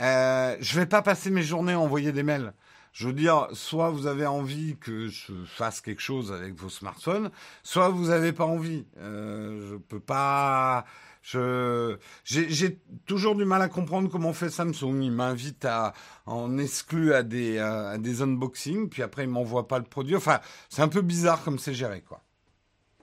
Euh, 0.00 0.56
je 0.60 0.78
vais 0.78 0.86
pas 0.86 1.02
passer 1.02 1.30
mes 1.30 1.42
journées 1.42 1.72
à 1.72 1.80
envoyer 1.80 2.12
des 2.12 2.22
mails. 2.22 2.52
Je 2.92 3.06
veux 3.06 3.12
dire, 3.12 3.48
soit 3.52 3.90
vous 3.90 4.06
avez 4.06 4.26
envie 4.26 4.76
que 4.78 5.08
je 5.08 5.32
fasse 5.46 5.80
quelque 5.80 6.00
chose 6.00 6.32
avec 6.32 6.54
vos 6.54 6.68
smartphones, 6.68 7.30
soit 7.62 7.90
vous 7.90 8.06
n'avez 8.06 8.32
pas 8.32 8.44
envie. 8.46 8.86
Euh, 8.98 9.70
je 9.70 9.76
peux 9.76 10.00
pas. 10.00 10.84
Je 11.22 11.98
j'ai 12.24 12.80
toujours 13.06 13.34
du 13.34 13.44
mal 13.44 13.60
à 13.60 13.68
comprendre 13.68 14.08
comment 14.08 14.32
fait 14.32 14.50
Samsung. 14.50 15.02
Il 15.02 15.12
m'invite 15.12 15.64
à 15.64 15.92
en 16.26 16.58
exclu 16.58 17.12
à 17.12 17.22
des 17.22 17.58
à 17.58 17.98
des 17.98 18.22
unboxings, 18.22 18.88
puis 18.88 19.02
après 19.02 19.24
il 19.24 19.30
m'envoie 19.30 19.68
pas 19.68 19.78
le 19.78 19.84
produit. 19.84 20.16
Enfin, 20.16 20.40
c'est 20.68 20.82
un 20.82 20.88
peu 20.88 21.02
bizarre 21.02 21.44
comme 21.44 21.58
c'est 21.58 21.74
géré, 21.74 22.00
quoi. 22.02 22.22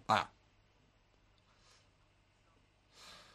Voilà. 0.08 0.30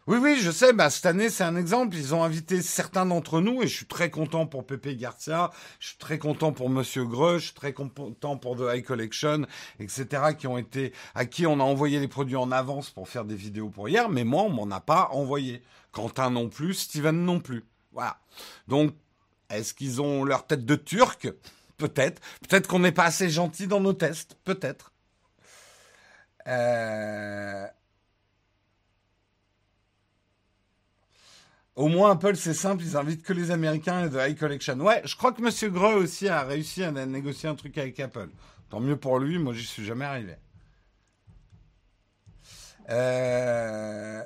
Oui, 0.06 0.18
oui, 0.20 0.38
je 0.40 0.50
sais. 0.50 0.72
Bah, 0.72 0.90
cette 0.90 1.06
année, 1.06 1.28
c'est 1.28 1.44
un 1.44 1.56
exemple. 1.56 1.94
Ils 1.96 2.14
ont 2.14 2.24
invité 2.24 2.62
certains 2.62 3.06
d'entre 3.06 3.40
nous 3.40 3.62
et 3.62 3.68
je 3.68 3.76
suis 3.76 3.86
très 3.86 4.10
content 4.10 4.46
pour 4.46 4.66
Pepe 4.66 4.96
Garcia. 4.96 5.50
Je 5.78 5.88
suis 5.88 5.98
très 5.98 6.18
content 6.18 6.52
pour 6.52 6.70
Monsieur 6.70 7.04
Grush, 7.04 7.54
très 7.54 7.72
content 7.72 8.36
pour 8.36 8.56
The 8.56 8.74
High 8.74 8.84
Collection, 8.84 9.46
etc. 9.78 10.34
qui 10.36 10.46
ont 10.46 10.58
été, 10.58 10.92
à 11.14 11.26
qui 11.26 11.46
on 11.46 11.60
a 11.60 11.62
envoyé 11.62 12.00
les 12.00 12.08
produits 12.08 12.36
en 12.36 12.50
avance 12.50 12.90
pour 12.90 13.08
faire 13.08 13.24
des 13.24 13.36
vidéos 13.36 13.68
pour 13.68 13.88
hier. 13.88 14.08
Mais 14.08 14.24
moi, 14.24 14.42
on 14.44 14.50
m'en 14.50 14.70
a 14.74 14.80
pas 14.80 15.10
envoyé. 15.12 15.62
Quentin 15.92 16.30
non 16.30 16.48
plus, 16.48 16.74
Steven 16.74 17.24
non 17.24 17.40
plus. 17.40 17.64
Voilà. 17.92 18.18
Donc, 18.68 18.94
est-ce 19.50 19.74
qu'ils 19.74 20.00
ont 20.00 20.24
leur 20.24 20.46
tête 20.46 20.64
de 20.64 20.76
turc? 20.76 21.28
Peut-être. 21.76 22.20
Peut-être 22.48 22.68
qu'on 22.68 22.78
n'est 22.78 22.92
pas 22.92 23.04
assez 23.04 23.28
gentil 23.28 23.66
dans 23.66 23.80
nos 23.80 23.92
tests. 23.92 24.36
Peut-être. 24.44 24.92
Euh... 26.46 27.66
Au 31.80 31.88
moins, 31.88 32.10
Apple, 32.10 32.36
c'est 32.36 32.52
simple, 32.52 32.84
ils 32.84 32.94
invitent 32.94 33.22
que 33.22 33.32
les 33.32 33.50
Américains 33.50 34.04
et 34.04 34.10
de 34.10 34.18
High 34.18 34.38
Collection. 34.38 34.78
Ouais, 34.80 35.00
je 35.06 35.16
crois 35.16 35.32
que 35.32 35.40
M. 35.40 35.72
Greux 35.72 35.94
aussi 35.94 36.28
a 36.28 36.42
réussi 36.42 36.84
à 36.84 36.90
négocier 36.92 37.48
un 37.48 37.54
truc 37.54 37.78
avec 37.78 37.98
Apple. 38.00 38.28
Tant 38.68 38.80
mieux 38.80 38.98
pour 38.98 39.18
lui, 39.18 39.38
moi 39.38 39.54
j'y 39.54 39.64
suis 39.64 39.86
jamais 39.86 40.04
arrivé. 40.04 40.34
Euh... 42.90 44.22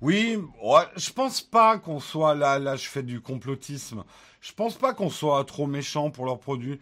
Oui, 0.00 0.42
ouais, 0.60 0.88
je 0.96 1.12
pense 1.12 1.40
pas 1.40 1.78
qu'on 1.78 2.00
soit 2.00 2.34
là, 2.34 2.58
là, 2.58 2.74
je 2.74 2.88
fais 2.88 3.04
du 3.04 3.20
complotisme. 3.20 4.02
Je 4.40 4.52
pense 4.52 4.74
pas 4.74 4.92
qu'on 4.92 5.08
soit 5.08 5.44
trop 5.44 5.68
méchant 5.68 6.10
pour 6.10 6.24
leurs 6.26 6.40
produits. 6.40 6.80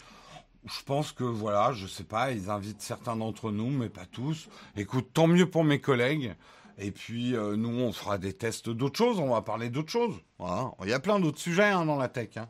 Je 0.65 0.83
pense 0.83 1.13
que 1.13 1.25
voilà, 1.25 1.73
je 1.73 1.87
sais 1.87 2.05
pas, 2.05 2.33
ils 2.33 2.49
invitent 2.49 2.81
certains 2.81 3.17
d'entre 3.17 3.51
nous, 3.51 3.69
mais 3.69 3.91
pas 3.91 4.07
tous. 4.07 4.49
Écoute, 4.77 5.11
tant 5.13 5.27
mieux 5.27 5.51
pour 5.51 5.63
mes 5.63 5.79
collègues. 5.79 6.35
Et 6.79 6.91
puis 6.91 7.35
euh, 7.35 7.57
nous, 7.57 7.81
on 7.81 7.93
fera 7.93 8.19
des 8.19 8.33
tests 8.33 8.69
d'autres 8.69 8.99
choses. 8.99 9.19
On 9.19 9.31
va 9.31 9.43
parler 9.43 9.71
d'autres 9.71 9.91
choses. 9.91 10.15
Voilà. 10.39 10.73
Il 10.83 10.91
y 10.91 10.93
a 10.93 11.01
plein 11.01 11.19
d'autres 11.21 11.39
sujets 11.39 11.65
hein, 11.65 11.87
dans 11.87 11.97
la 11.97 12.09
tech. 12.09 12.37
Hein. 12.37 12.49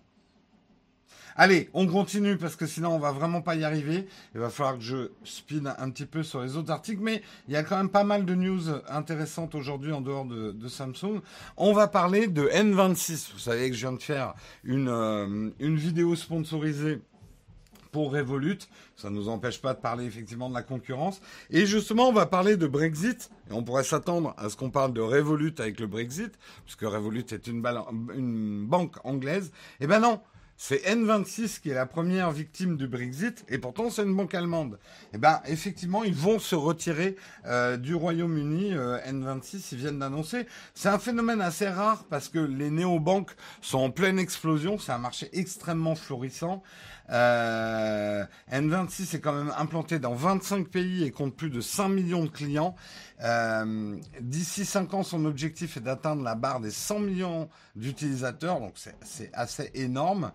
Allez, 1.38 1.68
on 1.74 1.86
continue 1.86 2.38
parce 2.38 2.56
que 2.56 2.66
sinon 2.66 2.94
on 2.94 2.98
va 2.98 3.12
vraiment 3.12 3.42
pas 3.42 3.56
y 3.56 3.64
arriver. 3.64 4.08
Il 4.34 4.40
va 4.40 4.48
falloir 4.48 4.78
que 4.78 4.82
je 4.82 5.10
speed 5.22 5.70
un 5.78 5.90
petit 5.90 6.06
peu 6.06 6.22
sur 6.22 6.40
les 6.40 6.56
autres 6.56 6.70
articles, 6.70 7.02
mais 7.02 7.22
il 7.46 7.52
y 7.52 7.58
a 7.58 7.62
quand 7.62 7.76
même 7.76 7.90
pas 7.90 8.04
mal 8.04 8.24
de 8.24 8.34
news 8.34 8.62
intéressantes 8.88 9.54
aujourd'hui 9.54 9.92
en 9.92 10.00
dehors 10.00 10.24
de, 10.24 10.68
Samsung. 10.68 11.20
On 11.58 11.74
va 11.74 11.88
parler 11.88 12.26
de 12.26 12.48
N26. 12.48 13.32
Vous 13.34 13.38
savez 13.38 13.68
que 13.68 13.76
je 13.76 13.80
viens 13.80 13.92
de 13.92 14.02
faire 14.02 14.34
une, 14.64 14.88
euh, 14.88 15.50
une 15.60 15.76
vidéo 15.76 16.16
sponsorisée 16.16 17.02
pour 17.96 18.12
Revolut. 18.12 18.58
Ça 18.94 19.08
ne 19.08 19.14
nous 19.14 19.30
empêche 19.30 19.58
pas 19.62 19.72
de 19.72 19.80
parler 19.80 20.04
effectivement 20.04 20.50
de 20.50 20.54
la 20.54 20.62
concurrence. 20.62 21.22
Et 21.48 21.64
justement, 21.64 22.10
on 22.10 22.12
va 22.12 22.26
parler 22.26 22.58
de 22.58 22.66
Brexit. 22.66 23.30
Et 23.48 23.54
on 23.54 23.62
pourrait 23.62 23.84
s'attendre 23.84 24.34
à 24.36 24.50
ce 24.50 24.56
qu'on 24.56 24.68
parle 24.68 24.92
de 24.92 25.00
Revolut 25.00 25.54
avec 25.58 25.80
le 25.80 25.86
Brexit, 25.86 26.38
puisque 26.66 26.82
Revolut 26.82 27.24
est 27.32 27.46
une, 27.46 28.66
banque 28.66 28.96
anglaise. 29.02 29.50
Eh 29.80 29.86
ben 29.86 30.00
non, 30.00 30.20
c'est 30.58 30.84
N26 30.86 31.60
qui 31.62 31.70
est 31.70 31.74
la 31.74 31.86
première 31.86 32.30
victime 32.32 32.76
du 32.76 32.86
Brexit, 32.86 33.46
et 33.48 33.56
pourtant 33.56 33.88
c'est 33.88 34.02
une 34.02 34.14
banque 34.14 34.34
allemande. 34.34 34.78
Eh 35.14 35.18
ben, 35.18 35.40
effectivement, 35.46 36.04
ils 36.04 36.14
vont 36.14 36.38
se 36.38 36.54
retirer 36.54 37.16
euh, 37.46 37.78
du 37.78 37.94
Royaume-Uni. 37.94 38.74
Euh, 38.74 38.98
N26, 39.06 39.68
ils 39.72 39.78
viennent 39.78 40.00
d'annoncer. 40.00 40.46
C'est 40.74 40.90
un 40.90 40.98
phénomène 40.98 41.40
assez 41.40 41.68
rare 41.68 42.04
parce 42.10 42.28
que 42.28 42.40
les 42.40 42.68
néobanques 42.68 43.34
sont 43.62 43.78
en 43.78 43.90
pleine 43.90 44.18
explosion. 44.18 44.78
C'est 44.78 44.92
un 44.92 44.98
marché 44.98 45.30
extrêmement 45.32 45.94
florissant. 45.94 46.62
Euh, 47.10 48.24
N26 48.52 49.16
est 49.16 49.20
quand 49.20 49.32
même 49.32 49.52
implanté 49.56 49.98
dans 49.98 50.14
25 50.14 50.68
pays 50.68 51.04
et 51.04 51.10
compte 51.10 51.36
plus 51.36 51.50
de 51.50 51.60
5 51.60 51.88
millions 51.88 52.24
de 52.24 52.30
clients. 52.30 52.74
Euh, 53.22 53.96
D'ici 54.20 54.64
5 54.64 54.92
ans, 54.94 55.02
son 55.02 55.24
objectif 55.24 55.76
est 55.76 55.80
d'atteindre 55.80 56.22
la 56.22 56.34
barre 56.34 56.60
des 56.60 56.70
100 56.70 56.98
millions 57.00 57.48
d'utilisateurs, 57.76 58.60
donc 58.60 58.74
c'est 59.02 59.30
assez 59.32 59.70
énorme. 59.74 60.32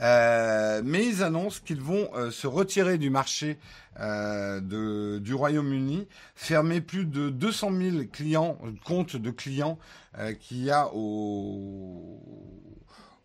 Euh, 0.00 0.80
mais 0.84 1.06
ils 1.06 1.22
annoncent 1.22 1.60
qu'ils 1.64 1.80
vont 1.80 2.08
euh, 2.14 2.30
se 2.30 2.46
retirer 2.46 2.98
du 2.98 3.10
marché 3.10 3.58
euh, 4.00 4.60
de, 4.60 5.18
du 5.18 5.34
Royaume-Uni, 5.34 6.08
fermer 6.34 6.80
plus 6.80 7.04
de 7.04 7.28
200 7.28 7.70
000 7.72 7.96
clients, 8.12 8.58
comptes 8.84 9.16
de 9.16 9.30
clients 9.30 9.78
euh, 10.18 10.32
qu'il 10.32 10.64
y 10.64 10.70
a 10.70 10.88
au, 10.92 12.20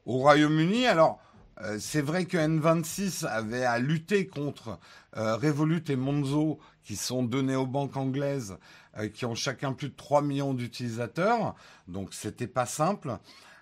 au 0.06 0.18
Royaume-Uni. 0.18 0.86
Alors, 0.86 1.20
euh, 1.62 1.78
c'est 1.80 2.02
vrai 2.02 2.26
que 2.26 2.38
N26 2.38 3.26
avait 3.26 3.66
à 3.66 3.80
lutter 3.80 4.28
contre 4.28 4.80
euh, 5.18 5.36
Revolut 5.36 5.84
et 5.90 5.96
Monzo, 5.96 6.60
qui 6.84 6.96
sont 6.96 7.24
deux 7.24 7.42
néobanques 7.42 7.98
anglaises, 7.98 8.58
euh, 8.98 9.10
qui 9.10 9.26
ont 9.26 9.36
chacun 9.36 9.74
plus 9.74 9.90
de 9.90 9.96
3 9.96 10.22
millions 10.22 10.54
d'utilisateurs. 10.54 11.56
Donc 11.88 12.14
c'était 12.14 12.48
pas 12.48 12.66
simple. 12.66 13.18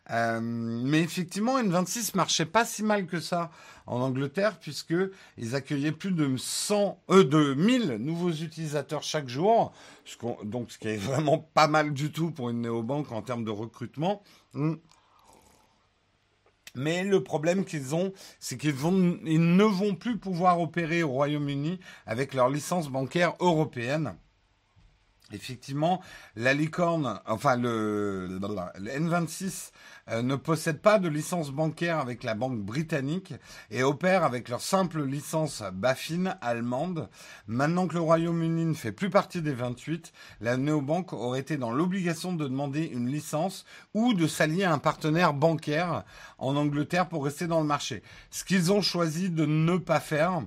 mais 0.10 1.02
effectivement, 1.02 1.60
N26 1.60 2.16
marchait 2.16 2.45
pas 2.45 2.66
si 2.66 2.84
mal 2.84 3.08
que 3.08 3.20
ça 3.20 3.52
en 3.88 4.00
Angleterre, 4.00 4.60
puisque 4.60 4.95
ils 5.38 5.56
accueillaient 5.56 5.91
plus 5.91 6.12
de 6.12 6.38
100, 6.38 7.02
de 7.10 7.54
1000 7.56 7.98
nouveaux 8.00 8.32
utilisateurs 8.32 9.04
chaque 9.04 9.28
jour, 9.28 9.74
donc 10.43 10.72
ce 10.72 10.78
qui 10.78 10.88
est 10.89 10.98
vraiment 10.98 11.39
pas 11.39 11.68
mal 11.68 11.93
du 11.93 12.12
tout 12.12 12.32
pour 12.32 12.50
une 12.50 12.62
néobanque 12.62 13.12
en 13.12 13.22
termes 13.22 13.43
de 13.43 13.52
recrutement. 13.52 14.22
Hmm. 14.54 14.76
Mais 16.78 17.04
le 17.04 17.24
problème 17.24 17.66
qu'ils 17.66 17.96
ont, 17.96 18.14
c'est 18.40 18.58
qu'ils 18.58 18.76
ils 19.26 19.56
ne 19.56 19.64
vont 19.64 19.96
plus 19.96 20.18
pouvoir 20.18 20.62
opérer 20.62 21.04
au 21.04 21.10
Royaume-Uni 21.10 21.80
avec 22.06 22.34
leur 22.34 22.50
licence 22.50 22.90
bancaire 22.90 23.34
européenne. 23.40 24.16
Effectivement, 25.34 26.02
la 26.38 26.54
licorne, 26.54 27.20
enfin 27.26 27.58
le, 27.58 28.28
le 28.28 28.90
N26 28.90 29.72
euh, 30.10 30.22
ne 30.22 30.38
possède 30.38 30.80
pas 30.80 31.00
de 31.00 31.10
licence 31.10 31.52
bancaire 31.52 32.00
avec 32.00 32.24
la 32.24 32.34
banque 32.34 32.60
britannique 32.60 33.34
et 33.70 33.84
opère 33.84 34.24
avec 34.24 34.48
leur 34.48 34.62
simple 34.62 35.04
licence 35.04 35.64
Bafin 35.74 36.38
allemande. 36.40 37.10
Maintenant 37.48 37.88
que 37.88 37.96
le 37.96 38.00
Royaume-Uni 38.00 38.64
ne 38.66 38.74
fait 38.74 38.94
plus 38.94 39.10
partie 39.10 39.42
des 39.42 39.52
28, 39.52 40.14
la 40.40 40.56
néobanque 40.56 41.12
aurait 41.12 41.42
été 41.42 41.58
dans 41.58 41.72
l'obligation 41.72 42.32
de 42.32 42.48
demander 42.48 42.86
une 42.86 43.10
licence 43.10 43.66
ou 43.94 44.14
de 44.14 44.28
s'allier 44.28 44.64
à 44.64 44.72
un 44.72 44.80
partenaire 44.80 45.34
bancaire 45.34 46.06
en 46.38 46.56
Angleterre 46.56 47.10
pour 47.10 47.26
rester 47.26 47.48
dans 47.48 47.60
le 47.60 47.68
marché. 47.68 48.02
Ce 48.32 48.46
qu'ils 48.46 48.72
ont 48.72 48.82
choisi 48.82 49.30
de 49.30 49.46
ne 49.46 49.76
pas 49.76 50.00
faire. 50.00 50.42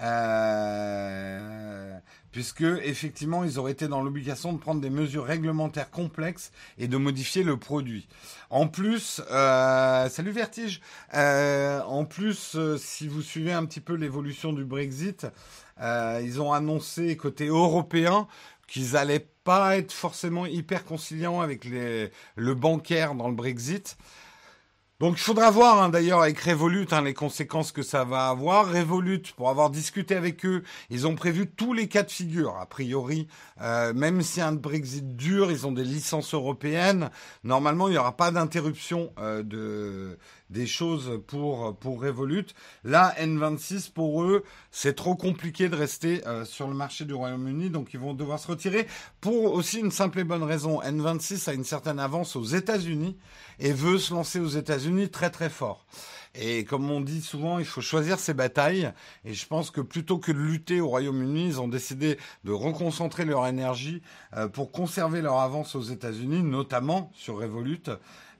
Euh, 0.00 1.98
puisque 2.32 2.62
effectivement 2.62 3.44
ils 3.44 3.58
auraient 3.58 3.72
été 3.72 3.88
dans 3.88 4.02
l'obligation 4.02 4.52
de 4.52 4.58
prendre 4.58 4.80
des 4.80 4.90
mesures 4.90 5.24
réglementaires 5.24 5.90
complexes 5.90 6.52
et 6.78 6.88
de 6.88 6.96
modifier 6.96 7.42
le 7.42 7.56
produit. 7.56 8.08
En 8.50 8.66
plus, 8.66 9.20
euh, 9.30 10.08
salut 10.08 10.30
Vertige. 10.30 10.80
Euh, 11.14 11.80
en 11.82 12.04
plus, 12.04 12.54
euh, 12.54 12.76
si 12.78 13.08
vous 13.08 13.22
suivez 13.22 13.52
un 13.52 13.64
petit 13.66 13.80
peu 13.80 13.94
l'évolution 13.94 14.52
du 14.52 14.64
Brexit, 14.64 15.26
euh, 15.80 16.20
ils 16.22 16.40
ont 16.40 16.52
annoncé 16.52 17.16
côté 17.16 17.46
européen 17.46 18.26
qu'ils 18.66 18.96
allaient 18.96 19.26
pas 19.44 19.78
être 19.78 19.92
forcément 19.92 20.44
hyper 20.46 20.84
conciliants 20.84 21.40
avec 21.40 21.64
les, 21.64 22.10
le 22.36 22.54
bancaire 22.54 23.14
dans 23.14 23.28
le 23.28 23.34
Brexit. 23.34 23.96
Donc 25.00 25.14
il 25.16 25.22
faudra 25.22 25.52
voir 25.52 25.80
hein, 25.80 25.90
d'ailleurs 25.90 26.22
avec 26.22 26.40
Revolut 26.40 26.88
hein, 26.90 27.02
les 27.02 27.14
conséquences 27.14 27.70
que 27.70 27.84
ça 27.84 28.02
va 28.02 28.30
avoir. 28.30 28.72
Revolut, 28.72 29.22
pour 29.36 29.48
avoir 29.48 29.70
discuté 29.70 30.16
avec 30.16 30.44
eux, 30.44 30.64
ils 30.90 31.06
ont 31.06 31.14
prévu 31.14 31.46
tous 31.48 31.72
les 31.72 31.86
cas 31.86 32.02
de 32.02 32.10
figure. 32.10 32.56
A 32.56 32.66
priori, 32.66 33.28
euh, 33.60 33.94
même 33.94 34.22
si 34.22 34.40
un 34.40 34.50
Brexit 34.50 35.14
dur, 35.14 35.52
ils 35.52 35.68
ont 35.68 35.72
des 35.72 35.84
licences 35.84 36.34
européennes. 36.34 37.10
Normalement, 37.44 37.86
il 37.86 37.92
n'y 37.92 37.96
aura 37.96 38.16
pas 38.16 38.32
d'interruption 38.32 39.12
euh, 39.20 39.44
de 39.44 40.18
des 40.50 40.66
choses 40.66 41.20
pour 41.26 41.76
pour 41.76 42.00
Revolut. 42.02 42.46
Là, 42.84 43.14
N26 43.18 43.92
pour 43.92 44.22
eux, 44.22 44.44
c'est 44.70 44.94
trop 44.94 45.14
compliqué 45.16 45.68
de 45.68 45.76
rester 45.76 46.26
euh, 46.26 46.44
sur 46.44 46.68
le 46.68 46.74
marché 46.74 47.04
du 47.04 47.14
Royaume-Uni, 47.14 47.70
donc 47.70 47.94
ils 47.94 48.00
vont 48.00 48.14
devoir 48.14 48.38
se 48.38 48.48
retirer 48.48 48.86
pour 49.20 49.52
aussi 49.52 49.80
une 49.80 49.90
simple 49.90 50.20
et 50.20 50.24
bonne 50.24 50.42
raison. 50.42 50.80
N26 50.80 51.48
a 51.50 51.52
une 51.52 51.64
certaine 51.64 51.98
avance 51.98 52.36
aux 52.36 52.44
États-Unis 52.44 53.16
et 53.58 53.72
veut 53.72 53.98
se 53.98 54.14
lancer 54.14 54.40
aux 54.40 54.48
États-Unis 54.48 55.08
très 55.08 55.30
très 55.30 55.50
fort. 55.50 55.86
Et 56.34 56.64
comme 56.64 56.90
on 56.90 57.00
dit 57.00 57.20
souvent, 57.20 57.58
il 57.58 57.64
faut 57.64 57.80
choisir 57.80 58.18
ses 58.18 58.34
batailles. 58.34 58.92
Et 59.24 59.34
je 59.34 59.46
pense 59.46 59.70
que 59.70 59.80
plutôt 59.80 60.18
que 60.18 60.30
de 60.30 60.38
lutter 60.38 60.80
au 60.80 60.88
Royaume-Uni, 60.88 61.46
ils 61.46 61.60
ont 61.60 61.68
décidé 61.68 62.18
de 62.44 62.52
reconcentrer 62.52 63.24
leur 63.24 63.46
énergie 63.46 64.02
euh, 64.36 64.48
pour 64.48 64.70
conserver 64.70 65.20
leur 65.20 65.38
avance 65.38 65.74
aux 65.74 65.82
États-Unis, 65.82 66.42
notamment 66.42 67.10
sur 67.14 67.38
Revolut, 67.38 67.82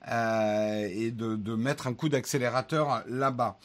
et 0.07 1.11
de, 1.11 1.55
mettre 1.55 1.87
un 1.87 1.93
coup 1.93 2.09
d'accélérateur 2.09 3.03
là-bas. 3.07 3.57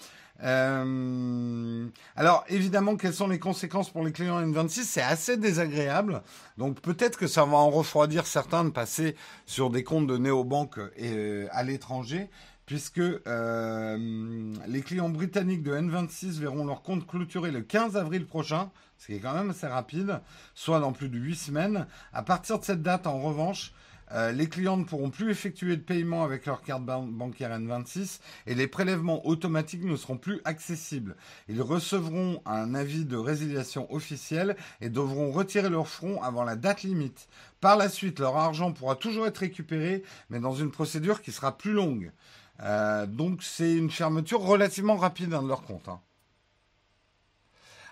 Euh, 0.42 1.86
alors 2.16 2.44
évidemment, 2.48 2.96
quelles 2.96 3.14
sont 3.14 3.28
les 3.28 3.38
conséquences 3.38 3.90
pour 3.90 4.04
les 4.04 4.12
clients 4.12 4.40
N26? 4.40 4.82
C'est 4.82 5.02
assez 5.02 5.36
désagréable. 5.36 6.22
Donc 6.58 6.80
peut-être 6.80 7.18
que 7.18 7.26
ça 7.26 7.44
va 7.44 7.56
en 7.56 7.70
refroidir 7.70 8.26
certains 8.26 8.64
de 8.64 8.70
passer 8.70 9.14
sur 9.46 9.70
des 9.70 9.84
comptes 9.84 10.06
de 10.06 10.16
néobanques 10.16 10.80
euh, 11.00 11.46
à 11.52 11.62
l'étranger, 11.62 12.30
puisque 12.66 12.98
euh, 12.98 14.54
les 14.66 14.82
clients 14.82 15.08
britanniques 15.08 15.62
de 15.62 15.72
N26 15.72 16.40
verront 16.40 16.64
leur 16.66 16.82
compte 16.82 17.06
clôturé 17.06 17.50
le 17.50 17.62
15 17.62 17.96
avril 17.96 18.26
prochain, 18.26 18.70
ce 18.98 19.06
qui 19.06 19.14
est 19.14 19.20
quand 19.20 19.34
même 19.34 19.50
assez 19.50 19.66
rapide, 19.66 20.20
soit 20.54 20.80
dans 20.80 20.92
plus 20.92 21.08
de 21.08 21.18
8 21.18 21.36
semaines. 21.36 21.86
À 22.12 22.22
partir 22.22 22.58
de 22.58 22.64
cette 22.64 22.82
date, 22.82 23.06
en 23.06 23.20
revanche, 23.20 23.72
euh, 24.14 24.32
les 24.32 24.48
clients 24.48 24.76
ne 24.76 24.84
pourront 24.84 25.10
plus 25.10 25.30
effectuer 25.30 25.76
de 25.76 25.82
paiement 25.82 26.24
avec 26.24 26.46
leur 26.46 26.62
carte 26.62 26.84
bancaire 26.84 27.50
N26 27.50 28.20
et 28.46 28.54
les 28.54 28.66
prélèvements 28.66 29.26
automatiques 29.26 29.84
ne 29.84 29.96
seront 29.96 30.16
plus 30.16 30.40
accessibles. 30.44 31.16
Ils 31.48 31.62
recevront 31.62 32.40
un 32.46 32.74
avis 32.74 33.04
de 33.04 33.16
résiliation 33.16 33.92
officiel 33.92 34.56
et 34.80 34.88
devront 34.88 35.32
retirer 35.32 35.68
leur 35.68 35.88
front 35.88 36.22
avant 36.22 36.44
la 36.44 36.56
date 36.56 36.82
limite. 36.82 37.28
Par 37.60 37.76
la 37.76 37.88
suite, 37.88 38.20
leur 38.20 38.36
argent 38.36 38.72
pourra 38.72 38.94
toujours 38.94 39.26
être 39.26 39.38
récupéré, 39.38 40.02
mais 40.30 40.38
dans 40.38 40.54
une 40.54 40.70
procédure 40.70 41.20
qui 41.22 41.32
sera 41.32 41.56
plus 41.56 41.72
longue. 41.72 42.12
Euh, 42.60 43.06
donc 43.06 43.42
c'est 43.42 43.74
une 43.74 43.90
fermeture 43.90 44.40
relativement 44.40 44.96
rapide 44.96 45.34
hein, 45.34 45.42
de 45.42 45.48
leur 45.48 45.62
compte. 45.62 45.88
Hein. 45.88 46.00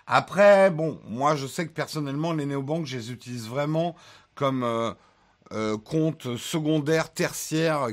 Après, 0.07 0.69
bon, 0.69 0.99
moi 1.05 1.35
je 1.35 1.47
sais 1.47 1.65
que 1.65 1.73
personnellement 1.73 2.33
les 2.33 2.45
néobanques, 2.45 2.85
je 2.85 2.97
les 2.97 3.11
utilise 3.11 3.47
vraiment 3.47 3.95
comme 4.35 4.63
euh, 4.63 4.93
euh, 5.51 5.77
compte 5.77 6.37
secondaire, 6.37 7.13
tertiaire, 7.13 7.87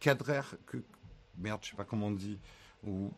quadraire, 0.00 0.54
que, 0.66 0.78
merde, 1.38 1.60
je 1.62 1.70
sais 1.70 1.76
pas 1.76 1.84
comment 1.84 2.06
on 2.06 2.12
dit, 2.12 2.38
ou 2.86 3.12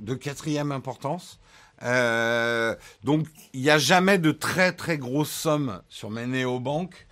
de 0.00 0.14
quatrième 0.14 0.72
importance. 0.72 1.38
Euh, 1.82 2.74
donc, 3.04 3.26
il 3.52 3.60
n'y 3.60 3.70
a 3.70 3.78
jamais 3.78 4.18
de 4.18 4.32
très 4.32 4.72
très 4.72 4.98
grosses 4.98 5.30
sommes 5.30 5.82
sur 5.88 6.10
mes 6.10 6.26
néobanques. 6.26 7.06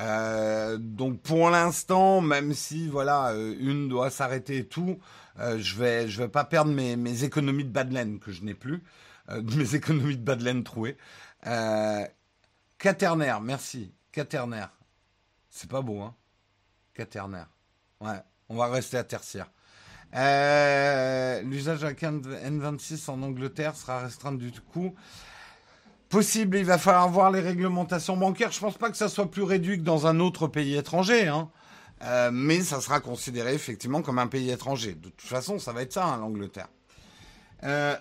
Euh, 0.00 0.76
donc, 0.78 1.20
pour 1.20 1.50
l'instant, 1.50 2.20
même 2.20 2.52
si 2.52 2.88
voilà, 2.88 3.28
euh, 3.28 3.54
une 3.60 3.88
doit 3.88 4.10
s'arrêter 4.10 4.58
et 4.58 4.66
tout, 4.66 4.98
euh, 5.38 5.58
je 5.58 5.76
vais 5.76 6.08
je 6.08 6.22
vais 6.22 6.28
pas 6.28 6.44
perdre 6.44 6.72
mes, 6.72 6.96
mes 6.96 7.24
économies 7.24 7.64
de 7.64 7.70
bas 7.70 7.84
que 7.84 8.32
je 8.32 8.42
n'ai 8.42 8.54
plus, 8.54 8.82
mes 9.30 9.74
économies 9.74 10.16
de 10.16 10.24
bas 10.24 10.36
de 10.36 10.60
trouées. 10.62 10.96
Quaternaire, 12.78 13.40
merci. 13.40 13.92
Quaternaire. 14.12 14.70
C'est 15.54 15.70
pas 15.70 15.82
beau, 15.82 16.00
hein 16.00 16.16
Quaternaire. 16.94 17.46
Ouais, 18.00 18.20
on 18.48 18.56
va 18.56 18.66
rester 18.66 18.96
à 18.96 19.04
tertiaire. 19.04 19.46
Euh, 20.16 21.40
L'usage 21.42 21.82
la 21.82 21.92
N26 21.92 23.08
en 23.08 23.22
Angleterre 23.22 23.76
sera 23.76 24.00
restreint 24.00 24.32
du 24.32 24.50
coup. 24.50 24.96
Possible, 26.08 26.58
il 26.58 26.64
va 26.64 26.76
falloir 26.76 27.08
voir 27.08 27.30
les 27.30 27.38
réglementations 27.38 28.16
bancaires. 28.16 28.50
Je 28.50 28.58
pense 28.58 28.76
pas 28.76 28.90
que 28.90 28.96
ça 28.96 29.08
soit 29.08 29.30
plus 29.30 29.44
réduit 29.44 29.78
que 29.78 29.84
dans 29.84 30.08
un 30.08 30.18
autre 30.18 30.48
pays 30.48 30.76
étranger, 30.76 31.28
hein. 31.28 31.48
Euh, 32.02 32.30
mais 32.32 32.60
ça 32.60 32.80
sera 32.80 32.98
considéré 32.98 33.54
effectivement 33.54 34.02
comme 34.02 34.18
un 34.18 34.26
pays 34.26 34.50
étranger. 34.50 34.94
De 34.94 35.08
toute 35.08 35.28
façon, 35.28 35.60
ça 35.60 35.72
va 35.72 35.82
être 35.82 35.92
ça, 35.92 36.04
hein, 36.04 36.18
l'Angleterre. 36.18 36.68
Euh... 37.62 37.96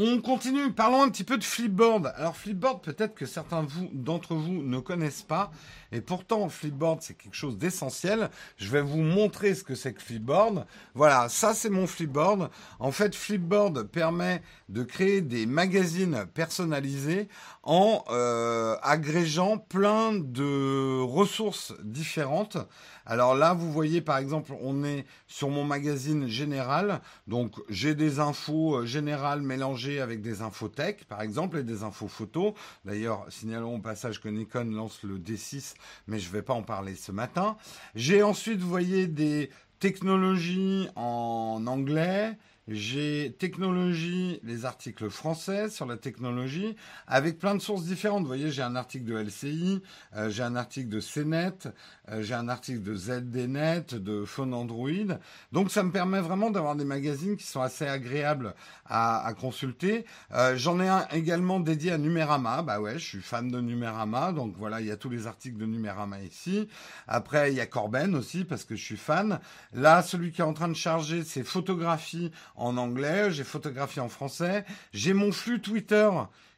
On 0.00 0.20
continue, 0.20 0.70
parlons 0.70 1.02
un 1.02 1.08
petit 1.08 1.24
peu 1.24 1.38
de 1.38 1.42
Flipboard. 1.42 2.12
Alors 2.14 2.36
Flipboard, 2.36 2.82
peut-être 2.82 3.16
que 3.16 3.26
certains 3.26 3.66
d'entre 3.92 4.36
vous 4.36 4.62
ne 4.62 4.78
connaissent 4.78 5.24
pas, 5.24 5.50
et 5.92 6.00
pourtant 6.00 6.48
Flipboard 6.48 7.02
c'est 7.02 7.14
quelque 7.14 7.34
chose 7.34 7.58
d'essentiel. 7.58 8.30
Je 8.56 8.70
vais 8.70 8.82
vous 8.82 9.02
montrer 9.02 9.54
ce 9.54 9.64
que 9.64 9.74
c'est 9.74 9.92
que 9.92 10.02
Flipboard. 10.02 10.66
Voilà, 10.94 11.28
ça 11.28 11.54
c'est 11.54 11.70
mon 11.70 11.86
Flipboard. 11.86 12.50
En 12.78 12.92
fait, 12.92 13.14
Flipboard 13.14 13.84
permet 13.84 14.42
de 14.68 14.82
créer 14.82 15.20
des 15.20 15.46
magazines 15.46 16.26
personnalisés 16.34 17.28
en 17.62 18.04
euh, 18.10 18.76
agrégeant 18.82 19.58
plein 19.58 20.12
de 20.14 21.00
ressources 21.00 21.74
différentes. 21.82 22.58
Alors 23.06 23.34
là, 23.34 23.54
vous 23.54 23.72
voyez 23.72 24.02
par 24.02 24.18
exemple, 24.18 24.52
on 24.60 24.84
est 24.84 25.06
sur 25.26 25.48
mon 25.48 25.64
magazine 25.64 26.28
général, 26.28 27.00
donc 27.26 27.54
j'ai 27.70 27.94
des 27.94 28.20
infos 28.20 28.76
euh, 28.76 28.86
générales 28.86 29.40
mélangées 29.40 30.00
avec 30.00 30.20
des 30.20 30.42
infos 30.42 30.68
tech, 30.68 31.04
par 31.08 31.22
exemple, 31.22 31.58
et 31.58 31.62
des 31.62 31.82
infos 31.82 32.08
photos. 32.08 32.52
D'ailleurs, 32.84 33.24
signalons 33.30 33.76
au 33.76 33.78
passage 33.78 34.20
que 34.20 34.28
Nikon 34.28 34.70
lance 34.72 35.02
le 35.02 35.18
D6, 35.18 35.74
mais 36.06 36.18
je 36.18 36.28
ne 36.28 36.32
vais 36.32 36.42
pas 36.42 36.54
en 36.54 36.62
parler 36.62 36.94
ce 36.94 37.12
matin. 37.12 37.56
J'ai 37.94 38.22
ensuite, 38.22 38.60
vous 38.60 38.68
voyez, 38.68 39.06
des 39.06 39.50
technologies 39.78 40.88
en 40.96 41.64
anglais, 41.66 42.36
j'ai 42.68 43.34
technologie, 43.38 44.40
les 44.42 44.66
articles 44.66 45.08
français 45.08 45.70
sur 45.70 45.86
la 45.86 45.96
technologie, 45.96 46.76
avec 47.06 47.38
plein 47.38 47.54
de 47.54 47.60
sources 47.60 47.84
différentes. 47.84 48.22
Vous 48.22 48.28
voyez, 48.28 48.50
j'ai 48.50 48.62
un 48.62 48.76
article 48.76 49.06
de 49.06 49.16
LCI, 49.16 49.80
euh, 50.14 50.28
j'ai 50.28 50.42
un 50.42 50.54
article 50.54 50.90
de 50.90 51.00
CNET, 51.00 51.68
euh, 52.10 52.22
j'ai 52.22 52.34
un 52.34 52.48
article 52.48 52.82
de 52.82 52.94
ZDNet, 52.94 53.94
de 53.94 54.24
Phone 54.26 54.52
Android. 54.52 55.16
Donc 55.50 55.70
ça 55.70 55.82
me 55.82 55.90
permet 55.90 56.20
vraiment 56.20 56.50
d'avoir 56.50 56.76
des 56.76 56.84
magazines 56.84 57.36
qui 57.38 57.46
sont 57.46 57.62
assez 57.62 57.86
agréables 57.86 58.54
à, 58.84 59.32
consulter. 59.40 60.04
Euh, 60.32 60.56
J'en 60.56 60.80
ai 60.80 60.88
un 60.88 61.06
également 61.12 61.60
dédié 61.60 61.92
à 61.92 61.98
Numérama. 61.98 62.62
Bah 62.62 62.80
ouais, 62.80 62.98
je 62.98 63.04
suis 63.04 63.20
fan 63.20 63.50
de 63.50 63.60
Numérama, 63.60 64.32
donc 64.32 64.54
voilà, 64.58 64.80
il 64.80 64.86
y 64.86 64.90
a 64.90 64.96
tous 64.96 65.10
les 65.10 65.26
articles 65.26 65.56
de 65.56 65.66
Numérama 65.66 66.20
ici. 66.20 66.68
Après, 67.06 67.50
il 67.50 67.56
y 67.56 67.60
a 67.60 67.66
Corben 67.66 68.14
aussi 68.14 68.44
parce 68.44 68.64
que 68.64 68.76
je 68.76 68.84
suis 68.84 68.96
fan. 68.96 69.40
Là, 69.72 70.02
celui 70.02 70.32
qui 70.32 70.42
est 70.42 70.44
en 70.44 70.54
train 70.54 70.68
de 70.68 70.74
charger, 70.74 71.24
c'est 71.24 71.44
photographie 71.44 72.30
en 72.58 72.76
anglais, 72.76 73.30
j'ai 73.30 73.44
photographié 73.44 74.02
en 74.02 74.08
français, 74.08 74.64
j'ai 74.92 75.14
mon 75.14 75.32
flux 75.32 75.60
Twitter 75.60 76.10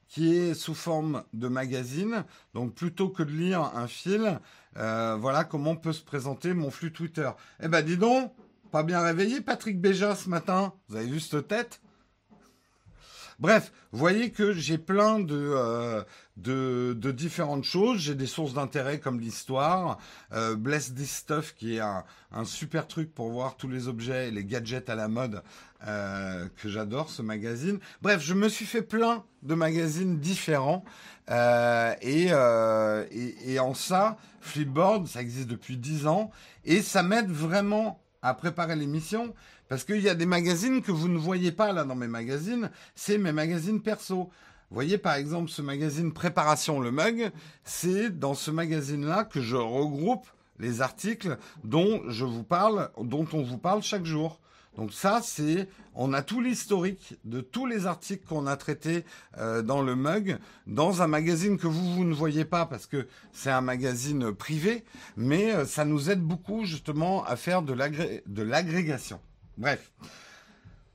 qui 0.08 0.34
est 0.34 0.54
sous 0.54 0.74
forme 0.74 1.22
de 1.32 1.48
magazine. 1.48 2.24
Donc 2.52 2.74
plutôt 2.74 3.08
que 3.08 3.22
de 3.22 3.30
lire 3.30 3.60
un 3.74 3.86
fil, 3.86 4.40
euh, 4.76 5.16
voilà 5.18 5.44
comment 5.44 5.76
peut 5.76 5.92
se 5.92 6.02
présenter 6.02 6.52
mon 6.52 6.70
flux 6.70 6.92
Twitter. 6.92 7.30
Eh 7.62 7.68
ben 7.68 7.82
dis 7.82 7.96
donc, 7.96 8.32
pas 8.72 8.82
bien 8.82 9.00
réveillé 9.00 9.40
Patrick 9.40 9.80
Béja 9.80 10.16
ce 10.16 10.28
matin. 10.28 10.74
Vous 10.88 10.96
avez 10.96 11.06
vu 11.06 11.20
cette 11.20 11.48
tête? 11.48 11.80
Bref, 13.40 13.72
voyez 13.90 14.32
que 14.32 14.52
j'ai 14.52 14.76
plein 14.76 15.18
de, 15.18 15.34
euh, 15.34 16.04
de, 16.36 17.10
différentes 17.10 17.64
choses. 17.64 17.98
J'ai 17.98 18.14
des 18.14 18.26
sources 18.26 18.52
d'intérêt 18.52 19.00
comme 19.00 19.18
l'histoire, 19.18 19.98
euh, 20.32 20.56
Bless 20.56 20.94
This 20.94 21.10
Stuff 21.10 21.54
qui 21.54 21.76
est 21.76 21.80
un, 21.80 22.04
super 22.44 22.86
truc 22.86 23.14
pour 23.14 23.30
voir 23.30 23.56
tous 23.56 23.68
les 23.68 23.88
objets 23.88 24.28
et 24.28 24.30
les 24.30 24.44
gadgets 24.44 24.90
à 24.90 24.94
la 24.94 25.08
mode 25.08 25.42
euh, 25.86 26.46
que 26.56 26.68
j'adore 26.68 27.10
ce 27.10 27.22
magazine. 27.22 27.78
Bref, 28.02 28.20
je 28.22 28.34
me 28.34 28.48
suis 28.48 28.66
fait 28.66 28.82
plein 28.82 29.24
de 29.42 29.54
magazines 29.54 30.18
différents 30.18 30.84
euh, 31.30 31.94
et, 32.02 32.28
euh, 32.30 33.06
et 33.10 33.58
en 33.58 33.72
ça, 33.72 34.16
Flipboard, 34.40 35.06
ça 35.06 35.22
existe 35.22 35.48
depuis 35.48 35.76
10 35.76 36.06
ans 36.06 36.30
et 36.64 36.82
ça 36.82 37.02
m'aide 37.02 37.30
vraiment 37.30 38.02
à 38.20 38.34
préparer 38.34 38.76
l'émission 38.76 39.34
parce 39.68 39.84
qu'il 39.84 40.02
y 40.02 40.08
a 40.08 40.14
des 40.14 40.26
magazines 40.26 40.82
que 40.82 40.92
vous 40.92 41.08
ne 41.08 41.16
voyez 41.16 41.52
pas 41.52 41.72
là 41.72 41.84
dans 41.84 41.94
mes 41.94 42.08
magazines, 42.08 42.70
c'est 42.94 43.18
mes 43.18 43.32
magazines 43.32 43.80
perso. 43.80 44.30
Vous 44.70 44.74
voyez 44.74 44.98
par 44.98 45.14
exemple 45.14 45.48
ce 45.48 45.62
magazine 45.62 46.12
Préparation 46.12 46.80
le 46.80 46.90
Mug, 46.90 47.30
c'est 47.64 48.10
dans 48.10 48.34
ce 48.34 48.50
magazine-là 48.50 49.24
que 49.24 49.40
je 49.40 49.56
regroupe 49.56 50.26
les 50.58 50.82
articles 50.82 51.38
dont 51.64 52.02
je 52.08 52.24
vous 52.24 52.42
parle, 52.44 52.90
dont 53.00 53.26
on 53.32 53.42
vous 53.42 53.58
parle 53.58 53.82
chaque 53.82 54.04
jour. 54.04 54.39
Donc 54.76 54.92
ça, 54.92 55.20
c'est, 55.22 55.68
on 55.94 56.12
a 56.12 56.22
tout 56.22 56.40
l'historique 56.40 57.18
de 57.24 57.40
tous 57.40 57.66
les 57.66 57.86
articles 57.86 58.24
qu'on 58.26 58.46
a 58.46 58.56
traités 58.56 59.04
euh, 59.38 59.62
dans 59.62 59.82
le 59.82 59.96
mug, 59.96 60.38
dans 60.66 61.02
un 61.02 61.06
magazine 61.06 61.58
que 61.58 61.66
vous, 61.66 61.94
vous 61.94 62.04
ne 62.04 62.14
voyez 62.14 62.44
pas 62.44 62.66
parce 62.66 62.86
que 62.86 63.08
c'est 63.32 63.50
un 63.50 63.60
magazine 63.60 64.32
privé, 64.32 64.84
mais 65.16 65.52
euh, 65.52 65.66
ça 65.66 65.84
nous 65.84 66.10
aide 66.10 66.22
beaucoup 66.22 66.64
justement 66.64 67.24
à 67.24 67.36
faire 67.36 67.62
de 67.62 68.42
l'agrégation. 68.42 69.20
Bref. 69.58 69.92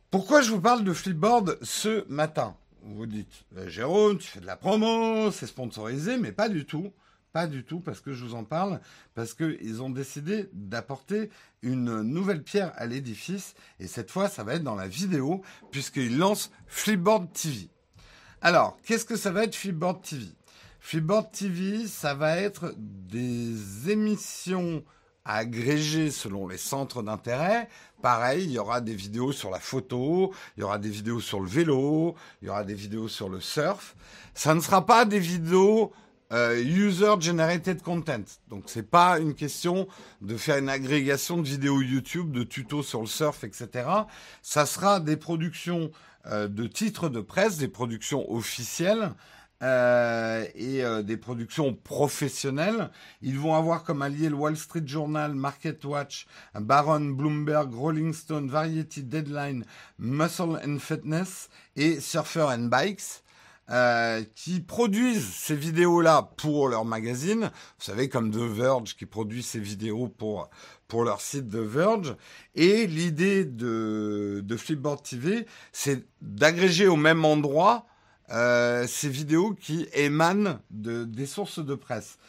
Pourquoi 0.10 0.42
je 0.42 0.52
vous 0.52 0.62
parle 0.62 0.84
de 0.86 0.94
Flipboard 0.94 1.58
ce 1.62 2.10
matin? 2.10 2.56
Vous 2.84 3.06
dites, 3.06 3.46
euh, 3.58 3.68
Jérôme, 3.68 4.18
tu 4.18 4.28
fais 4.28 4.40
de 4.40 4.46
la 4.46 4.56
promo, 4.56 5.30
c'est 5.32 5.48
sponsorisé, 5.48 6.18
mais 6.18 6.32
pas 6.32 6.48
du 6.48 6.66
tout. 6.66 6.94
Pas 7.36 7.48
du 7.48 7.66
tout, 7.66 7.82
parce 7.82 8.00
que 8.00 8.14
je 8.14 8.24
vous 8.24 8.34
en 8.34 8.46
parle, 8.46 8.80
parce 9.14 9.34
qu'ils 9.34 9.82
ont 9.82 9.90
décidé 9.90 10.48
d'apporter 10.54 11.30
une 11.64 12.02
nouvelle 12.02 12.42
pierre 12.42 12.72
à 12.78 12.86
l'édifice, 12.86 13.56
et 13.82 13.88
cette 13.88 14.10
fois, 14.10 14.30
ça 14.30 14.46
va 14.46 14.54
être 14.54 14.64
dans 14.64 14.76
la 14.76 14.88
vidéo, 14.88 15.42
puisqu'ils 15.70 16.18
lancent 16.18 16.50
Flipboard 16.66 17.34
TV. 17.34 17.68
Alors, 18.40 18.78
qu'est-ce 18.86 19.04
que 19.04 19.18
ça 19.18 19.32
va 19.32 19.44
être 19.44 19.54
Flipboard 19.54 20.02
TV 20.02 20.28
Flipboard 20.80 21.30
TV, 21.34 21.88
ça 21.88 22.14
va 22.14 22.38
être 22.38 22.74
des 22.78 23.92
émissions 23.92 24.86
agrégées 25.26 26.12
selon 26.12 26.48
les 26.48 26.58
centres 26.58 27.04
d'intérêt. 27.04 27.68
Pareil, 28.02 28.46
il 28.46 28.52
y 28.52 28.60
aura 28.60 28.80
des 28.80 28.96
vidéos 28.96 29.34
sur 29.34 29.50
la 29.50 29.60
photo, 29.60 30.34
il 30.56 30.62
y 30.62 30.64
aura 30.64 30.78
des 30.78 30.90
vidéos 30.90 31.20
sur 31.20 31.42
le 31.42 31.50
vélo, 31.50 32.16
il 32.42 32.46
y 32.46 32.50
aura 32.50 32.64
des 32.64 32.76
vidéos 32.76 33.10
sur 33.10 33.28
le 33.28 33.42
surf. 33.42 33.98
Ça 34.36 34.56
ne 34.56 34.62
sera 34.62 34.86
pas 34.86 35.04
des 35.04 35.20
vidéos 35.20 35.92
euh, 36.36 36.62
user 36.62 37.16
generated 37.20 37.82
content. 37.82 38.24
Donc 38.50 38.66
c'est 38.68 38.90
pas 38.90 39.20
une 39.20 39.34
question 39.34 39.88
de 40.22 40.38
faire 40.38 40.58
une 40.58 40.70
agrégation 40.70 41.38
de 41.38 41.48
vidéos 41.48 41.82
YouTube, 41.82 42.32
de 42.32 42.44
tutos 42.44 42.84
sur 42.84 43.02
le 43.02 43.08
surf, 43.08 43.44
etc. 43.44 43.88
Ça 44.42 44.66
sera 44.66 45.00
des 45.00 45.18
productions 45.18 45.92
euh, 46.28 46.48
de 46.48 46.68
titres 46.68 47.10
de 47.10 47.22
presse, 47.22 47.58
des 47.58 47.68
productions 47.68 48.32
officielles. 48.32 49.12
Euh, 49.64 50.46
et 50.54 50.84
euh, 50.84 51.02
des 51.02 51.16
productions 51.16 51.74
professionnelles. 51.74 52.90
Ils 53.22 53.40
vont 53.40 53.56
avoir 53.56 53.86
comme 53.86 54.02
allié 54.02 54.28
le 54.28 54.36
Wall 54.36 54.58
Street 54.58 54.84
Journal, 54.86 55.34
Market 55.34 55.86
Watch, 55.86 56.28
Baron, 56.54 57.00
Bloomberg, 57.00 57.74
Rolling 57.74 58.14
Stone, 58.14 58.50
Variety, 58.50 59.02
Deadline, 59.02 59.64
Muscle 59.98 60.60
and 60.62 60.80
Fitness 60.80 61.50
et 61.78 62.02
Surfer 62.02 62.48
and 62.50 62.68
Bikes. 62.68 63.24
Euh, 63.72 64.24
qui 64.36 64.60
produisent 64.60 65.28
ces 65.28 65.56
vidéos-là 65.56 66.30
pour 66.38 66.70
leur 66.70 66.86
magazine. 66.86 67.50
Vous 67.80 67.84
savez, 67.84 68.10
comme 68.10 68.30
The 68.30 68.36
Verge 68.36 68.96
qui 68.96 69.08
produit 69.08 69.42
ces 69.42 69.60
vidéos 69.60 70.08
pour, 70.08 70.52
pour 70.88 71.04
leur 71.04 71.20
site 71.20 71.50
The 71.50 71.56
Verge. 71.56 72.16
Et 72.54 72.86
l'idée 72.86 73.44
de, 73.44 74.44
de 74.46 74.56
Flipboard 74.56 75.02
TV, 75.02 75.48
c'est 75.72 76.06
d'agréger 76.22 76.86
au 76.88 76.96
même 76.96 77.26
endroit 77.26 77.88
euh, 78.30 78.86
ces 78.86 79.10
vidéos 79.10 79.56
qui 79.56 79.88
émanent 79.94 80.60
de, 80.70 81.04
des 81.04 81.26
sources 81.26 81.58
de 81.58 81.74
presse. 81.74 82.20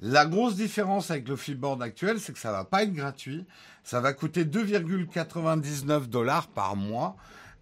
La 0.00 0.24
grosse 0.24 0.56
différence 0.56 1.10
avec 1.10 1.28
le 1.28 1.36
Flipboard 1.36 1.82
actuel, 1.82 2.20
c'est 2.20 2.32
que 2.32 2.38
ça 2.38 2.52
va 2.52 2.64
pas 2.64 2.84
être 2.84 2.94
gratuit. 2.94 3.44
Ça 3.84 4.00
va 4.00 4.14
coûter 4.14 4.46
2,99 4.46 6.06
dollars 6.06 6.48
par 6.48 6.74
mois. 6.74 7.16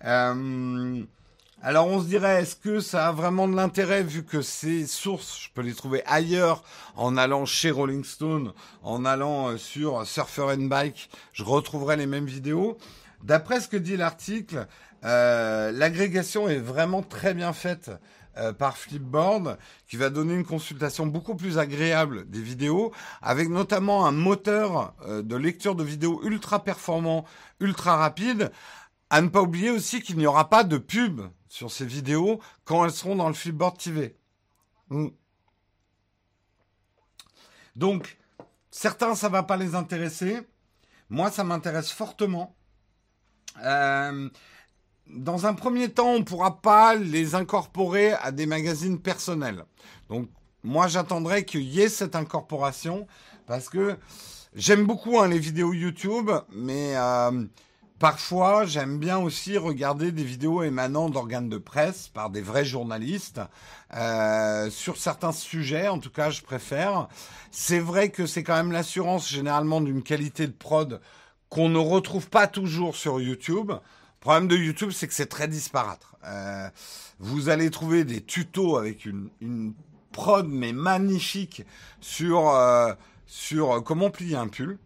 Euh, 0.04 1.02
alors 1.64 1.86
on 1.86 2.02
se 2.02 2.06
dirait, 2.06 2.42
est-ce 2.42 2.56
que 2.56 2.78
ça 2.78 3.08
a 3.08 3.12
vraiment 3.12 3.48
de 3.48 3.56
l'intérêt 3.56 4.02
vu 4.02 4.22
que 4.22 4.42
ces 4.42 4.86
sources, 4.86 5.44
je 5.44 5.48
peux 5.54 5.62
les 5.62 5.72
trouver 5.72 6.02
ailleurs 6.04 6.62
en 6.94 7.16
allant 7.16 7.46
chez 7.46 7.70
Rolling 7.70 8.04
Stone, 8.04 8.52
en 8.82 9.06
allant 9.06 9.48
euh, 9.48 9.56
sur 9.56 10.06
Surfer 10.06 10.42
and 10.58 10.66
Bike, 10.66 11.08
je 11.32 11.42
retrouverai 11.42 11.96
les 11.96 12.04
mêmes 12.04 12.26
vidéos. 12.26 12.76
D'après 13.22 13.62
ce 13.62 13.68
que 13.68 13.78
dit 13.78 13.96
l'article, 13.96 14.66
euh, 15.06 15.72
l'agrégation 15.72 16.50
est 16.50 16.58
vraiment 16.58 17.00
très 17.00 17.32
bien 17.32 17.54
faite 17.54 17.90
euh, 18.36 18.52
par 18.52 18.76
Flipboard, 18.76 19.56
qui 19.88 19.96
va 19.96 20.10
donner 20.10 20.34
une 20.34 20.44
consultation 20.44 21.06
beaucoup 21.06 21.34
plus 21.34 21.56
agréable 21.56 22.28
des 22.28 22.42
vidéos, 22.42 22.92
avec 23.22 23.48
notamment 23.48 24.04
un 24.04 24.12
moteur 24.12 24.92
de 25.08 25.36
lecture 25.36 25.74
de 25.74 25.82
vidéos 25.82 26.20
ultra 26.24 26.62
performant, 26.62 27.24
ultra 27.58 27.96
rapide. 27.96 28.52
À 29.08 29.22
ne 29.22 29.28
pas 29.28 29.40
oublier 29.40 29.70
aussi 29.70 30.02
qu'il 30.02 30.18
n'y 30.18 30.26
aura 30.26 30.50
pas 30.50 30.64
de 30.64 30.76
pub 30.76 31.22
sur 31.54 31.70
ces 31.70 31.86
vidéos 31.86 32.40
quand 32.64 32.84
elles 32.84 32.90
seront 32.90 33.14
dans 33.14 33.28
le 33.28 33.34
Flipboard 33.34 33.78
TV. 33.78 34.16
Mm. 34.88 35.06
Donc, 37.76 38.18
certains, 38.72 39.14
ça 39.14 39.28
va 39.28 39.44
pas 39.44 39.56
les 39.56 39.76
intéresser. 39.76 40.40
Moi, 41.10 41.30
ça 41.30 41.44
m'intéresse 41.44 41.92
fortement. 41.92 42.56
Euh, 43.62 44.28
dans 45.06 45.46
un 45.46 45.54
premier 45.54 45.90
temps, 45.90 46.14
on 46.14 46.18
ne 46.18 46.24
pourra 46.24 46.60
pas 46.60 46.96
les 46.96 47.36
incorporer 47.36 48.14
à 48.14 48.32
des 48.32 48.46
magazines 48.46 49.00
personnels. 49.00 49.64
Donc, 50.08 50.28
moi, 50.64 50.88
j'attendrai 50.88 51.44
qu'il 51.44 51.62
y 51.62 51.82
ait 51.82 51.88
cette 51.88 52.16
incorporation 52.16 53.06
parce 53.46 53.68
que 53.68 53.96
j'aime 54.54 54.86
beaucoup 54.86 55.20
hein, 55.20 55.28
les 55.28 55.38
vidéos 55.38 55.72
YouTube, 55.72 56.32
mais 56.50 56.96
euh, 56.96 57.44
Parfois, 58.04 58.66
j'aime 58.66 58.98
bien 58.98 59.16
aussi 59.16 59.56
regarder 59.56 60.12
des 60.12 60.24
vidéos 60.24 60.62
émanant 60.62 61.08
d'organes 61.08 61.48
de 61.48 61.56
presse 61.56 62.08
par 62.08 62.28
des 62.28 62.42
vrais 62.42 62.66
journalistes 62.66 63.40
euh, 63.94 64.68
sur 64.68 64.98
certains 64.98 65.32
sujets. 65.32 65.88
En 65.88 65.98
tout 65.98 66.10
cas, 66.10 66.28
je 66.28 66.42
préfère. 66.42 67.08
C'est 67.50 67.78
vrai 67.78 68.10
que 68.10 68.26
c'est 68.26 68.42
quand 68.42 68.56
même 68.56 68.72
l'assurance 68.72 69.30
généralement 69.30 69.80
d'une 69.80 70.02
qualité 70.02 70.46
de 70.46 70.52
prod 70.52 71.00
qu'on 71.48 71.70
ne 71.70 71.78
retrouve 71.78 72.28
pas 72.28 72.46
toujours 72.46 72.94
sur 72.94 73.22
YouTube. 73.22 73.70
Le 73.70 74.20
problème 74.20 74.48
de 74.48 74.56
YouTube, 74.56 74.90
c'est 74.90 75.08
que 75.08 75.14
c'est 75.14 75.24
très 75.24 75.48
disparate. 75.48 76.06
Euh, 76.26 76.68
vous 77.20 77.48
allez 77.48 77.70
trouver 77.70 78.04
des 78.04 78.20
tutos 78.20 78.76
avec 78.76 79.06
une, 79.06 79.72
prod 80.12 80.46
mais 80.46 80.74
magnifique 80.74 81.62
sur 82.02 82.50
euh, 82.50 82.92
sur 83.26 83.82
comment 83.82 84.10
plier 84.10 84.36
un 84.36 84.48
pull. 84.48 84.78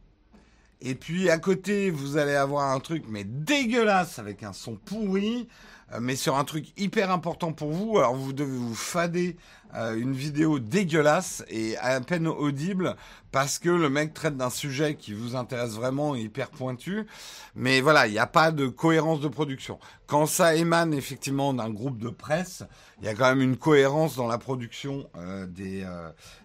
Et 0.81 0.95
puis 0.95 1.29
à 1.29 1.39
côté, 1.39 1.91
vous 1.91 2.17
allez 2.17 2.35
avoir 2.35 2.71
un 2.71 2.81
truc 2.81 3.05
mais 3.09 3.25
dégueulasse 3.25 4.19
avec 4.19 4.43
un 4.43 4.53
son 4.53 4.77
pourri, 4.77 5.49
euh, 5.93 5.99
mais 6.01 6.15
sur 6.15 6.37
un 6.37 6.45
truc 6.45 6.67
hyper 6.77 7.11
important 7.11 7.53
pour 7.53 7.73
vous. 7.73 7.99
Alors 7.99 8.15
vous 8.15 8.33
devez 8.33 8.57
vous 8.57 8.75
fader 8.75 9.37
euh, 9.75 9.97
une 9.97 10.13
vidéo 10.13 10.59
dégueulasse 10.59 11.45
et 11.49 11.77
à 11.79 12.01
peine 12.01 12.27
audible 12.27 12.97
parce 13.31 13.59
que 13.59 13.69
le 13.69 13.91
mec 13.91 14.15
traite 14.15 14.37
d'un 14.37 14.51
sujet 14.51 14.95
qui 14.95 15.13
vous 15.13 15.37
intéresse 15.37 15.73
vraiment 15.73 16.15
hyper 16.15 16.51
pointu. 16.51 17.07
Mais 17.55 17.81
voilà, 17.81 18.07
il 18.07 18.13
n'y 18.13 18.19
a 18.19 18.27
pas 18.27 18.51
de 18.51 18.67
cohérence 18.67 19.21
de 19.21 19.29
production. 19.29 19.79
Quand 20.07 20.27
ça 20.27 20.55
émane 20.55 20.95
effectivement 20.95 21.53
d'un 21.53 21.71
groupe 21.71 21.99
de 21.99 22.09
presse, 22.09 22.65
il 23.01 23.05
y 23.05 23.09
a 23.09 23.15
quand 23.15 23.29
même 23.29 23.43
une 23.43 23.57
cohérence 23.57 24.17
dans 24.17 24.27
la 24.27 24.39
production 24.39 25.09
euh, 25.17 25.47
des, 25.47 25.87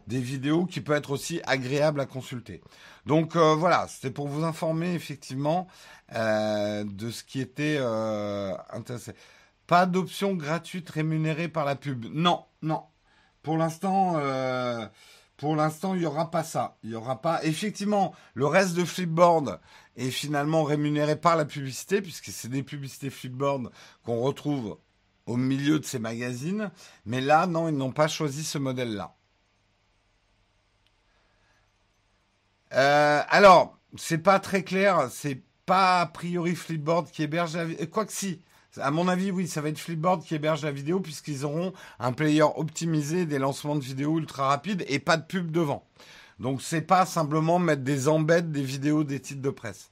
des 0.07 0.19
vidéos 0.19 0.65
qui 0.65 0.81
peut 0.81 0.93
être 0.93 1.11
aussi 1.11 1.41
agréable 1.45 1.99
à 2.01 2.05
consulter. 2.05 2.61
Donc 3.05 3.35
euh, 3.35 3.55
voilà, 3.55 3.87
c'était 3.87 4.11
pour 4.11 4.27
vous 4.27 4.43
informer 4.43 4.93
effectivement 4.93 5.67
euh, 6.15 6.83
de 6.85 7.09
ce 7.11 7.23
qui 7.23 7.41
était 7.41 7.77
euh, 7.79 8.53
intéressant. 8.71 9.11
Pas 9.67 9.85
d'option 9.85 10.35
gratuite 10.35 10.89
rémunérée 10.89 11.47
par 11.47 11.65
la 11.65 11.75
pub. 11.75 12.05
Non, 12.11 12.45
non. 12.61 12.83
Pour 13.43 13.57
l'instant, 13.57 14.19
pour 15.37 15.55
l'instant, 15.55 15.93
il 15.93 15.99
n'y 15.99 16.05
aura 16.05 16.31
pas 16.31 16.43
ça. 16.43 16.77
Il 16.83 16.91
n'y 16.91 16.95
aura 16.95 17.21
pas. 17.21 17.43
Effectivement, 17.43 18.13
le 18.33 18.45
reste 18.45 18.75
de 18.75 18.85
Flipboard 18.85 19.59
est 19.97 20.09
finalement 20.09 20.63
rémunéré 20.63 21.15
par 21.15 21.35
la 21.35 21.45
publicité, 21.45 22.01
puisque 22.01 22.27
c'est 22.27 22.47
des 22.47 22.63
publicités 22.63 23.09
Flipboard 23.09 23.69
qu'on 24.05 24.21
retrouve 24.21 24.77
au 25.25 25.37
milieu 25.37 25.79
de 25.79 25.85
ces 25.85 25.99
magazines. 25.99 26.71
Mais 27.05 27.21
là, 27.21 27.47
non, 27.47 27.67
ils 27.67 27.75
n'ont 27.75 27.91
pas 27.91 28.07
choisi 28.07 28.43
ce 28.43 28.57
modèle-là. 28.57 29.15
Euh, 32.73 33.21
alors, 33.27 33.77
c'est 33.97 34.17
pas 34.17 34.39
très 34.39 34.63
clair. 34.63 35.09
C'est 35.11 35.43
pas 35.65 36.01
a 36.01 36.05
priori 36.05 36.55
Flipboard 36.55 37.09
qui 37.11 37.23
héberge 37.23 37.55
la 37.55 37.65
vidéo. 37.65 37.87
Quoi 37.87 38.05
que 38.05 38.13
si. 38.13 38.41
À 38.77 38.91
mon 38.91 39.07
avis, 39.07 39.31
oui, 39.31 39.47
ça 39.47 39.61
va 39.61 39.69
être 39.69 39.77
Flipboard 39.77 40.23
qui 40.23 40.33
héberge 40.35 40.63
la 40.63 40.71
vidéo 40.71 40.99
puisqu'ils 40.99 41.45
auront 41.45 41.73
un 41.99 42.11
player 42.11 42.41
optimisé, 42.41 43.25
des 43.25 43.37
lancements 43.37 43.75
de 43.75 43.83
vidéos 43.83 44.17
ultra 44.17 44.47
rapides 44.47 44.83
et 44.87 44.99
pas 44.99 45.17
de 45.17 45.23
pub 45.23 45.51
devant. 45.51 45.85
Donc 46.39 46.61
c'est 46.61 46.81
pas 46.81 47.05
simplement 47.05 47.59
mettre 47.59 47.83
des 47.83 48.07
embeds 48.07 48.51
des 48.51 48.63
vidéos 48.63 49.03
des 49.03 49.19
titres 49.19 49.41
de 49.41 49.49
presse. 49.51 49.91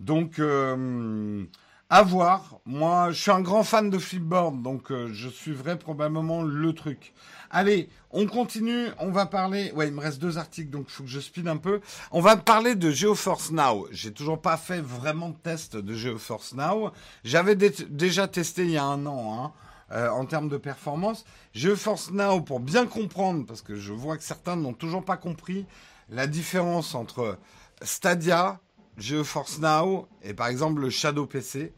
Donc 0.00 0.38
euh, 0.38 1.44
à 1.90 2.02
voir. 2.02 2.60
Moi, 2.66 3.10
je 3.12 3.20
suis 3.20 3.30
un 3.30 3.40
grand 3.40 3.62
fan 3.62 3.90
de 3.90 3.98
Flipboard, 3.98 4.62
donc 4.62 4.90
euh, 4.90 5.08
je 5.12 5.28
suivrai 5.28 5.78
probablement 5.78 6.42
le 6.42 6.72
truc. 6.72 7.14
Allez, 7.50 7.88
on 8.10 8.26
continue. 8.26 8.88
On 8.98 9.10
va 9.10 9.26
parler. 9.26 9.72
Ouais, 9.72 9.88
il 9.88 9.94
me 9.94 10.00
reste 10.00 10.18
deux 10.18 10.36
articles, 10.36 10.70
donc 10.70 10.86
il 10.88 10.92
faut 10.92 11.04
que 11.04 11.08
je 11.08 11.20
speed 11.20 11.48
un 11.48 11.56
peu. 11.56 11.80
On 12.12 12.20
va 12.20 12.36
parler 12.36 12.74
de 12.74 12.90
GeoForce 12.90 13.52
Now. 13.52 13.86
J'ai 13.90 14.12
toujours 14.12 14.40
pas 14.40 14.56
fait 14.56 14.80
vraiment 14.80 15.30
de 15.30 15.36
test 15.36 15.76
de 15.76 15.94
GeoForce 15.94 16.54
Now. 16.54 16.92
J'avais 17.24 17.56
déjà 17.56 18.28
testé 18.28 18.64
il 18.64 18.72
y 18.72 18.76
a 18.76 18.84
un 18.84 19.06
an. 19.06 19.44
Hein, 19.44 19.52
euh, 19.90 20.10
en 20.10 20.26
termes 20.26 20.50
de 20.50 20.58
performance. 20.58 21.24
GeoForce 21.54 22.10
Now, 22.10 22.42
pour 22.42 22.60
bien 22.60 22.86
comprendre, 22.86 23.46
parce 23.46 23.62
que 23.62 23.74
je 23.74 23.94
vois 23.94 24.18
que 24.18 24.22
certains 24.22 24.54
n'ont 24.54 24.74
toujours 24.74 25.02
pas 25.02 25.16
compris 25.16 25.64
la 26.10 26.26
différence 26.26 26.94
entre 26.94 27.38
Stadia, 27.80 28.60
GeoForce 28.98 29.58
Now 29.58 30.08
et 30.22 30.34
par 30.34 30.48
exemple 30.48 30.80
le 30.80 30.90
Shadow 30.90 31.26
PC. 31.26 31.72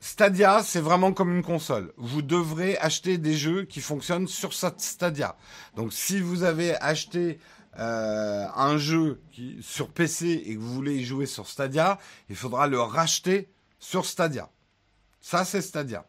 Stadia, 0.00 0.62
c'est 0.64 0.80
vraiment 0.80 1.12
comme 1.12 1.34
une 1.34 1.44
console. 1.44 1.92
Vous 1.96 2.22
devrez 2.22 2.76
acheter 2.78 3.18
des 3.18 3.34
jeux 3.34 3.64
qui 3.64 3.80
fonctionnent 3.80 4.26
sur 4.26 4.52
cette 4.52 4.80
Stadia. 4.80 5.36
Donc 5.76 5.92
si 5.92 6.20
vous 6.20 6.42
avez 6.42 6.74
acheté 6.76 7.38
euh, 7.78 8.46
un 8.54 8.76
jeu 8.76 9.22
qui, 9.30 9.58
sur 9.62 9.88
PC 9.88 10.42
et 10.44 10.54
que 10.56 10.60
vous 10.60 10.74
voulez 10.74 10.96
y 10.96 11.04
jouer 11.04 11.26
sur 11.26 11.48
Stadia, 11.48 11.98
il 12.28 12.36
faudra 12.36 12.66
le 12.66 12.80
racheter 12.80 13.48
sur 13.78 14.04
Stadia. 14.04 14.50
Ça, 15.20 15.44
c'est 15.44 15.62
Stadia. 15.62 16.04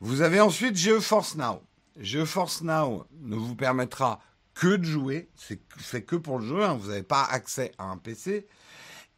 Vous 0.00 0.22
avez 0.22 0.40
ensuite 0.40 0.76
GeForce 0.76 1.34
Now. 1.34 1.60
GeForce 1.98 2.62
Now 2.62 3.06
ne 3.20 3.34
vous 3.34 3.56
permettra 3.56 4.20
que 4.56 4.76
de 4.76 4.84
jouer. 4.84 5.28
C'est 5.36 6.02
que 6.02 6.16
pour 6.16 6.40
le 6.40 6.46
jeu. 6.46 6.66
Vous 6.78 6.88
n'avez 6.88 7.04
pas 7.04 7.22
accès 7.22 7.72
à 7.78 7.84
un 7.84 7.98
PC. 7.98 8.46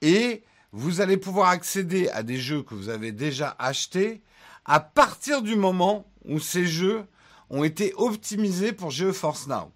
Et 0.03 0.43
vous 0.73 1.01
allez 1.01 1.17
pouvoir 1.17 1.49
accéder 1.49 2.11
à 2.11 2.23
des 2.23 2.37
jeux 2.37 2.63
que 2.63 2.75
vous 2.75 2.91
avez 2.91 3.13
déjà 3.13 3.57
achetés 3.59 4.23
à 4.67 4.81
partir 4.81 5.41
du 5.41 5.57
moment 5.57 6.07
où 6.27 6.39
ces 6.39 6.67
jeux 6.67 7.07
ont 7.49 7.65
été 7.65 7.95
optimisés 7.97 8.73
pour 8.73 8.91
GeForce 8.91 9.47
Now. 9.47 9.73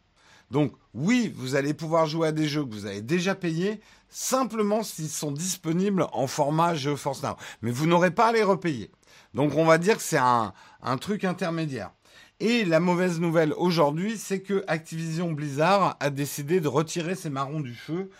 Donc 0.50 0.74
oui, 0.92 1.32
vous 1.34 1.54
allez 1.54 1.72
pouvoir 1.72 2.06
jouer 2.06 2.28
à 2.28 2.32
des 2.32 2.46
jeux 2.46 2.62
que 2.62 2.74
vous 2.74 2.84
avez 2.84 3.00
déjà 3.00 3.34
payés, 3.34 3.80
simplement 4.10 4.82
s'ils 4.82 5.08
sont 5.08 5.32
disponibles 5.32 6.06
en 6.12 6.26
format 6.26 6.74
GeForce 6.74 7.22
Now. 7.22 7.36
Mais 7.62 7.70
vous 7.70 7.86
n'aurez 7.86 8.10
pas 8.10 8.26
à 8.26 8.32
les 8.32 8.42
repayer. 8.42 8.90
Donc 9.32 9.54
on 9.56 9.64
va 9.64 9.78
dire 9.78 9.96
que 9.96 10.02
c'est 10.02 10.18
un 10.18 10.52
truc 11.00 11.24
intermédiaire. 11.24 11.92
Et 12.44 12.64
la 12.64 12.80
mauvaise 12.80 13.20
nouvelle 13.20 13.52
aujourd'hui, 13.56 14.18
c'est 14.18 14.40
que 14.40 14.64
Activision 14.66 15.30
Blizzard 15.30 15.96
a 16.00 16.10
décidé 16.10 16.58
de 16.58 16.66
retirer 16.66 17.14
ses 17.14 17.30
marrons 17.30 17.60
du 17.60 17.72
feu 17.72 18.10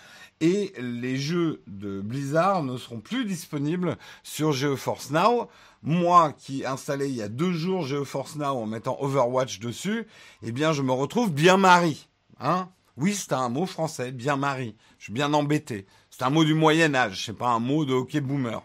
et 0.41 0.73
les 0.79 1.17
jeux 1.17 1.61
de 1.67 2.01
Blizzard 2.01 2.63
ne 2.63 2.77
seront 2.77 3.01
plus 3.01 3.25
disponibles 3.25 3.99
sur 4.23 4.53
GeForce 4.53 5.11
Now. 5.11 5.49
Moi 5.83 6.33
qui 6.39 6.65
installé 6.65 7.09
il 7.09 7.17
y 7.17 7.23
a 7.23 7.29
deux 7.29 7.51
jours 7.51 7.85
GeForce 7.85 8.37
Now 8.37 8.63
en 8.63 8.67
mettant 8.67 8.97
Overwatch 9.01 9.59
dessus, 9.59 10.07
eh 10.45 10.53
bien 10.53 10.73
je 10.73 10.83
me 10.83 10.93
retrouve 10.93 11.33
bien 11.33 11.57
mari. 11.57 12.07
Hein 12.39 12.69
oui, 12.97 13.15
c'est 13.15 13.33
un 13.33 13.49
mot 13.49 13.67
français, 13.67 14.13
bien 14.13 14.37
mari. 14.37 14.77
Je 14.99 15.07
suis 15.07 15.13
bien 15.13 15.35
embêté. 15.35 15.85
C'est 16.11 16.23
un 16.23 16.31
mot 16.31 16.45
du 16.45 16.55
Moyen 16.55 16.95
Âge, 16.95 17.25
c'est 17.27 17.37
pas 17.37 17.49
un 17.49 17.59
mot 17.59 17.85
de 17.85 17.93
hockey 17.93 18.21
boomer. 18.21 18.63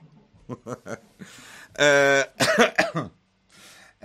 euh... 1.80 2.24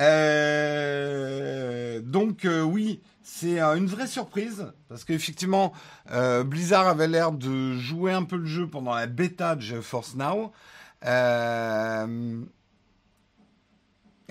euh... 0.01 1.73
Donc 2.01 2.45
euh, 2.45 2.63
oui, 2.63 3.01
c'est 3.23 3.61
euh, 3.61 3.77
une 3.77 3.87
vraie 3.87 4.07
surprise 4.07 4.73
parce 4.89 5.05
qu'effectivement, 5.05 5.73
Blizzard 6.45 6.89
avait 6.89 7.09
l'air 7.09 7.33
de 7.33 7.77
jouer 7.79 8.13
un 8.13 8.25
peu 8.25 8.37
le 8.37 8.47
jeu 8.47 8.67
pendant 8.69 8.95
la 8.95 9.07
bêta 9.07 9.57
de 9.57 9.61
GeForce 9.61 10.15
Now. 10.17 10.53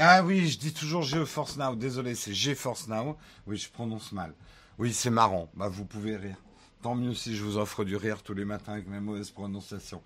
Ah 0.04 0.24
oui, 0.24 0.48
je 0.48 0.58
dis 0.58 0.74
toujours 0.74 1.04
GeForce 1.04 1.58
Now. 1.58 1.76
Désolé, 1.76 2.16
c'est 2.16 2.34
GeForce 2.34 2.88
Now. 2.88 3.18
Oui, 3.46 3.58
je 3.58 3.70
prononce 3.70 4.12
mal. 4.12 4.34
Oui, 4.80 4.94
c'est 4.94 5.10
marrant. 5.12 5.50
Bah, 5.56 5.68
vous 5.68 5.86
pouvez 5.86 6.16
rire. 6.16 6.38
Tant 6.82 6.96
mieux 6.96 7.14
si 7.14 7.36
je 7.36 7.44
vous 7.44 7.58
offre 7.58 7.84
du 7.84 7.96
rire 7.96 8.24
tous 8.24 8.34
les 8.34 8.46
matins 8.46 8.74
avec 8.74 8.88
mes 8.88 9.00
mauvaises 9.00 9.30
prononciations. 9.30 10.02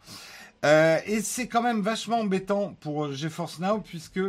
Et 0.64 1.22
c'est 1.22 1.48
quand 1.48 1.62
même 1.62 1.82
vachement 1.82 2.20
embêtant 2.20 2.76
pour 2.80 3.12
GeForce 3.12 3.60
Now 3.60 3.80
puisque 3.80 4.20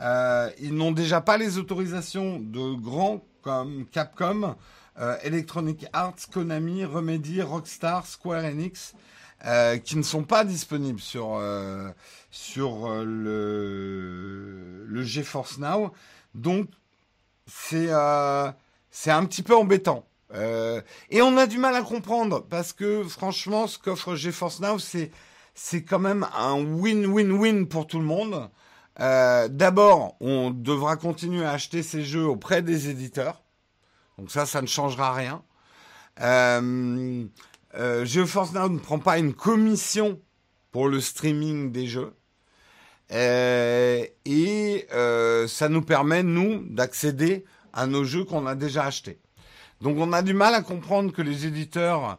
ils 0.00 0.74
n'ont 0.74 0.92
déjà 0.92 1.20
pas 1.20 1.36
les 1.36 1.58
autorisations 1.58 2.38
de 2.38 2.74
grands 2.74 3.22
comme 3.42 3.86
Capcom, 3.90 4.56
euh, 4.98 5.16
Electronic 5.22 5.86
Arts, 5.92 6.28
Konami, 6.32 6.84
Remedy, 6.84 7.42
Rockstar, 7.42 8.06
Square 8.06 8.44
Enix. 8.44 8.94
euh, 9.46 9.78
qui 9.78 9.96
ne 9.96 10.02
sont 10.02 10.22
pas 10.22 10.44
disponibles 10.44 11.00
sur 11.00 11.36
euh, 11.36 11.88
sur 12.30 12.90
euh, 12.90 13.04
le 13.04 14.84
le 14.86 15.02
GeForce 15.02 15.56
Now. 15.58 15.92
Donc 16.34 16.68
c'est 17.46 17.88
c'est 18.90 19.10
un 19.10 19.24
petit 19.24 19.42
peu 19.42 19.56
embêtant. 19.56 20.04
et 21.10 21.22
on 21.22 21.36
a 21.38 21.46
du 21.46 21.58
mal 21.58 21.74
à 21.74 21.82
comprendre 21.82 22.44
parce 22.50 22.72
que 22.72 23.02
franchement, 23.04 23.66
ce 23.66 23.78
qu'offre 23.78 24.14
GeForce 24.14 24.60
Now, 24.60 24.78
c'est 24.78 25.10
c'est 25.54 25.84
quand 25.84 25.98
même 25.98 26.26
un 26.36 26.62
win-win-win 26.62 27.66
pour 27.66 27.86
tout 27.86 27.98
le 27.98 28.04
monde. 28.04 28.50
D'abord, 28.98 30.16
on 30.20 30.50
devra 30.50 30.96
continuer 30.96 31.44
à 31.44 31.52
acheter 31.52 31.82
ces 31.82 32.04
jeux 32.04 32.26
auprès 32.26 32.60
des 32.60 32.90
éditeurs. 32.90 33.42
Donc 34.18 34.30
ça, 34.30 34.44
ça 34.44 34.60
ne 34.60 34.66
changera 34.66 35.14
rien. 35.14 35.42
Euh, 36.20 37.24
euh, 37.74 38.04
GeForce 38.04 38.52
Now 38.52 38.68
ne 38.68 38.78
prend 38.78 38.98
pas 38.98 39.18
une 39.18 39.32
commission 39.32 40.20
pour 40.72 40.88
le 40.88 41.00
streaming 41.00 41.72
des 41.72 41.86
jeux. 41.86 42.12
Euh, 43.12 44.04
et 44.24 44.86
euh, 44.92 45.48
ça 45.48 45.68
nous 45.68 45.82
permet, 45.82 46.22
nous, 46.22 46.64
d'accéder 46.68 47.44
à 47.72 47.86
nos 47.86 48.04
jeux 48.04 48.24
qu'on 48.24 48.46
a 48.46 48.54
déjà 48.54 48.84
achetés. 48.84 49.18
Donc 49.80 49.96
on 49.98 50.12
a 50.12 50.22
du 50.22 50.34
mal 50.34 50.54
à 50.54 50.62
comprendre 50.62 51.12
que 51.12 51.22
les 51.22 51.46
éditeurs 51.46 52.18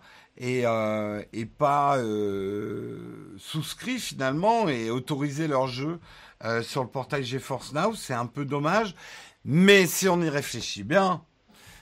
euh, 0.65 1.23
pas 1.57 1.97
euh, 1.97 3.35
souscrit 3.37 3.99
finalement 3.99 4.67
et 4.67 4.89
autorisé 4.89 5.47
leurs 5.47 5.67
jeux 5.67 5.99
sur 6.63 6.81
le 6.81 6.89
portail 6.89 7.23
GeForce 7.23 7.73
Now. 7.73 7.93
C'est 7.93 8.15
un 8.15 8.25
peu 8.25 8.45
dommage. 8.45 8.95
Mais 9.45 9.85
si 9.85 10.09
on 10.09 10.21
y 10.21 10.29
réfléchit 10.29 10.83
bien, 10.83 11.23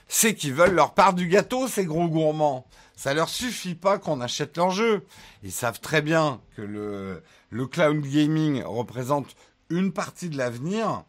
c'est 0.08 0.34
qu'ils 0.34 0.54
veulent 0.54 0.74
leur 0.74 0.92
part 0.92 1.14
du 1.14 1.28
gâteau, 1.28 1.68
ces 1.68 1.84
gros 1.84 2.08
gourmands. 2.08 2.66
Ça 2.96 3.14
leur 3.14 3.30
suffit 3.30 3.74
pas 3.74 3.98
qu'on 3.98 4.20
achète 4.20 4.56
leur 4.56 4.70
jeu. 4.72 5.06
Ils 5.42 5.52
savent 5.52 5.80
très 5.80 6.02
bien 6.02 6.40
que 6.56 6.60
le, 6.60 7.66
cloud 7.66 8.02
gaming 8.02 8.62
représente 8.62 9.36
une 9.70 9.92
partie 9.92 10.28
de 10.28 10.36
l'avenir. 10.36 11.04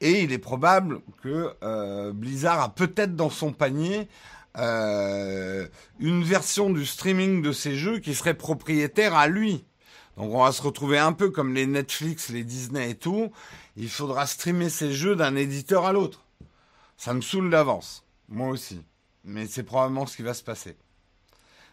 Et 0.00 0.22
il 0.22 0.32
est 0.32 0.38
probable 0.38 1.00
que 1.22 1.54
euh, 1.62 2.12
Blizzard 2.12 2.60
a 2.60 2.74
peut-être 2.74 3.16
dans 3.16 3.30
son 3.30 3.52
panier 3.52 4.08
euh, 4.56 5.66
une 5.98 6.22
version 6.22 6.70
du 6.70 6.86
streaming 6.86 7.42
de 7.42 7.52
ces 7.52 7.76
jeux 7.76 7.98
qui 7.98 8.14
serait 8.14 8.34
propriétaire 8.34 9.14
à 9.14 9.28
lui. 9.28 9.64
Donc 10.16 10.32
on 10.32 10.42
va 10.42 10.52
se 10.52 10.62
retrouver 10.62 10.98
un 10.98 11.12
peu 11.12 11.30
comme 11.30 11.54
les 11.54 11.66
Netflix, 11.66 12.30
les 12.30 12.44
Disney 12.44 12.90
et 12.90 12.94
tout. 12.94 13.30
Il 13.76 13.90
faudra 13.90 14.26
streamer 14.26 14.70
ces 14.70 14.92
jeux 14.92 15.14
d'un 15.14 15.36
éditeur 15.36 15.84
à 15.84 15.92
l'autre. 15.92 16.24
Ça 16.96 17.12
me 17.12 17.20
saoule 17.20 17.50
d'avance. 17.50 18.04
Moi 18.28 18.48
aussi. 18.48 18.82
Mais 19.24 19.46
c'est 19.46 19.62
probablement 19.62 20.06
ce 20.06 20.16
qui 20.16 20.22
va 20.22 20.34
se 20.34 20.42
passer. 20.42 20.76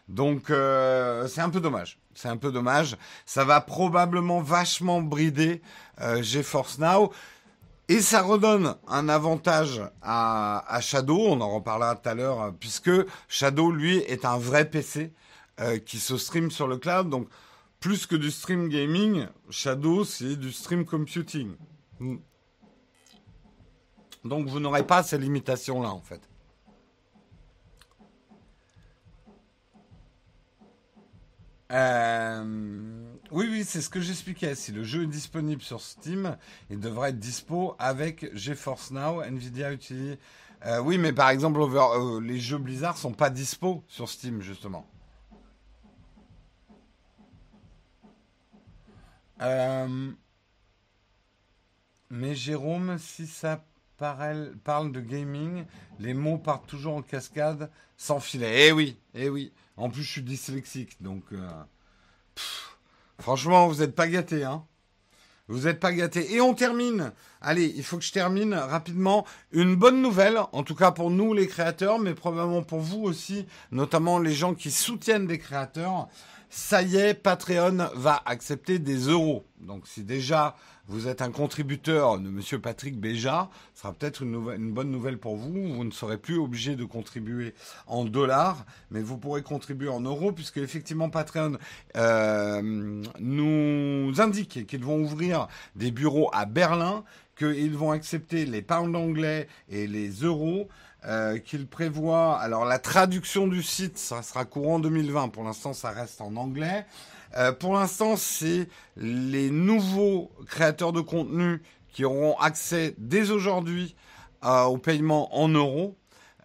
Donc 0.08 0.50
euh, 0.50 1.26
c'est 1.28 1.40
un 1.40 1.50
peu 1.50 1.60
dommage. 1.60 1.98
C'est 2.14 2.28
un 2.28 2.36
peu 2.36 2.52
dommage. 2.52 2.96
Ça 3.24 3.44
va 3.44 3.60
probablement 3.60 4.40
vachement 4.40 5.00
brider 5.00 5.62
euh, 6.00 6.22
GeForce 6.22 6.78
Now. 6.78 7.12
Et 7.88 8.00
ça 8.00 8.22
redonne 8.22 8.76
un 8.86 9.08
avantage 9.10 9.82
à, 10.00 10.78
Shadow, 10.80 11.18
on 11.18 11.40
en 11.42 11.54
reparlera 11.54 11.96
tout 11.96 12.08
à 12.08 12.14
l'heure, 12.14 12.54
puisque 12.58 12.90
Shadow, 13.28 13.70
lui, 13.70 13.98
est 13.98 14.24
un 14.24 14.38
vrai 14.38 14.68
PC 14.68 15.12
euh, 15.60 15.78
qui 15.78 15.98
se 15.98 16.16
stream 16.16 16.50
sur 16.50 16.66
le 16.66 16.78
cloud. 16.78 17.10
Donc, 17.10 17.28
plus 17.80 18.06
que 18.06 18.16
du 18.16 18.30
stream 18.30 18.70
gaming, 18.70 19.26
Shadow, 19.50 20.04
c'est 20.04 20.36
du 20.36 20.50
stream 20.50 20.86
computing. 20.86 21.56
Hmm. 22.00 22.16
Donc, 24.24 24.48
vous 24.48 24.60
n'aurez 24.60 24.86
pas 24.86 25.02
ces 25.02 25.18
limitations-là, 25.18 25.90
en 25.90 26.00
fait. 26.00 26.22
Euh, 31.70 33.13
oui, 33.34 33.48
oui, 33.50 33.64
c'est 33.64 33.80
ce 33.80 33.90
que 33.90 34.00
j'expliquais. 34.00 34.54
Si 34.54 34.70
le 34.70 34.84
jeu 34.84 35.02
est 35.02 35.08
disponible 35.08 35.60
sur 35.60 35.80
Steam, 35.80 36.36
il 36.70 36.78
devrait 36.78 37.10
être 37.10 37.18
dispo 37.18 37.74
avec 37.80 38.32
GeForce 38.32 38.92
Now. 38.92 39.22
Nvidia 39.22 39.72
utilise. 39.72 40.18
Euh, 40.66 40.78
oui, 40.78 40.98
mais 40.98 41.12
par 41.12 41.30
exemple, 41.30 41.60
euh, 41.60 42.20
les 42.20 42.38
jeux 42.38 42.58
Blizzard 42.58 42.96
sont 42.96 43.12
pas 43.12 43.30
dispo 43.30 43.82
sur 43.88 44.08
Steam 44.08 44.40
justement. 44.40 44.86
mais 52.08 52.34
Jérôme, 52.36 52.98
si 52.98 53.26
ça 53.26 53.64
parle 53.98 54.92
de 54.92 55.00
gaming, 55.00 55.64
les 55.98 56.14
mots 56.14 56.38
partent 56.38 56.68
toujours 56.68 56.94
en 56.94 57.02
cascade 57.02 57.68
sans 57.96 58.20
filet. 58.20 58.68
Eh 58.68 58.72
oui, 58.72 58.96
eh 59.14 59.28
oui. 59.28 59.52
En 59.76 59.90
plus, 59.90 60.04
je 60.04 60.10
suis 60.12 60.22
dyslexique, 60.22 61.02
donc 61.02 61.24
euh, 61.32 61.50
franchement, 63.20 63.68
vous 63.68 63.80
n'êtes 63.80 63.94
pas 63.94 64.08
gâtés, 64.08 64.44
hein. 64.44 64.64
Vous 65.48 65.64
n'êtes 65.64 65.78
pas 65.78 65.92
gâtés. 65.92 66.34
Et 66.34 66.40
on 66.40 66.54
termine. 66.54 67.12
Allez, 67.42 67.70
il 67.76 67.84
faut 67.84 67.98
que 67.98 68.04
je 68.04 68.12
termine 68.12 68.54
rapidement. 68.54 69.26
Une 69.52 69.76
bonne 69.76 70.00
nouvelle, 70.00 70.38
en 70.52 70.62
tout 70.62 70.74
cas 70.74 70.90
pour 70.90 71.10
nous 71.10 71.34
les 71.34 71.46
créateurs, 71.46 71.98
mais 71.98 72.14
probablement 72.14 72.62
pour 72.62 72.80
vous 72.80 73.02
aussi, 73.02 73.44
notamment 73.70 74.18
les 74.18 74.32
gens 74.32 74.54
qui 74.54 74.70
soutiennent 74.70 75.26
des 75.26 75.38
créateurs. 75.38 76.08
Ça 76.56 76.82
y 76.82 76.94
est, 76.94 77.14
Patreon 77.14 77.88
va 77.96 78.22
accepter 78.26 78.78
des 78.78 79.08
euros. 79.08 79.44
Donc 79.60 79.88
si 79.88 80.04
déjà 80.04 80.54
vous 80.86 81.08
êtes 81.08 81.20
un 81.20 81.32
contributeur 81.32 82.20
de 82.20 82.28
Monsieur 82.28 82.60
Patrick 82.60 82.96
Béja, 82.96 83.50
ce 83.74 83.80
sera 83.80 83.92
peut-être 83.92 84.22
une, 84.22 84.72
bonne 84.72 84.90
nouvelle 84.92 85.18
pour 85.18 85.34
vous. 85.34 85.74
Vous 85.74 85.82
ne 85.82 85.90
serez 85.90 86.16
plus 86.16 86.38
obligé 86.38 86.76
de 86.76 86.84
contribuer 86.84 87.54
en 87.88 88.04
dollars, 88.04 88.64
mais 88.92 89.02
vous 89.02 89.18
pourrez 89.18 89.42
contribuer 89.42 89.88
en 89.88 90.00
euros, 90.02 90.30
puisque 90.30 90.58
effectivement 90.58 91.10
Patreon 91.10 91.58
euh, 91.96 93.02
nous 93.18 94.12
indique 94.20 94.64
qu'ils 94.68 94.84
vont 94.84 95.00
ouvrir 95.00 95.48
des 95.74 95.90
bureaux 95.90 96.30
à 96.32 96.44
Berlin, 96.44 97.02
qu'ils 97.36 97.76
vont 97.76 97.90
accepter 97.90 98.46
les 98.46 98.62
pounds 98.62 98.96
anglais 98.96 99.48
et 99.68 99.86
les 99.86 100.10
euros. 100.10 100.68
Euh, 101.06 101.36
qu'ils 101.36 101.66
prévoient. 101.66 102.38
Alors 102.38 102.64
la 102.64 102.78
traduction 102.78 103.46
du 103.46 103.62
site, 103.62 103.98
ça 103.98 104.22
sera 104.22 104.46
courant 104.46 104.78
2020. 104.78 105.28
Pour 105.28 105.44
l'instant, 105.44 105.74
ça 105.74 105.90
reste 105.90 106.22
en 106.22 106.34
anglais. 106.36 106.86
Euh, 107.36 107.52
pour 107.52 107.74
l'instant, 107.74 108.16
c'est 108.16 108.68
les 108.96 109.50
nouveaux 109.50 110.30
créateurs 110.46 110.94
de 110.94 111.02
contenu 111.02 111.60
qui 111.92 112.06
auront 112.06 112.38
accès 112.38 112.94
dès 112.96 113.30
aujourd'hui 113.30 113.96
euh, 114.44 114.62
au 114.62 114.78
paiement 114.78 115.36
en 115.36 115.48
euros. 115.48 115.96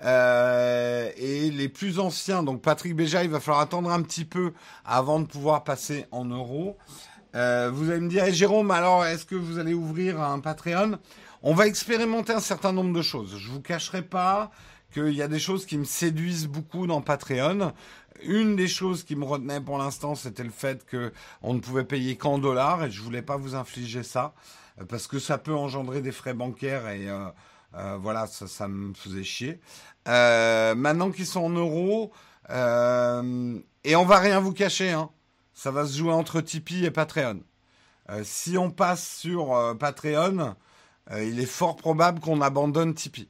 Euh, 0.03 1.09
et 1.17 1.51
les 1.51 1.67
plus 1.67 1.99
anciens, 1.99 2.41
donc 2.41 2.61
Patrick 2.61 2.95
Béja, 2.95 3.23
il 3.23 3.29
va 3.29 3.41
falloir 3.41 3.61
attendre 3.61 3.91
un 3.91 4.01
petit 4.01 4.23
peu 4.23 4.53
avant 4.85 5.19
de 5.19 5.25
pouvoir 5.25 5.65
passer 5.65 6.05
en 6.11 6.25
euros. 6.25 6.77
Euh, 7.35 7.69
vous 7.73 7.89
allez 7.89 7.99
me 7.99 8.09
dire, 8.09 8.31
Jérôme, 8.33 8.71
alors 8.71 9.05
est-ce 9.05 9.25
que 9.25 9.35
vous 9.35 9.59
allez 9.59 9.73
ouvrir 9.73 10.21
un 10.21 10.39
Patreon? 10.39 10.97
On 11.41 11.53
va 11.53 11.67
expérimenter 11.67 12.33
un 12.33 12.39
certain 12.39 12.73
nombre 12.73 12.93
de 12.93 13.01
choses. 13.01 13.37
Je 13.37 13.49
vous 13.49 13.61
cacherai 13.61 14.01
pas 14.01 14.51
qu'il 14.93 15.13
y 15.13 15.21
a 15.21 15.27
des 15.27 15.39
choses 15.39 15.65
qui 15.65 15.77
me 15.77 15.83
séduisent 15.83 16.47
beaucoup 16.47 16.87
dans 16.87 17.01
Patreon 17.01 17.73
une 18.23 18.55
des 18.55 18.67
choses 18.67 19.03
qui 19.03 19.15
me 19.15 19.25
retenait 19.25 19.61
pour 19.61 19.77
l'instant, 19.77 20.15
c'était 20.15 20.43
le 20.43 20.49
fait 20.49 20.85
que 20.85 21.11
on 21.41 21.53
ne 21.53 21.59
pouvait 21.59 21.83
payer 21.83 22.17
qu'en 22.17 22.37
dollars 22.37 22.83
et 22.83 22.91
je 22.91 23.01
voulais 23.01 23.21
pas 23.21 23.37
vous 23.37 23.55
infliger 23.55 24.03
ça 24.03 24.33
euh, 24.79 24.85
parce 24.85 25.07
que 25.07 25.19
ça 25.19 25.37
peut 25.37 25.55
engendrer 25.55 26.01
des 26.01 26.11
frais 26.11 26.33
bancaires 26.33 26.87
et 26.89 27.09
euh, 27.09 27.25
euh, 27.75 27.97
voilà, 27.99 28.27
ça, 28.27 28.47
ça, 28.47 28.67
me 28.67 28.93
faisait 28.93 29.23
chier. 29.23 29.59
Maintenant 30.05 31.11
qu'ils 31.11 31.27
sont 31.27 31.41
en 31.41 31.49
euros, 31.49 32.11
et 32.49 33.95
on 33.95 34.05
va 34.05 34.17
rien 34.17 34.39
vous 34.39 34.53
cacher, 34.53 34.89
hein, 34.89 35.11
ça 35.59 35.71
va 35.71 35.85
se 35.85 35.97
jouer 35.97 36.13
entre 36.13 36.39
Tipeee 36.39 36.85
et 36.85 36.91
Patreon. 36.91 37.41
si 38.23 38.57
on 38.57 38.71
passe 38.71 39.17
sur 39.17 39.75
Patreon, 39.77 40.55
il 41.11 41.37
est 41.37 41.45
fort 41.45 41.75
probable 41.75 42.21
qu'on 42.21 42.39
abandonne 42.39 42.93
Tipeee. 42.93 43.27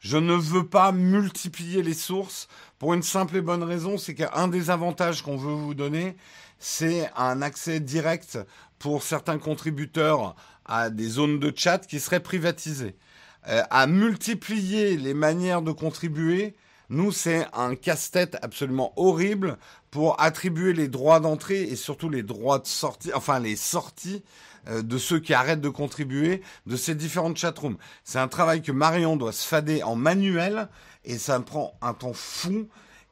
Je 0.00 0.16
ne 0.16 0.34
veux 0.34 0.66
pas 0.66 0.90
multiplier 0.90 1.82
les 1.82 1.94
sources 1.94 2.48
pour 2.80 2.92
une 2.92 3.04
simple 3.04 3.36
et 3.36 3.40
bonne 3.40 3.62
raison, 3.62 3.98
c'est 3.98 4.16
qu'un 4.16 4.48
des 4.48 4.70
avantages 4.70 5.22
qu'on 5.22 5.36
veut 5.36 5.54
vous 5.54 5.74
donner, 5.74 6.16
c'est 6.58 7.08
un 7.16 7.40
accès 7.40 7.78
direct 7.78 8.38
pour 8.80 9.04
certains 9.04 9.38
contributeurs 9.38 10.34
à 10.64 10.90
des 10.90 11.08
zones 11.08 11.38
de 11.38 11.52
chat 11.54 11.86
qui 11.86 12.00
seraient 12.00 12.20
privatisées. 12.20 12.96
Euh, 13.48 13.62
à 13.70 13.86
multiplier 13.86 14.96
les 14.96 15.14
manières 15.14 15.62
de 15.62 15.70
contribuer, 15.70 16.56
nous, 16.90 17.12
c'est 17.12 17.46
un 17.52 17.74
casse-tête 17.74 18.36
absolument 18.42 18.92
horrible 18.96 19.58
pour 19.90 20.20
attribuer 20.20 20.72
les 20.72 20.88
droits 20.88 21.20
d'entrée 21.20 21.62
et 21.62 21.76
surtout 21.76 22.08
les 22.08 22.22
droits 22.22 22.58
de 22.58 22.66
sortie, 22.66 23.12
enfin 23.14 23.38
les 23.38 23.56
sorties 23.56 24.22
euh, 24.68 24.82
de 24.82 24.98
ceux 24.98 25.18
qui 25.18 25.34
arrêtent 25.34 25.60
de 25.60 25.68
contribuer 25.68 26.42
de 26.66 26.76
ces 26.76 26.94
différentes 26.94 27.36
chatrooms. 27.36 27.78
C'est 28.02 28.18
un 28.18 28.28
travail 28.28 28.62
que 28.62 28.72
Marion 28.72 29.16
doit 29.16 29.32
se 29.32 29.46
fader 29.46 29.82
en 29.82 29.96
manuel 29.96 30.68
et 31.04 31.18
ça 31.18 31.38
prend 31.40 31.74
un 31.80 31.94
temps 31.94 32.12
fou. 32.12 32.68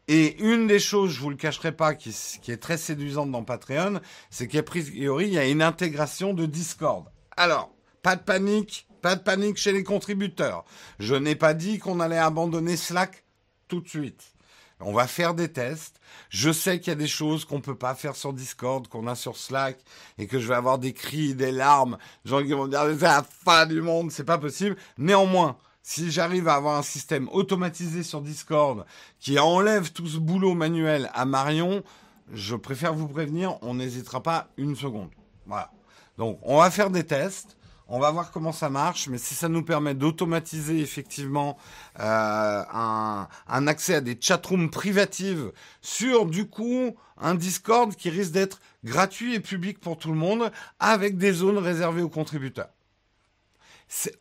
Et 0.08 0.42
une 0.42 0.66
des 0.66 0.80
choses, 0.80 1.12
je 1.12 1.20
vous 1.20 1.30
le 1.30 1.36
cacherai 1.36 1.72
pas, 1.72 1.94
qui, 1.94 2.14
qui 2.42 2.50
est 2.50 2.56
très 2.56 2.76
séduisante 2.76 3.30
dans 3.30 3.44
Patreon, 3.44 4.00
c'est 4.30 4.48
qu'a 4.48 4.62
priori, 4.62 5.28
il 5.28 5.32
y 5.34 5.38
a 5.38 5.46
une 5.46 5.62
intégration 5.62 6.34
de 6.34 6.44
Discord. 6.44 7.06
Alors, 7.36 7.72
pas 8.02 8.16
de 8.16 8.22
panique, 8.22 8.88
pas 9.00 9.14
de 9.14 9.22
panique 9.22 9.56
chez 9.56 9.72
les 9.72 9.84
contributeurs. 9.84 10.64
Je 10.98 11.14
n'ai 11.14 11.36
pas 11.36 11.54
dit 11.54 11.78
qu'on 11.78 12.00
allait 12.00 12.18
abandonner 12.18 12.76
Slack 12.76 13.24
tout 13.72 13.80
de 13.80 13.88
suite. 13.88 14.34
On 14.80 14.92
va 14.92 15.06
faire 15.06 15.32
des 15.32 15.50
tests. 15.50 15.98
Je 16.28 16.52
sais 16.52 16.78
qu'il 16.78 16.90
y 16.90 16.92
a 16.92 16.98
des 16.98 17.06
choses 17.06 17.46
qu'on 17.46 17.62
peut 17.62 17.74
pas 17.74 17.94
faire 17.94 18.16
sur 18.16 18.34
Discord, 18.34 18.86
qu'on 18.86 19.06
a 19.06 19.14
sur 19.14 19.38
Slack, 19.38 19.78
et 20.18 20.26
que 20.26 20.38
je 20.38 20.46
vais 20.46 20.54
avoir 20.54 20.78
des 20.78 20.92
cris, 20.92 21.34
des 21.34 21.52
larmes, 21.52 21.96
des 22.26 22.32
gens 22.32 22.42
qui 22.42 22.52
vont 22.52 22.68
dire 22.68 22.82
c'est 22.98 23.00
la 23.00 23.22
fin 23.22 23.64
du 23.64 23.80
monde, 23.80 24.12
c'est 24.12 24.24
pas 24.24 24.36
possible. 24.36 24.76
Néanmoins, 24.98 25.56
si 25.82 26.10
j'arrive 26.10 26.48
à 26.48 26.56
avoir 26.56 26.76
un 26.76 26.82
système 26.82 27.30
automatisé 27.30 28.02
sur 28.02 28.20
Discord 28.20 28.84
qui 29.20 29.38
enlève 29.38 29.90
tout 29.92 30.06
ce 30.06 30.18
boulot 30.18 30.52
manuel 30.52 31.10
à 31.14 31.24
Marion, 31.24 31.82
je 32.30 32.56
préfère 32.56 32.92
vous 32.92 33.08
prévenir, 33.08 33.56
on 33.62 33.72
n'hésitera 33.72 34.22
pas 34.22 34.48
une 34.58 34.76
seconde. 34.76 35.08
Voilà. 35.46 35.70
Donc, 36.18 36.38
on 36.42 36.58
va 36.58 36.70
faire 36.70 36.90
des 36.90 37.04
tests. 37.04 37.56
On 37.94 37.98
va 37.98 38.10
voir 38.10 38.30
comment 38.30 38.52
ça 38.52 38.70
marche, 38.70 39.08
mais 39.08 39.18
si 39.18 39.34
ça 39.34 39.50
nous 39.50 39.62
permet 39.62 39.92
d'automatiser 39.92 40.80
effectivement 40.80 41.58
euh, 42.00 42.64
un, 42.72 43.66
accès 43.66 43.96
à 43.96 44.00
des 44.00 44.16
chatrooms 44.18 44.70
privatives 44.70 45.52
sur 45.82 46.24
du 46.24 46.48
coup 46.48 46.96
un 47.18 47.34
Discord 47.34 47.94
qui 47.94 48.08
risque 48.08 48.32
d'être 48.32 48.62
gratuit 48.82 49.34
et 49.34 49.40
public 49.40 49.78
pour 49.78 49.98
tout 49.98 50.08
le 50.08 50.16
monde, 50.16 50.50
avec 50.80 51.18
des 51.18 51.32
zones 51.32 51.58
réservées 51.58 52.00
aux 52.00 52.08
contributeurs. 52.08 52.70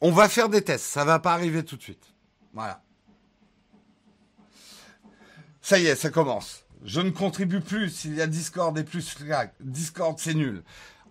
On 0.02 0.12
va 0.12 0.28
faire 0.28 0.50
des 0.50 0.64
tests, 0.64 0.88
ça 0.88 1.06
va 1.06 1.20
pas 1.20 1.32
arriver 1.32 1.64
tout 1.64 1.78
de 1.78 1.82
suite. 1.82 2.14
Voilà. 2.54 2.84
Ça 5.62 5.80
y 5.80 5.86
est, 5.86 5.96
ça 5.96 6.10
commence. 6.10 6.66
Je 6.84 7.00
ne 7.00 7.10
contribue 7.10 7.62
plus 7.62 7.90
s'il 7.90 8.16
y 8.16 8.22
a 8.22 8.28
Discord 8.28 8.78
et 8.78 8.84
plus 8.84 9.02
Slack. 9.02 9.54
Discord, 9.62 10.20
c'est 10.20 10.34
nul. 10.34 10.62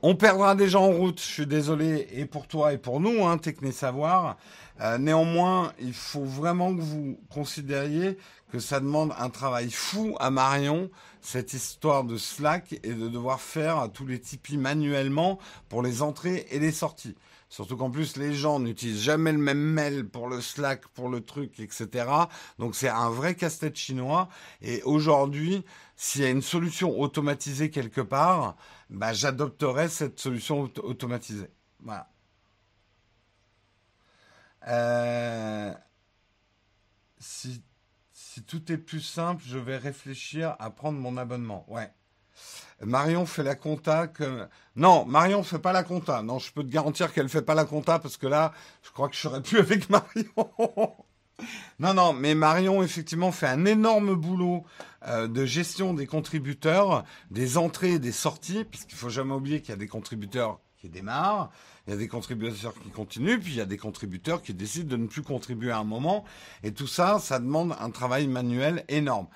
On 0.03 0.15
perdra 0.15 0.55
des 0.55 0.67
gens 0.67 0.85
en 0.85 0.93
route, 0.93 1.21
je 1.21 1.27
suis 1.27 1.47
désolé, 1.47 2.09
et 2.13 2.25
pour 2.25 2.47
toi 2.47 2.73
et 2.73 2.79
pour 2.79 3.01
nous, 3.01 3.27
hein, 3.27 3.37
Techné 3.37 3.71
Savoir. 3.71 4.39
Euh, 4.81 4.97
néanmoins, 4.97 5.75
il 5.79 5.93
faut 5.93 6.25
vraiment 6.25 6.75
que 6.75 6.81
vous 6.81 7.21
considériez 7.29 8.17
que 8.51 8.61
ça 8.61 8.81
demande 8.81 9.13
un 9.19 9.29
travail 9.29 9.71
fou 9.71 10.17
à 10.19 10.31
Marion, 10.31 10.91
cette 11.21 11.53
histoire 11.53 12.05
de 12.05 12.17
Slack, 12.17 12.81
et 12.83 12.95
de 12.95 13.09
devoir 13.09 13.43
faire 13.43 13.91
tous 13.93 14.07
les 14.07 14.19
Tipeee 14.19 14.57
manuellement 14.57 15.39
pour 15.69 15.83
les 15.83 16.01
entrées 16.01 16.47
et 16.51 16.59
les 16.59 16.73
sorties. 16.73 17.15
Surtout 17.51 17.77
qu'en 17.77 17.91
plus, 17.91 18.17
les 18.17 18.33
gens 18.33 18.59
n'utilisent 18.59 19.03
jamais 19.03 19.33
le 19.33 19.39
même 19.39 19.59
mail 19.59 20.09
pour 20.09 20.29
le 20.29 20.41
Slack, 20.41 20.89
pour 20.95 21.11
le 21.11 21.21
truc, 21.21 21.61
etc. 21.61 22.07
Donc 22.59 22.75
c'est 22.75 22.89
un 22.89 23.11
vrai 23.11 23.35
casse-tête 23.35 23.77
chinois. 23.77 24.29
Et 24.63 24.83
aujourd'hui, 24.85 25.63
s'il 25.97 26.23
y 26.23 26.25
a 26.25 26.31
une 26.31 26.43
solution 26.43 26.99
automatisée 26.99 27.69
quelque 27.69 28.01
part, 28.01 28.57
bah, 28.91 29.13
j'adopterai 29.13 29.89
cette 29.89 30.19
solution 30.19 30.71
automatisée. 30.83 31.51
Voilà. 31.79 32.11
Euh, 34.67 35.73
si, 37.19 37.63
tout 38.47 38.71
est 38.73 38.79
plus 38.79 39.01
simple, 39.01 39.43
je 39.47 39.59
vais 39.59 39.77
réfléchir 39.77 40.57
à 40.59 40.71
prendre 40.71 40.99
mon 40.99 41.17
abonnement. 41.17 41.65
Ouais. 41.69 41.93
Marion 42.81 43.27
fait 43.27 43.43
la 43.43 43.55
compta. 43.55 44.09
Non, 44.75 45.05
Marion 45.05 45.43
fait 45.43 45.59
pas 45.59 45.73
la 45.73 45.85
compta. 45.85 46.23
Non, 46.23 46.39
je 46.39 46.53
peux 46.53 46.65
te 46.65 46.71
garantir 46.71 47.13
qu'elle 47.13 47.29
fait 47.29 47.43
pas 47.43 47.55
la 47.55 47.65
compta 47.65 47.99
parce 47.99 48.17
que 48.17 48.27
là, 48.27 48.53
je 48.83 48.91
crois 48.91 49.09
que 49.09 49.15
je 49.15 49.21
serais 49.21 49.43
plus 49.43 49.59
avec 49.59 49.89
Marion. 49.91 50.97
Non, 51.79 51.95
non, 51.95 52.13
mais 52.13 52.35
Marion, 52.35 52.83
effectivement, 52.83 53.33
fait 53.33 53.47
un 53.47 53.65
énorme 53.65 54.15
boulot 54.15 54.65
euh, 55.07 55.29
de 55.29 55.45
gestion 55.45 55.95
des 55.95 56.07
contributeurs, 56.07 57.05
des 57.31 57.57
entrées 57.57 57.93
et 57.93 57.99
des 57.99 58.13
sorties, 58.13 58.65
puisqu'il 58.65 58.97
faut 58.97 59.09
jamais 59.09 59.35
oublier 59.35 59.61
qu'il 59.61 59.71
y 59.71 59.75
a 59.75 59.77
des 59.77 59.89
contributeurs 59.89 60.61
qui 60.77 60.89
démarrent, 60.89 61.51
il 61.87 61.91
y 61.91 61.93
a 61.95 61.97
des 61.97 62.09
contributeurs 62.09 62.75
qui 62.75 62.91
continuent, 62.91 63.39
puis 63.39 63.53
il 63.53 63.57
y 63.57 63.61
a 63.61 63.67
des 63.67 63.79
contributeurs 63.79 64.43
qui 64.43 64.55
décident 64.55 64.89
de 64.89 64.97
ne 64.97 65.07
plus 65.07 65.23
contribuer 65.23 65.71
à 65.71 65.79
un 65.79 65.85
moment. 65.85 66.25
Et 66.63 66.73
tout 66.73 66.87
ça, 66.87 67.19
ça 67.19 67.39
demande 67.39 67.75
un 67.81 67.91
travail 67.91 68.27
manuel 68.27 68.85
énorme. 68.89 69.27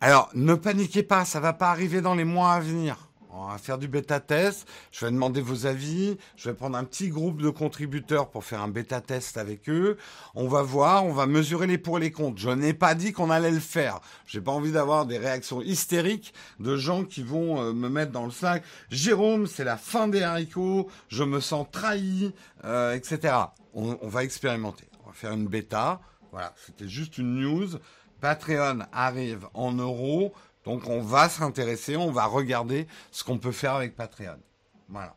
Alors, 0.00 0.30
ne 0.34 0.54
paniquez 0.54 1.02
pas, 1.02 1.24
ça 1.24 1.40
va 1.40 1.52
pas 1.52 1.70
arriver 1.70 2.00
dans 2.00 2.14
les 2.14 2.24
mois 2.24 2.52
à 2.52 2.60
venir. 2.60 3.05
On 3.38 3.48
va 3.48 3.58
faire 3.58 3.76
du 3.76 3.86
bêta 3.86 4.18
test. 4.18 4.66
Je 4.92 5.04
vais 5.04 5.12
demander 5.12 5.42
vos 5.42 5.66
avis. 5.66 6.16
Je 6.36 6.48
vais 6.48 6.54
prendre 6.54 6.76
un 6.78 6.84
petit 6.84 7.08
groupe 7.08 7.42
de 7.42 7.50
contributeurs 7.50 8.30
pour 8.30 8.44
faire 8.44 8.62
un 8.62 8.68
bêta 8.68 9.02
test 9.02 9.36
avec 9.36 9.68
eux. 9.68 9.98
On 10.34 10.48
va 10.48 10.62
voir, 10.62 11.04
on 11.04 11.12
va 11.12 11.26
mesurer 11.26 11.66
les 11.66 11.76
pour 11.76 11.98
et 11.98 12.00
les 12.00 12.10
contre. 12.10 12.40
Je 12.40 12.48
n'ai 12.48 12.72
pas 12.72 12.94
dit 12.94 13.12
qu'on 13.12 13.28
allait 13.28 13.50
le 13.50 13.60
faire. 13.60 14.00
J'ai 14.26 14.40
pas 14.40 14.52
envie 14.52 14.72
d'avoir 14.72 15.04
des 15.04 15.18
réactions 15.18 15.60
hystériques 15.60 16.32
de 16.60 16.76
gens 16.76 17.04
qui 17.04 17.22
vont 17.22 17.60
euh, 17.60 17.72
me 17.72 17.90
mettre 17.90 18.12
dans 18.12 18.24
le 18.24 18.30
sac. 18.30 18.64
Jérôme, 18.90 19.46
c'est 19.46 19.64
la 19.64 19.76
fin 19.76 20.08
des 20.08 20.22
haricots. 20.22 20.88
Je 21.08 21.22
me 21.22 21.40
sens 21.40 21.66
trahi, 21.70 22.32
euh, 22.64 22.94
etc. 22.94 23.34
On, 23.74 23.98
on 24.00 24.08
va 24.08 24.24
expérimenter. 24.24 24.84
On 25.04 25.08
va 25.08 25.12
faire 25.12 25.32
une 25.32 25.46
bêta. 25.46 26.00
Voilà, 26.32 26.54
c'était 26.64 26.88
juste 26.88 27.18
une 27.18 27.40
news. 27.40 27.68
Patreon 28.20 28.80
arrive 28.92 29.46
en 29.52 29.72
euros. 29.72 30.32
Donc 30.66 30.88
on 30.88 31.00
va 31.00 31.28
s'intéresser, 31.28 31.96
on 31.96 32.10
va 32.10 32.26
regarder 32.26 32.88
ce 33.12 33.24
qu'on 33.24 33.38
peut 33.38 33.52
faire 33.52 33.74
avec 33.74 33.94
Patreon. 33.96 34.38
Voilà. 34.88 35.16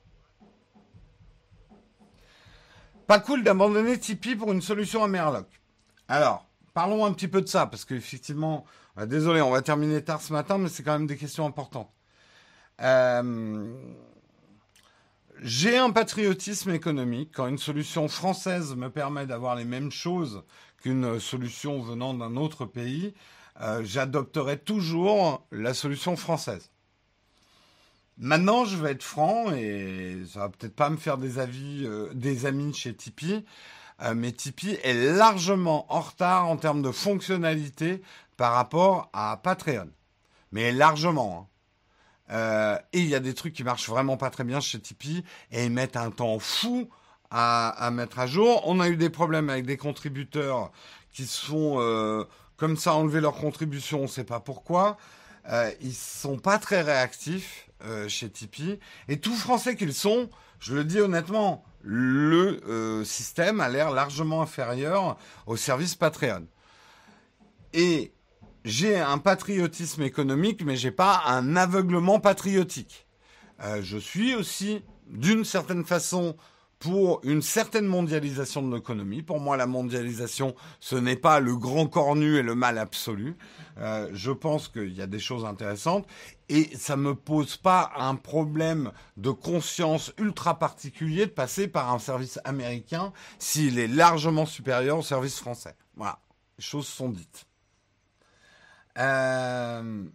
Pas 3.08 3.20
cool 3.20 3.44
d'abandonner 3.44 3.98
Tipeee 3.98 4.36
pour 4.36 4.52
une 4.52 4.62
solution 4.62 5.04
à 5.04 5.08
Merlock. 5.08 5.48
Alors, 6.08 6.48
parlons 6.76 7.04
un 7.04 7.12
petit 7.12 7.28
peu 7.28 7.42
de 7.42 7.48
ça, 7.48 7.66
parce 7.66 7.84
qu'effectivement, 7.84 8.66
euh, 9.00 9.08
désolé, 9.08 9.42
on 9.42 9.50
va 9.50 9.64
terminer 9.64 10.04
tard 10.04 10.22
ce 10.22 10.32
matin, 10.32 10.60
mais 10.60 10.70
c'est 10.70 10.84
quand 10.84 10.94
même 10.94 11.08
des 11.08 11.18
questions 11.18 11.48
importantes. 11.48 11.92
Euh, 12.82 13.74
j'ai 15.42 15.80
un 15.80 15.90
patriotisme 15.90 16.70
économique. 16.70 17.32
Quand 17.34 17.48
une 17.48 17.58
solution 17.58 18.08
française 18.08 18.76
me 18.76 18.92
permet 18.92 19.26
d'avoir 19.26 19.56
les 19.56 19.66
mêmes 19.66 19.92
choses 19.92 20.44
qu'une 20.78 21.20
solution 21.20 21.82
venant 21.82 22.14
d'un 22.14 22.36
autre 22.36 22.66
pays, 22.66 23.16
euh, 23.62 23.82
j'adopterai 23.84 24.58
toujours 24.58 25.46
la 25.52 25.74
solution 25.74 26.16
française. 26.16 26.72
Maintenant, 28.18 28.66
je 28.66 28.78
vais 28.78 28.92
être 28.92 29.04
franc 29.04 29.52
et 29.52 30.18
ça 30.32 30.42
va 30.42 30.50
peut-être 30.50 30.76
pas 30.76 30.90
me 30.90 30.98
faire 30.98 31.18
des 31.18 31.40
avis, 31.40 31.86
euh, 31.86 32.10
des 32.14 32.46
amis 32.46 32.74
chez 32.74 32.94
Tipeee, 32.94 33.46
euh, 34.02 34.14
mais 34.16 34.32
Tipeee 34.32 34.78
est 34.84 34.94
largement 34.94 35.86
en 35.94 36.02
retard 36.02 36.48
en 36.48 36.58
termes 36.58 36.82
de 36.82 36.92
fonctionnalité 36.92 38.02
par 38.38 38.54
rapport 38.54 39.10
à 39.14 39.40
Patreon, 39.42 39.90
mais 40.52 40.72
largement. 40.72 41.50
Hein. 42.32 42.78
et 42.94 43.00
il 43.00 43.08
y 43.08 43.16
a 43.16 43.20
des 43.20 43.34
trucs 43.34 43.54
qui 43.54 43.64
marchent 43.64 43.90
vraiment 43.90 44.16
pas 44.16 44.30
très 44.30 44.44
bien 44.44 44.60
chez 44.62 44.80
Tipeee 44.80 45.24
et 45.52 45.66
ils 45.66 45.72
mettent 45.72 45.98
un 45.98 46.12
temps 46.12 46.40
fou 46.40 46.90
à, 47.32 47.70
à 47.70 47.92
mettre 47.92 48.20
à 48.20 48.28
jour. 48.28 48.62
On 48.66 48.80
a 48.80 48.88
eu 48.88 48.96
des 48.96 49.10
problèmes 49.10 49.50
avec 49.50 49.66
des 49.66 49.78
contributeurs 49.78 50.72
qui 51.12 51.26
sont 51.26 51.80
comme 52.60 52.78
ça 52.78 52.94
enlever 52.94 53.22
leur 53.22 53.36
contribution, 53.36 54.00
on 54.00 54.04
ne 54.04 54.08
sait 54.08 54.24
pas 54.24 54.40
pourquoi. 54.40 54.98
Euh, 55.50 55.72
ils 55.82 55.94
sont 55.94 56.38
pas 56.38 56.60
très 56.60 56.82
réactifs 56.82 57.70
euh, 57.86 58.08
chez 58.10 58.30
Tipeee. 58.30 58.80
Et 59.08 59.20
tout 59.20 59.34
français 59.34 59.76
qu'ils 59.76 59.94
sont, 59.94 60.30
je 60.60 60.76
le 60.76 60.84
dis 60.84 61.00
honnêtement, 61.00 61.64
le 61.82 62.62
euh, 62.68 63.04
système 63.06 63.62
a 63.62 63.70
l'air 63.70 63.92
largement 63.92 64.42
inférieur 64.42 65.18
au 65.48 65.56
service 65.56 65.96
Patreon. 65.96 66.46
Et 67.74 68.12
j'ai 68.66 69.00
un 69.00 69.18
patriotisme 69.18 70.02
économique, 70.02 70.64
mais 70.66 70.76
j'ai 70.76 70.92
pas 70.92 71.24
un 71.26 71.56
aveuglement 71.56 72.20
patriotique. 72.20 73.08
Euh, 73.64 73.82
je 73.82 73.98
suis 73.98 74.36
aussi, 74.36 74.84
d'une 75.08 75.46
certaine 75.46 75.86
façon, 75.86 76.36
pour 76.80 77.20
une 77.24 77.42
certaine 77.42 77.86
mondialisation 77.86 78.62
de 78.66 78.74
l'économie. 78.74 79.22
Pour 79.22 79.42
moi, 79.42 79.58
la 79.58 79.68
mondialisation, 79.68 80.56
ce 80.80 80.96
n'est 80.96 81.18
pas 81.18 81.42
le 81.42 81.56
grand 81.58 81.88
cornu 81.88 82.38
et 82.38 82.42
le 82.42 82.56
mal 82.56 82.78
absolu. 82.78 83.36
Euh, 83.78 84.10
je 84.14 84.32
pense 84.32 84.70
qu'il 84.70 84.94
y 84.94 85.02
a 85.02 85.08
des 85.08 85.20
choses 85.20 85.44
intéressantes 85.44 86.08
et 86.48 86.76
ça 86.78 86.96
me 86.96 87.16
pose 87.16 87.58
pas 87.58 87.92
un 87.98 88.16
problème 88.16 88.92
de 89.18 89.30
conscience 89.30 90.14
ultra 90.18 90.58
particulier 90.58 91.26
de 91.26 91.32
passer 91.32 91.68
par 91.68 91.94
un 91.94 92.00
service 92.00 92.40
américain 92.46 93.12
s'il 93.40 93.78
est 93.78 93.88
largement 93.88 94.46
supérieur 94.46 95.00
au 95.00 95.04
service 95.04 95.38
français. 95.38 95.76
Voilà, 95.96 96.20
les 96.58 96.64
choses 96.64 96.88
sont 96.88 97.10
dites. 97.10 97.46
Euh... 98.98 100.06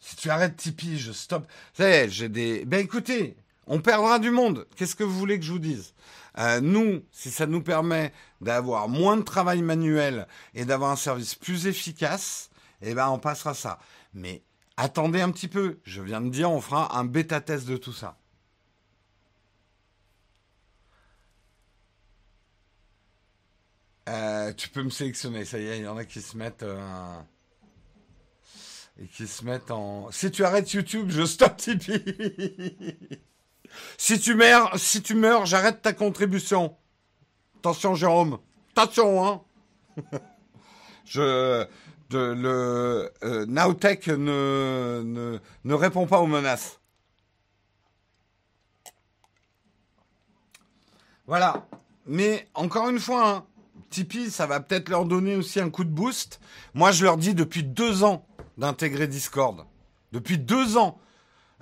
Si 0.00 0.16
tu 0.16 0.30
arrêtes 0.30 0.56
Tipeee, 0.56 0.98
je 0.98 1.12
stoppe. 1.12 1.46
Vous 1.76 1.84
j'ai 2.08 2.30
des. 2.30 2.64
Ben 2.64 2.80
écoutez, 2.80 3.36
on 3.70 3.80
perdra 3.80 4.18
du 4.18 4.32
monde. 4.32 4.66
Qu'est-ce 4.74 4.96
que 4.96 5.04
vous 5.04 5.16
voulez 5.16 5.38
que 5.38 5.44
je 5.44 5.52
vous 5.52 5.60
dise? 5.60 5.94
Euh, 6.38 6.60
Nous, 6.60 7.04
si 7.12 7.30
ça 7.30 7.46
nous 7.46 7.62
permet 7.62 8.12
d'avoir 8.40 8.88
moins 8.88 9.16
de 9.16 9.22
travail 9.22 9.62
manuel 9.62 10.26
et 10.54 10.64
d'avoir 10.64 10.90
un 10.90 10.96
service 10.96 11.36
plus 11.36 11.68
efficace, 11.68 12.50
eh 12.82 12.94
ben 12.94 13.08
on 13.08 13.20
passera 13.20 13.54
ça. 13.54 13.78
Mais 14.12 14.42
attendez 14.76 15.20
un 15.20 15.30
petit 15.30 15.46
peu. 15.46 15.78
Je 15.84 16.02
viens 16.02 16.20
de 16.20 16.30
dire, 16.30 16.50
on 16.50 16.60
fera 16.60 16.98
un 16.98 17.04
bêta 17.04 17.40
test 17.40 17.68
de 17.68 17.76
tout 17.76 17.92
ça. 17.92 18.18
Euh, 24.08 24.52
tu 24.52 24.68
peux 24.68 24.82
me 24.82 24.90
sélectionner, 24.90 25.44
ça 25.44 25.60
y 25.60 25.66
est, 25.66 25.78
il 25.78 25.84
y 25.84 25.88
en 25.88 25.96
a 25.96 26.04
qui 26.04 26.20
se 26.20 26.36
mettent 26.36 26.64
euh, 26.64 27.20
et 29.00 29.06
qui 29.06 29.28
se 29.28 29.44
mettent 29.44 29.70
en. 29.70 30.10
Si 30.10 30.28
tu 30.32 30.44
arrêtes 30.44 30.72
YouTube, 30.72 31.10
je 31.10 31.24
stoppe 31.24 31.56
Tipeee. 31.56 33.20
Si 33.98 34.20
tu 34.20 34.34
meurs, 34.34 34.78
si 34.78 35.02
tu 35.02 35.14
meurs, 35.14 35.46
j'arrête 35.46 35.82
ta 35.82 35.92
contribution. 35.92 36.76
Attention, 37.58 37.94
Jérôme. 37.94 38.38
Attention, 38.72 39.26
hein. 39.26 39.40
Je, 41.04 41.66
le 42.12 43.12
euh, 43.22 43.46
ne, 43.46 45.38
ne 45.64 45.74
répond 45.74 46.06
pas 46.06 46.20
aux 46.20 46.26
menaces. 46.26 46.80
Voilà. 51.26 51.66
Mais 52.06 52.48
encore 52.54 52.88
une 52.88 52.98
fois, 52.98 53.28
hein, 53.28 53.44
Tipeee, 53.90 54.30
ça 54.30 54.46
va 54.46 54.60
peut-être 54.60 54.88
leur 54.88 55.04
donner 55.04 55.36
aussi 55.36 55.60
un 55.60 55.70
coup 55.70 55.84
de 55.84 55.90
boost. 55.90 56.40
Moi, 56.74 56.90
je 56.92 57.04
leur 57.04 57.16
dis 57.16 57.34
depuis 57.34 57.62
deux 57.62 58.02
ans 58.02 58.26
d'intégrer 58.58 59.06
Discord. 59.06 59.64
Depuis 60.12 60.38
deux 60.38 60.76
ans. 60.76 60.98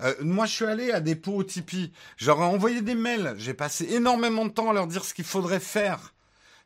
Euh, 0.01 0.15
moi, 0.21 0.47
je 0.47 0.55
suis 0.55 0.65
allé 0.65 0.93
à 0.93 1.01
des 1.01 1.17
pots 1.17 1.43
Tipeee. 1.43 1.93
J'aurais 2.17 2.45
envoyé 2.45 2.83
des 2.83 2.95
mails. 2.95 3.35
J'ai 3.37 3.55
passé 3.55 3.87
énormément 3.91 4.45
de 4.45 4.51
temps 4.51 4.71
à 4.71 4.73
leur 4.73 4.87
dire 4.87 5.05
ce 5.05 5.15
qu'il 5.15 5.25
faudrait 5.25 5.61
faire. 5.61 6.15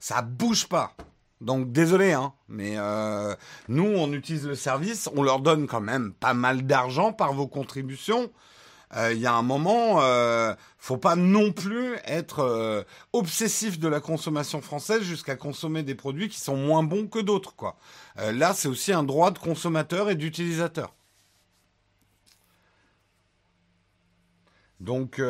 Ça 0.00 0.22
bouge 0.22 0.66
pas. 0.66 0.94
Donc 1.40 1.72
désolé, 1.72 2.12
hein, 2.12 2.32
mais 2.48 2.74
euh, 2.76 3.34
nous, 3.68 3.84
on 3.84 4.12
utilise 4.12 4.46
le 4.46 4.54
service, 4.54 5.10
on 5.16 5.24
leur 5.24 5.40
donne 5.40 5.66
quand 5.66 5.80
même 5.80 6.12
pas 6.12 6.34
mal 6.34 6.66
d'argent 6.66 7.12
par 7.12 7.32
vos 7.32 7.48
contributions. 7.48 8.30
Euh, 8.96 9.12
il 9.12 9.20
y 9.20 9.26
a 9.26 9.32
un 9.34 9.42
moment, 9.42 10.00
faut 10.78 10.98
pas 10.98 11.16
non 11.16 11.50
plus 11.50 11.96
être 12.04 12.86
obsessif 13.12 13.80
de 13.80 13.88
la 13.88 13.98
consommation 13.98 14.60
française 14.60 15.02
jusqu'à 15.02 15.34
consommer 15.34 15.82
des 15.82 15.96
produits 15.96 16.28
qui 16.28 16.38
sont 16.38 16.56
moins 16.56 16.84
bons 16.84 17.08
que 17.08 17.18
d'autres, 17.18 17.56
quoi. 17.56 17.76
là, 18.16 18.54
c'est 18.54 18.68
aussi 18.68 18.92
un 18.92 19.02
droit 19.02 19.32
de 19.32 19.38
consommateur 19.40 20.10
et 20.10 20.14
d'utilisateur. 20.14 20.94
Donc, 24.82 25.20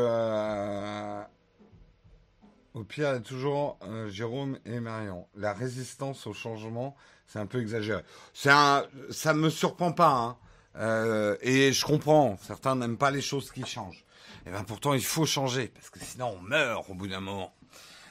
au 2.74 2.84
pire, 2.84 3.10
il 3.10 3.12
y 3.12 3.16
a 3.16 3.20
toujours 3.20 3.78
Jérôme 4.08 4.58
et 4.64 4.80
Marion. 4.80 5.26
La 5.36 5.52
résistance 5.52 6.26
au 6.26 6.32
changement, 6.32 6.96
c'est 7.26 7.38
un 7.38 7.46
peu 7.46 7.60
exagéré. 7.60 8.02
Ça 8.32 8.88
me 9.34 9.50
surprend 9.50 9.92
pas. 9.92 10.10
Hein. 10.10 10.36
Euh, 10.76 11.36
et 11.42 11.72
je 11.72 11.84
comprends, 11.84 12.38
certains 12.42 12.76
n'aiment 12.76 12.96
pas 12.96 13.10
les 13.10 13.20
choses 13.20 13.50
qui 13.50 13.64
changent. 13.64 14.04
Et 14.46 14.50
ben 14.50 14.64
pourtant, 14.64 14.94
il 14.94 15.04
faut 15.04 15.26
changer 15.26 15.68
parce 15.68 15.90
que 15.90 16.00
sinon 16.00 16.36
on 16.38 16.42
meurt 16.42 16.88
au 16.88 16.94
bout 16.94 17.08
d'un 17.08 17.20
moment. 17.20 17.54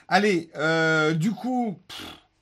Allez, 0.08 0.50
euh, 0.56 1.14
du 1.14 1.32
coup, 1.32 1.80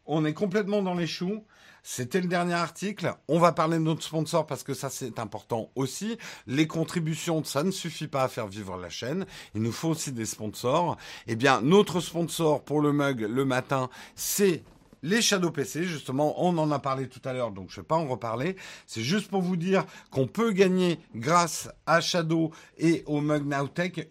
on 0.05 0.25
est 0.25 0.33
complètement 0.33 0.81
dans 0.81 0.95
les 0.95 1.07
choux. 1.07 1.43
C'était 1.91 2.21
le 2.21 2.27
dernier 2.27 2.53
article. 2.53 3.15
On 3.27 3.39
va 3.39 3.51
parler 3.51 3.77
de 3.79 3.81
notre 3.81 4.03
sponsor 4.03 4.45
parce 4.45 4.61
que 4.61 4.75
ça 4.75 4.91
c'est 4.91 5.17
important 5.17 5.71
aussi. 5.73 6.19
Les 6.45 6.67
contributions, 6.67 7.43
ça 7.43 7.63
ne 7.63 7.71
suffit 7.71 8.07
pas 8.07 8.21
à 8.21 8.27
faire 8.27 8.45
vivre 8.45 8.77
la 8.77 8.91
chaîne. 8.91 9.25
Il 9.55 9.63
nous 9.63 9.71
faut 9.71 9.89
aussi 9.89 10.11
des 10.11 10.27
sponsors. 10.27 10.97
Eh 11.25 11.35
bien, 11.35 11.61
notre 11.61 11.99
sponsor 11.99 12.63
pour 12.63 12.81
le 12.81 12.93
mug 12.93 13.21
le 13.21 13.43
matin, 13.43 13.89
c'est 14.13 14.61
les 15.01 15.19
Shadow 15.19 15.49
PC, 15.49 15.83
justement, 15.83 16.35
on 16.45 16.59
en 16.59 16.69
a 16.69 16.77
parlé 16.77 17.09
tout 17.09 17.21
à 17.25 17.33
l'heure, 17.33 17.49
donc 17.49 17.71
je 17.71 17.79
ne 17.79 17.81
vais 17.81 17.87
pas 17.87 17.95
en 17.95 18.07
reparler. 18.07 18.55
C'est 18.85 19.01
juste 19.01 19.27
pour 19.27 19.41
vous 19.41 19.57
dire 19.57 19.83
qu'on 20.11 20.27
peut 20.27 20.51
gagner 20.51 20.99
grâce 21.15 21.69
à 21.87 22.01
Shadow 22.01 22.51
et 22.77 23.03
au 23.07 23.19
Mug 23.19 23.51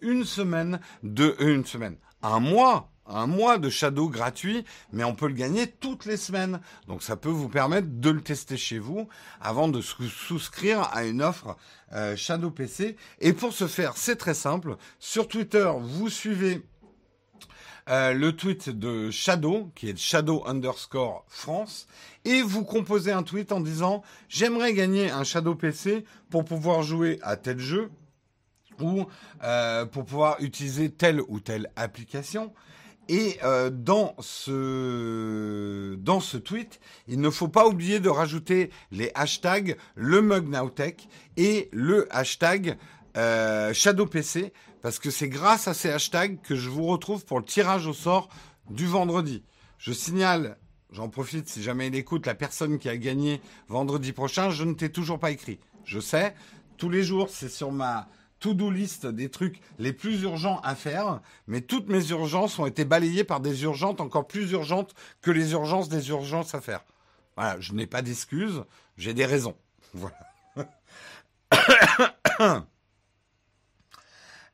une 0.01 0.25
semaine 0.25 0.81
de 1.03 1.33
une 1.39 1.65
semaine, 1.65 1.95
un 2.23 2.41
mois 2.41 2.91
un 3.09 3.27
mois 3.27 3.57
de 3.57 3.69
Shadow 3.69 4.09
gratuit, 4.09 4.63
mais 4.91 5.03
on 5.03 5.15
peut 5.15 5.27
le 5.27 5.33
gagner 5.33 5.67
toutes 5.67 6.05
les 6.05 6.17
semaines. 6.17 6.59
Donc 6.87 7.03
ça 7.03 7.15
peut 7.15 7.29
vous 7.29 7.49
permettre 7.49 7.87
de 7.89 8.09
le 8.09 8.21
tester 8.21 8.57
chez 8.57 8.79
vous 8.79 9.07
avant 9.41 9.67
de 9.67 9.81
souscrire 9.81 10.89
à 10.93 11.05
une 11.05 11.21
offre 11.21 11.57
euh, 11.93 12.15
Shadow 12.15 12.51
PC. 12.51 12.95
Et 13.19 13.33
pour 13.33 13.53
ce 13.53 13.67
faire, 13.67 13.97
c'est 13.97 14.15
très 14.15 14.33
simple. 14.33 14.77
Sur 14.99 15.27
Twitter, 15.27 15.71
vous 15.79 16.09
suivez 16.09 16.61
euh, 17.89 18.13
le 18.13 18.35
tweet 18.35 18.69
de 18.69 19.09
Shadow, 19.09 19.71
qui 19.73 19.89
est 19.89 19.97
Shadow 19.97 20.43
underscore 20.45 21.25
France, 21.27 21.87
et 22.23 22.43
vous 22.43 22.63
composez 22.63 23.11
un 23.11 23.23
tweet 23.23 23.51
en 23.51 23.61
disant 23.61 24.03
j'aimerais 24.27 24.73
gagner 24.73 25.09
un 25.09 25.23
Shadow 25.23 25.55
PC 25.55 26.05
pour 26.29 26.45
pouvoir 26.45 26.83
jouer 26.83 27.17
à 27.23 27.35
tel 27.35 27.57
jeu 27.57 27.89
ou 28.79 29.05
euh, 29.43 29.85
pour 29.85 30.05
pouvoir 30.05 30.37
utiliser 30.39 30.91
telle 30.91 31.21
ou 31.27 31.39
telle 31.39 31.71
application. 31.75 32.53
Et 33.09 33.39
euh, 33.43 33.69
dans 33.69 34.15
ce 34.21 35.95
tweet, 36.37 36.79
il 37.07 37.19
ne 37.19 37.29
faut 37.29 37.49
pas 37.49 37.67
oublier 37.67 37.99
de 37.99 38.07
rajouter 38.07 38.69
les 38.91 39.11
hashtags 39.15 39.75
le 39.95 40.21
mug 40.21 40.47
et 41.35 41.67
le 41.73 42.07
hashtag 42.15 42.77
Shadow 43.73 44.05
PC 44.05 44.53
parce 44.81 44.99
que 44.99 45.09
c'est 45.09 45.27
grâce 45.27 45.67
à 45.67 45.73
ces 45.73 45.89
hashtags 45.89 46.39
que 46.41 46.55
je 46.55 46.69
vous 46.69 46.85
retrouve 46.85 47.25
pour 47.25 47.39
le 47.39 47.45
tirage 47.45 47.87
au 47.87 47.93
sort 47.93 48.29
du 48.69 48.85
vendredi. 48.85 49.43
Je 49.77 49.91
signale, 49.91 50.57
j'en 50.91 51.09
profite 51.09 51.49
si 51.49 51.63
jamais 51.63 51.87
il 51.87 51.95
écoute, 51.95 52.25
la 52.25 52.35
personne 52.35 52.79
qui 52.79 52.89
a 52.89 52.97
gagné 52.97 53.41
vendredi 53.67 54.13
prochain, 54.13 54.51
je 54.51 54.63
ne 54.63 54.73
t'ai 54.73 54.89
toujours 54.89 55.19
pas 55.19 55.31
écrit. 55.31 55.59
Je 55.83 55.99
sais, 55.99 56.33
tous 56.77 56.89
les 56.89 57.03
jours, 57.03 57.29
c'est 57.29 57.49
sur 57.49 57.71
ma 57.71 58.07
to-do 58.39 58.71
list 58.71 59.05
des 59.05 59.29
trucs 59.29 59.59
les 59.77 59.93
plus 59.93 60.21
urgents 60.23 60.59
à 60.63 60.75
faire, 60.75 61.21
mais 61.47 61.61
toutes 61.61 61.89
mes 61.89 62.09
urgences 62.09 62.57
ont 62.59 62.65
été 62.65 62.85
balayées 62.85 63.23
par 63.23 63.39
des 63.39 63.63
urgences 63.63 63.99
encore 63.99 64.27
plus 64.27 64.51
urgentes 64.51 64.93
que 65.21 65.31
les 65.31 65.51
urgences 65.51 65.89
des 65.89 66.09
urgences 66.09 66.55
à 66.55 66.61
faire. 66.61 66.83
Voilà, 67.35 67.59
je 67.59 67.73
n'ai 67.73 67.87
pas 67.87 68.01
d'excuses, 68.01 68.63
j'ai 68.97 69.13
des 69.13 69.25
raisons. 69.25 69.55
Voilà. 69.93 70.17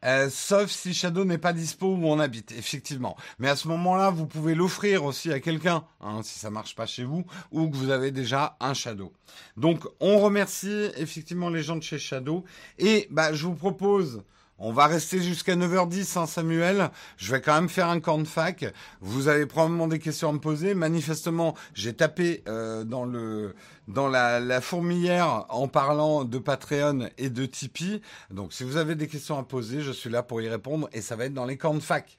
Euh, 0.05 0.29
sauf 0.29 0.69
si 0.69 0.93
Shadow 0.93 1.25
n'est 1.25 1.39
pas 1.39 1.53
dispo 1.53 1.87
où 1.87 2.05
on 2.05 2.19
habite, 2.19 2.51
effectivement. 2.51 3.17
Mais 3.39 3.49
à 3.49 3.55
ce 3.55 3.67
moment-là, 3.69 4.11
vous 4.11 4.27
pouvez 4.27 4.53
l'offrir 4.53 5.03
aussi 5.03 5.31
à 5.31 5.39
quelqu'un, 5.39 5.83
hein, 5.99 6.21
si 6.23 6.37
ça 6.37 6.49
marche 6.51 6.75
pas 6.75 6.85
chez 6.85 7.03
vous, 7.03 7.25
ou 7.51 7.69
que 7.69 7.75
vous 7.75 7.89
avez 7.89 8.11
déjà 8.11 8.55
un 8.59 8.73
Shadow. 8.73 9.11
Donc, 9.57 9.83
on 9.99 10.19
remercie 10.19 10.89
effectivement 10.97 11.49
les 11.49 11.63
gens 11.63 11.75
de 11.75 11.83
chez 11.83 11.97
Shadow. 11.97 12.45
Et 12.77 13.07
bah, 13.09 13.33
je 13.33 13.45
vous 13.45 13.55
propose 13.55 14.23
on 14.57 14.71
va 14.71 14.87
rester 14.87 15.21
jusqu'à 15.21 15.55
9h10, 15.55 16.17
hein, 16.17 16.25
Samuel. 16.25 16.89
Je 17.17 17.31
vais 17.31 17.41
quand 17.41 17.55
même 17.55 17.69
faire 17.69 17.89
un 17.89 17.99
de 18.19 18.27
fac. 18.27 18.65
Vous 19.01 19.27
avez 19.27 19.45
probablement 19.45 19.87
des 19.87 19.99
questions 19.99 20.29
à 20.29 20.33
me 20.33 20.39
poser. 20.39 20.73
Manifestement, 20.75 21.55
j'ai 21.73 21.93
tapé 21.93 22.43
euh, 22.47 22.83
dans 22.83 23.03
le 23.03 23.53
dans 23.87 24.07
la, 24.07 24.39
la, 24.39 24.61
fourmilière 24.61 25.45
en 25.49 25.67
parlant 25.67 26.23
de 26.23 26.39
Patreon 26.39 27.09
et 27.17 27.29
de 27.29 27.45
Tipeee. 27.45 28.01
Donc, 28.31 28.51
si 28.51 28.63
vous 28.63 28.77
avez 28.77 28.95
des 28.95 29.07
questions 29.07 29.37
à 29.37 29.43
poser, 29.43 29.81
je 29.81 29.91
suis 29.91 30.09
là 30.09 30.23
pour 30.23 30.41
y 30.41 30.49
répondre 30.49 30.89
et 30.91 31.01
ça 31.01 31.15
va 31.15 31.25
être 31.25 31.33
dans 31.33 31.45
les 31.45 31.57
de 31.57 31.79
fac. 31.79 32.17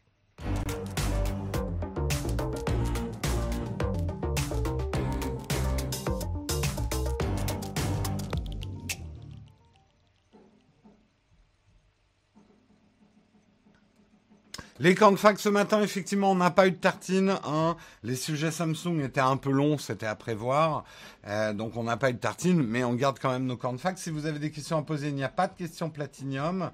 Les 14.79 14.95
camps 14.95 15.17
ce 15.17 15.49
matin, 15.49 15.81
effectivement, 15.81 16.33
on 16.33 16.35
n'a 16.35 16.51
pas 16.51 16.67
eu 16.67 16.71
de 16.71 16.77
tartine. 16.77 17.39
Hein. 17.45 17.77
Les 18.03 18.15
sujets 18.15 18.51
Samsung 18.51 19.01
étaient 19.03 19.21
un 19.21 19.39
peu 19.39 19.51
longs, 19.51 19.79
c'était 19.79 20.07
à 20.07 20.15
prévoir. 20.15 20.85
Euh, 21.27 21.55
donc 21.55 21.79
on 21.79 21.85
n'a 21.85 21.97
pas 21.97 22.11
eu 22.11 22.13
de 22.13 22.19
tartine, 22.19 22.63
mais 22.63 22.85
on 22.85 22.93
garde 22.93 23.19
quand 23.19 23.31
même 23.31 23.47
nos 23.47 23.57
camps. 23.57 23.75
Si 23.97 24.11
vous 24.11 24.27
avez 24.27 24.39
des 24.39 24.51
questions 24.51 24.77
à 24.77 24.83
poser, 24.83 25.09
il 25.09 25.15
n'y 25.15 25.25
a 25.25 25.31
pas 25.31 25.49
de 25.49 25.55
questions 25.55 25.89
platinium. 25.89 26.71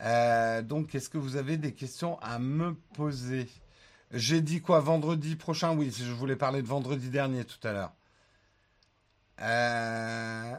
Euh, 0.00 0.62
donc 0.62 0.94
est-ce 0.94 1.10
que 1.10 1.18
vous 1.18 1.36
avez 1.36 1.58
des 1.58 1.74
questions 1.74 2.18
à 2.20 2.38
me 2.38 2.74
poser? 2.94 3.46
J'ai 4.12 4.40
dit 4.40 4.62
quoi? 4.62 4.80
Vendredi 4.80 5.36
prochain? 5.36 5.76
Oui, 5.76 5.94
je 5.94 6.10
voulais 6.10 6.36
parler 6.36 6.62
de 6.62 6.66
vendredi 6.66 7.10
dernier 7.10 7.44
tout 7.44 7.68
à 7.68 7.72
l'heure. 7.72 7.92
Euh, 9.42 10.54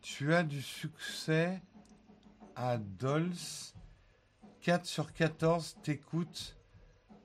tu 0.00 0.34
as 0.34 0.42
du 0.42 0.62
succès 0.62 1.60
à 2.54 2.78
Dolls 2.78 3.34
4 4.66 4.84
sur 4.84 5.12
14 5.12 5.76
t'écoutes 5.84 6.56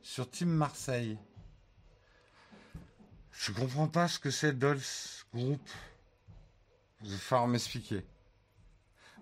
sur 0.04 0.30
Team 0.30 0.50
Marseille. 0.50 1.18
Je 3.32 3.52
comprends 3.52 3.88
pas 3.88 4.08
ce 4.08 4.20
que 4.20 4.30
c'est 4.30 4.54
Dolls 4.54 4.78
Group. 5.34 5.60
Il 7.04 7.10
va 7.10 7.18
falloir 7.18 7.48
m'expliquer. 7.48 8.06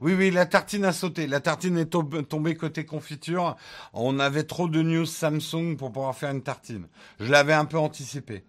Oui, 0.01 0.15
oui, 0.15 0.31
la 0.31 0.45
tartine 0.45 0.83
a 0.83 0.91
sauté. 0.91 1.27
La 1.27 1.39
tartine 1.39 1.77
est 1.77 1.85
tombée 1.85 2.57
côté 2.57 2.85
confiture. 2.85 3.55
On 3.93 4.19
avait 4.19 4.43
trop 4.43 4.67
de 4.67 4.81
news 4.81 5.05
Samsung 5.05 5.77
pour 5.77 5.93
pouvoir 5.93 6.13
faire 6.13 6.31
une 6.31 6.43
tartine. 6.43 6.89
Je 7.21 7.31
l'avais 7.31 7.53
un 7.53 7.63
peu 7.63 7.79
anticipé. 7.79 8.43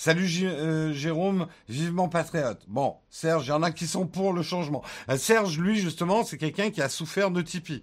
Salut 0.00 0.28
euh, 0.44 0.92
Jérôme, 0.92 1.48
vivement 1.68 2.08
patriote. 2.08 2.62
Bon, 2.68 2.94
Serge, 3.10 3.46
il 3.46 3.48
y 3.48 3.52
en 3.52 3.64
a 3.64 3.72
qui 3.72 3.88
sont 3.88 4.06
pour 4.06 4.32
le 4.32 4.42
changement. 4.42 4.84
Euh, 5.10 5.16
Serge, 5.16 5.58
lui, 5.58 5.80
justement, 5.80 6.22
c'est 6.22 6.38
quelqu'un 6.38 6.70
qui 6.70 6.80
a 6.80 6.88
souffert 6.88 7.32
de 7.32 7.42
Tipeee. 7.42 7.82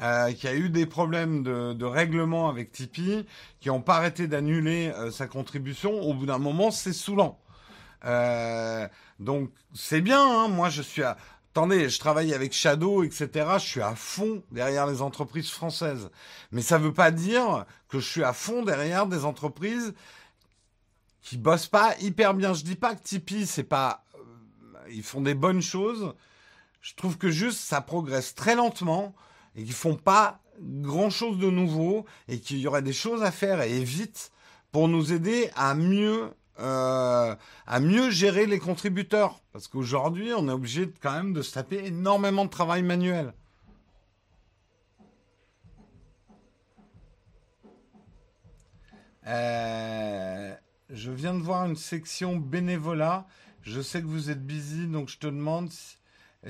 Euh, 0.00 0.32
qui 0.32 0.48
a 0.48 0.54
eu 0.54 0.70
des 0.70 0.86
problèmes 0.86 1.42
de, 1.42 1.84
règlement 1.84 2.48
avec 2.48 2.72
Tipeee, 2.72 3.26
qui 3.60 3.68
n'ont 3.68 3.82
pas 3.82 3.96
arrêté 3.96 4.26
d'annuler 4.26 4.90
sa 5.12 5.26
contribution. 5.26 6.00
Au 6.00 6.14
bout 6.14 6.24
d'un 6.24 6.38
moment, 6.38 6.70
c'est 6.70 6.94
saoulant. 6.94 7.38
donc, 9.18 9.50
c'est 9.74 10.00
bien. 10.00 10.22
Hein. 10.22 10.48
Moi, 10.48 10.70
je 10.70 10.80
suis 10.80 11.02
à... 11.02 11.18
Attendez, 11.52 11.90
je 11.90 11.98
travaille 11.98 12.32
avec 12.32 12.54
Shadow, 12.54 13.02
etc. 13.02 13.28
Je 13.58 13.66
suis 13.66 13.82
à 13.82 13.94
fond 13.94 14.42
derrière 14.50 14.86
les 14.86 15.02
entreprises 15.02 15.50
françaises. 15.50 16.08
Mais 16.52 16.62
ça 16.62 16.78
ne 16.78 16.84
veut 16.84 16.94
pas 16.94 17.10
dire 17.10 17.66
que 17.90 17.98
je 17.98 18.08
suis 18.08 18.24
à 18.24 18.32
fond 18.32 18.62
derrière 18.62 19.06
des 19.06 19.26
entreprises 19.26 19.92
qui 21.22 21.36
bossent 21.36 21.68
pas 21.68 21.94
hyper 22.00 22.34
bien. 22.34 22.54
Je 22.54 22.64
dis 22.64 22.76
pas 22.76 22.94
que 22.94 23.02
Tipeee, 23.02 23.46
c'est 23.46 23.64
pas. 23.64 24.04
Euh, 24.14 24.90
ils 24.90 25.02
font 25.02 25.20
des 25.20 25.34
bonnes 25.34 25.62
choses. 25.62 26.14
Je 26.80 26.94
trouve 26.94 27.18
que 27.18 27.30
juste 27.30 27.58
ça 27.60 27.80
progresse 27.80 28.34
très 28.34 28.54
lentement 28.54 29.14
et 29.54 29.64
qu'ils 29.64 29.74
font 29.74 29.96
pas 29.96 30.40
grand 30.60 31.10
chose 31.10 31.38
de 31.38 31.50
nouveau 31.50 32.06
et 32.28 32.40
qu'il 32.40 32.58
y 32.58 32.66
aurait 32.66 32.82
des 32.82 32.92
choses 32.92 33.22
à 33.22 33.30
faire 33.30 33.62
et 33.62 33.82
vite 33.82 34.30
pour 34.72 34.88
nous 34.88 35.12
aider 35.12 35.50
à 35.56 35.74
mieux 35.74 36.30
euh, 36.58 37.34
à 37.66 37.80
mieux 37.80 38.10
gérer 38.10 38.44
les 38.44 38.58
contributeurs 38.58 39.40
parce 39.52 39.68
qu'aujourd'hui 39.68 40.32
on 40.36 40.48
est 40.48 40.52
obligé 40.52 40.90
quand 41.00 41.12
même 41.12 41.32
de 41.32 41.40
se 41.40 41.54
taper 41.54 41.86
énormément 41.86 42.44
de 42.44 42.50
travail 42.50 42.82
manuel. 42.82 43.32
Euh, 49.26 50.54
je 50.92 51.10
viens 51.10 51.34
de 51.34 51.42
voir 51.42 51.66
une 51.66 51.76
section 51.76 52.36
bénévolat. 52.36 53.26
Je 53.62 53.80
sais 53.80 54.00
que 54.00 54.06
vous 54.06 54.30
êtes 54.30 54.44
busy, 54.44 54.86
donc 54.86 55.08
je 55.08 55.18
te 55.18 55.26
demande 55.26 55.70
si, 55.70 55.96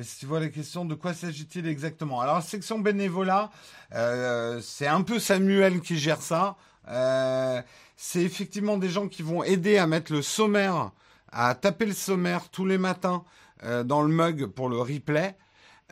si 0.02 0.20
tu 0.20 0.26
vois 0.26 0.40
la 0.40 0.48
question 0.48 0.84
de 0.84 0.94
quoi 0.94 1.12
s'agit-il 1.12 1.66
exactement? 1.66 2.20
Alors, 2.20 2.42
section 2.42 2.78
bénévolat, 2.78 3.50
euh, 3.94 4.60
c'est 4.62 4.86
un 4.86 5.02
peu 5.02 5.18
Samuel 5.18 5.80
qui 5.80 5.98
gère 5.98 6.22
ça. 6.22 6.56
Euh, 6.88 7.60
c'est 7.96 8.22
effectivement 8.22 8.78
des 8.78 8.88
gens 8.88 9.08
qui 9.08 9.22
vont 9.22 9.42
aider 9.42 9.76
à 9.76 9.86
mettre 9.86 10.12
le 10.12 10.22
sommaire, 10.22 10.92
à 11.32 11.54
taper 11.54 11.86
le 11.86 11.92
sommaire 11.92 12.48
tous 12.48 12.66
les 12.66 12.78
matins 12.78 13.24
dans 13.84 14.00
le 14.00 14.08
mug 14.08 14.46
pour 14.46 14.70
le 14.70 14.78
replay. 14.78 15.36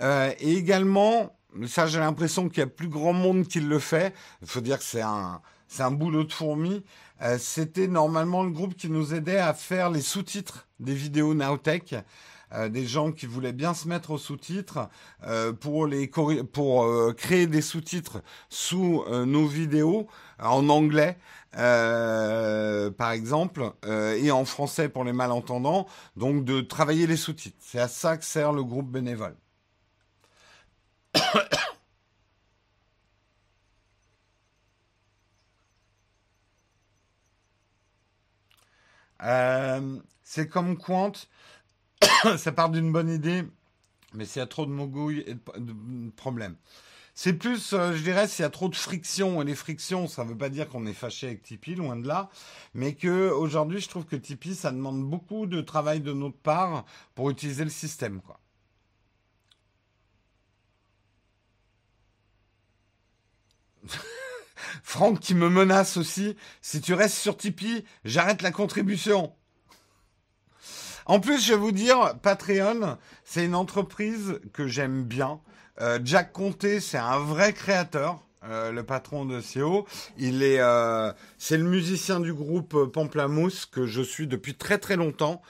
et 0.00 0.54
également, 0.54 1.36
ça 1.66 1.86
j'ai 1.86 1.98
l'impression 1.98 2.48
qu'il 2.48 2.60
y 2.60 2.62
a 2.62 2.66
plus 2.66 2.88
grand 2.88 3.12
monde 3.12 3.46
qui 3.46 3.60
le 3.60 3.78
fait. 3.78 4.14
Il 4.40 4.48
faut 4.48 4.62
dire 4.62 4.78
que 4.78 4.84
c'est 4.84 5.02
un 5.02 5.42
c'est 5.68 5.82
un 5.82 5.90
boulot 5.90 6.24
de 6.24 6.32
fourmi. 6.32 6.82
Euh, 7.22 7.36
c'était 7.38 7.88
normalement 7.88 8.44
le 8.44 8.50
groupe 8.50 8.74
qui 8.76 8.88
nous 8.88 9.14
aidait 9.14 9.38
à 9.38 9.54
faire 9.54 9.90
les 9.90 10.02
sous-titres 10.02 10.68
des 10.80 10.94
vidéos 10.94 11.34
Nowtech. 11.34 11.96
Euh, 12.54 12.70
des 12.70 12.86
gens 12.86 13.12
qui 13.12 13.26
voulaient 13.26 13.52
bien 13.52 13.74
se 13.74 13.86
mettre 13.88 14.10
aux 14.10 14.16
sous-titres 14.16 14.88
euh, 15.26 15.52
pour 15.52 15.86
les 15.86 16.08
pour 16.08 17.14
créer 17.14 17.46
des 17.46 17.60
sous-titres 17.60 18.22
sous 18.48 19.04
nos 19.26 19.46
vidéos 19.46 20.06
en 20.38 20.70
anglais 20.70 21.18
par 21.52 23.10
exemple 23.10 23.72
et 23.84 24.30
en 24.30 24.46
français 24.46 24.88
pour 24.88 25.04
les 25.04 25.12
malentendants 25.12 25.86
donc 26.16 26.46
de 26.46 26.62
travailler 26.62 27.06
les 27.06 27.18
sous-titres 27.18 27.58
c'est 27.60 27.80
à 27.80 27.88
ça 27.88 28.16
que 28.16 28.24
sert 28.24 28.52
le 28.52 28.64
groupe 28.64 28.90
bénévole 28.90 29.36
Euh, 39.22 39.98
c'est 40.22 40.48
comme 40.48 40.76
Quant, 40.76 41.12
ça 42.36 42.52
part 42.52 42.70
d'une 42.70 42.92
bonne 42.92 43.10
idée, 43.10 43.44
mais 44.14 44.24
s'il 44.24 44.40
y 44.40 44.42
a 44.42 44.46
trop 44.46 44.66
de 44.66 44.70
mogouilles 44.70 45.24
et 45.26 45.34
de, 45.34 46.10
problèmes. 46.16 46.56
C'est 47.14 47.32
plus, 47.32 47.72
euh, 47.72 47.94
je 47.94 48.02
dirais, 48.02 48.28
s'il 48.28 48.44
y 48.44 48.46
a 48.46 48.50
trop 48.50 48.68
de 48.68 48.76
friction, 48.76 49.42
et 49.42 49.44
les 49.44 49.56
frictions, 49.56 50.06
ça 50.06 50.24
ne 50.24 50.30
veut 50.30 50.38
pas 50.38 50.50
dire 50.50 50.68
qu'on 50.68 50.86
est 50.86 50.92
fâché 50.92 51.26
avec 51.26 51.42
Tipeee, 51.42 51.74
loin 51.74 51.96
de 51.96 52.06
là, 52.06 52.30
mais 52.74 52.94
que 52.94 53.30
aujourd'hui, 53.30 53.80
je 53.80 53.88
trouve 53.88 54.04
que 54.04 54.14
Tipeee, 54.14 54.54
ça 54.54 54.70
demande 54.70 55.02
beaucoup 55.02 55.46
de 55.46 55.60
travail 55.60 56.00
de 56.00 56.12
notre 56.12 56.38
part 56.38 56.84
pour 57.16 57.30
utiliser 57.30 57.64
le 57.64 57.70
système, 57.70 58.20
quoi. 58.20 58.38
Franck 64.88 65.20
qui 65.20 65.34
me 65.34 65.50
menace 65.50 65.98
aussi. 65.98 66.34
Si 66.62 66.80
tu 66.80 66.94
restes 66.94 67.18
sur 67.18 67.36
Tipeee, 67.36 67.84
j'arrête 68.06 68.40
la 68.40 68.50
contribution. 68.50 69.34
En 71.04 71.20
plus, 71.20 71.44
je 71.44 71.52
vais 71.52 71.58
vous 71.58 71.72
dire, 71.72 72.14
Patreon, 72.22 72.96
c'est 73.22 73.44
une 73.44 73.54
entreprise 73.54 74.40
que 74.54 74.66
j'aime 74.66 75.04
bien. 75.04 75.40
Euh, 75.82 75.98
Jack 76.02 76.32
Conté, 76.32 76.80
c'est 76.80 76.96
un 76.96 77.18
vrai 77.18 77.52
créateur. 77.52 78.24
Euh, 78.44 78.72
le 78.72 78.82
patron 78.82 79.26
de 79.26 79.40
CEO, 79.42 79.86
il 80.16 80.42
est, 80.42 80.60
euh, 80.60 81.12
c'est 81.36 81.58
le 81.58 81.64
musicien 81.64 82.18
du 82.18 82.32
groupe 82.32 82.90
Pamplamousse 82.90 83.66
que 83.66 83.84
je 83.84 84.00
suis 84.00 84.26
depuis 84.26 84.54
très 84.54 84.78
très 84.78 84.96
longtemps. 84.96 85.42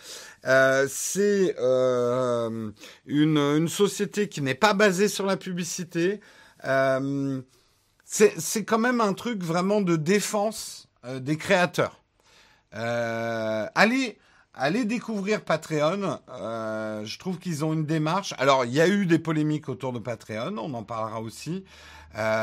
c'est 0.43 1.55
une, 1.61 2.72
une 3.07 3.68
société 3.68 4.28
qui 4.28 4.43
n'est 4.43 4.57
pas 4.57 4.74
basée 4.74 5.07
sur 5.07 5.26
la 5.26 5.36
publicité 5.36 6.20
c'est 8.09 8.64
quand 8.64 8.78
même 8.78 9.00
un 9.00 9.12
truc 9.12 9.42
vraiment 9.42 9.82
de 9.82 9.96
défense 9.96 10.88
euh, 11.04 11.20
des 11.20 11.36
créateurs. 11.36 12.00
Euh, 12.74 13.66
allez, 13.74 14.18
allez 14.54 14.86
découvrir 14.86 15.42
Patreon. 15.44 16.18
Euh, 16.30 17.04
je 17.04 17.18
trouve 17.18 17.38
qu'ils 17.38 17.66
ont 17.66 17.74
une 17.74 17.84
démarche. 17.84 18.34
Alors, 18.38 18.64
il 18.64 18.72
y 18.72 18.80
a 18.80 18.88
eu 18.88 19.04
des 19.04 19.18
polémiques 19.18 19.68
autour 19.68 19.92
de 19.92 19.98
Patreon, 19.98 20.56
on 20.56 20.72
en 20.72 20.82
parlera 20.84 21.20
aussi. 21.20 21.64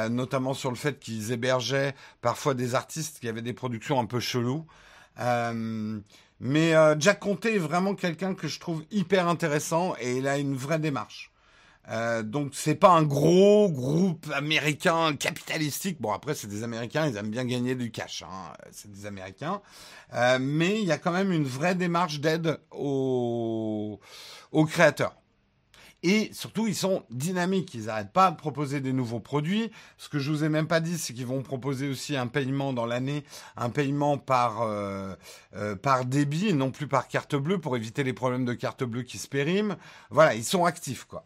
notamment 0.10 0.54
sur 0.54 0.70
le 0.70 0.78
fait 0.78 1.00
qu'ils 1.00 1.32
hébergeaient 1.32 1.96
parfois 2.22 2.54
des 2.54 2.76
artistes 2.76 3.20
qui 3.20 3.28
avaient 3.28 3.42
des 3.42 3.54
productions 3.54 4.00
un 4.00 4.06
peu 4.06 4.20
cheloues. 4.20 4.66
mais 6.40 6.74
Jack 7.00 7.20
Conté 7.20 7.56
est 7.56 7.60
vraiment 7.60 7.96
quelqu'un 7.96 8.36
que 8.36 8.48
je 8.48 8.60
trouve 8.60 8.84
hyper 8.92 9.28
intéressant 9.28 9.96
et 10.00 10.18
il 10.18 10.28
a 10.28 10.38
une 10.38 10.56
vraie 10.56 10.80
démarche. 10.80 11.32
Euh, 11.90 12.24
donc 12.24 12.52
c'est 12.54 12.76
pas 12.76 12.90
un 12.90 13.04
gros 13.04 13.70
groupe 13.70 14.28
américain 14.34 15.16
capitalistique. 15.16 16.02
Bon 16.02 16.12
après 16.12 16.34
c'est 16.34 16.48
des 16.48 16.64
Américains, 16.64 17.08
ils 17.08 17.18
aiment 17.18 17.30
bien 17.30 17.46
gagner 17.46 17.76
du 17.76 17.92
cash. 17.92 18.24
Hein. 18.24 18.54
C'est 18.72 18.92
des 18.92 19.06
Américains, 19.06 19.62
euh, 20.14 20.38
mais 20.42 20.80
il 20.82 20.86
y 20.86 20.92
a 20.92 20.98
quand 20.98 21.12
même 21.12 21.32
une 21.32 21.46
vraie 21.46 21.76
démarche 21.76 22.20
d'aide 22.20 22.60
aux, 22.72 24.00
créateurs. 24.68 25.16
Et 26.08 26.30
surtout, 26.34 26.68
ils 26.68 26.76
sont 26.76 27.04
dynamiques. 27.10 27.74
Ils 27.74 27.86
n'arrêtent 27.86 28.14
pas 28.14 28.30
de 28.30 28.36
proposer 28.36 28.80
des 28.80 28.94
nouveaux 28.94 29.20
produits. 29.20 29.72
Ce 29.98 30.08
que 30.08 30.20
je 30.20 30.30
vous 30.30 30.44
ai 30.44 30.50
même 30.50 30.68
pas 30.68 30.80
dit, 30.80 31.00
c'est 31.00 31.14
qu'ils 31.14 31.26
vont 31.26 31.42
proposer 31.42 31.90
aussi 31.90 32.16
un 32.16 32.28
paiement 32.28 32.74
dans 32.74 32.86
l'année, 32.86 33.24
un 33.58 33.72
paiement 33.72 34.20
par 34.20 34.62
euh, 34.62 35.16
euh, 35.56 35.76
par 35.76 36.06
débit 36.06 36.50
et 36.50 36.54
non 36.54 36.70
plus 36.70 36.88
par 36.88 37.08
carte 37.08 37.36
bleue 37.36 37.60
pour 37.60 37.76
éviter 37.76 38.04
les 38.04 38.14
problèmes 38.14 38.46
de 38.46 38.54
carte 38.54 38.84
bleue 38.84 39.02
qui 39.02 39.18
se 39.18 39.28
périment. 39.28 39.78
Voilà, 40.12 40.36
ils 40.36 40.44
sont 40.44 40.66
actifs 40.66 41.06
quoi. 41.06 41.26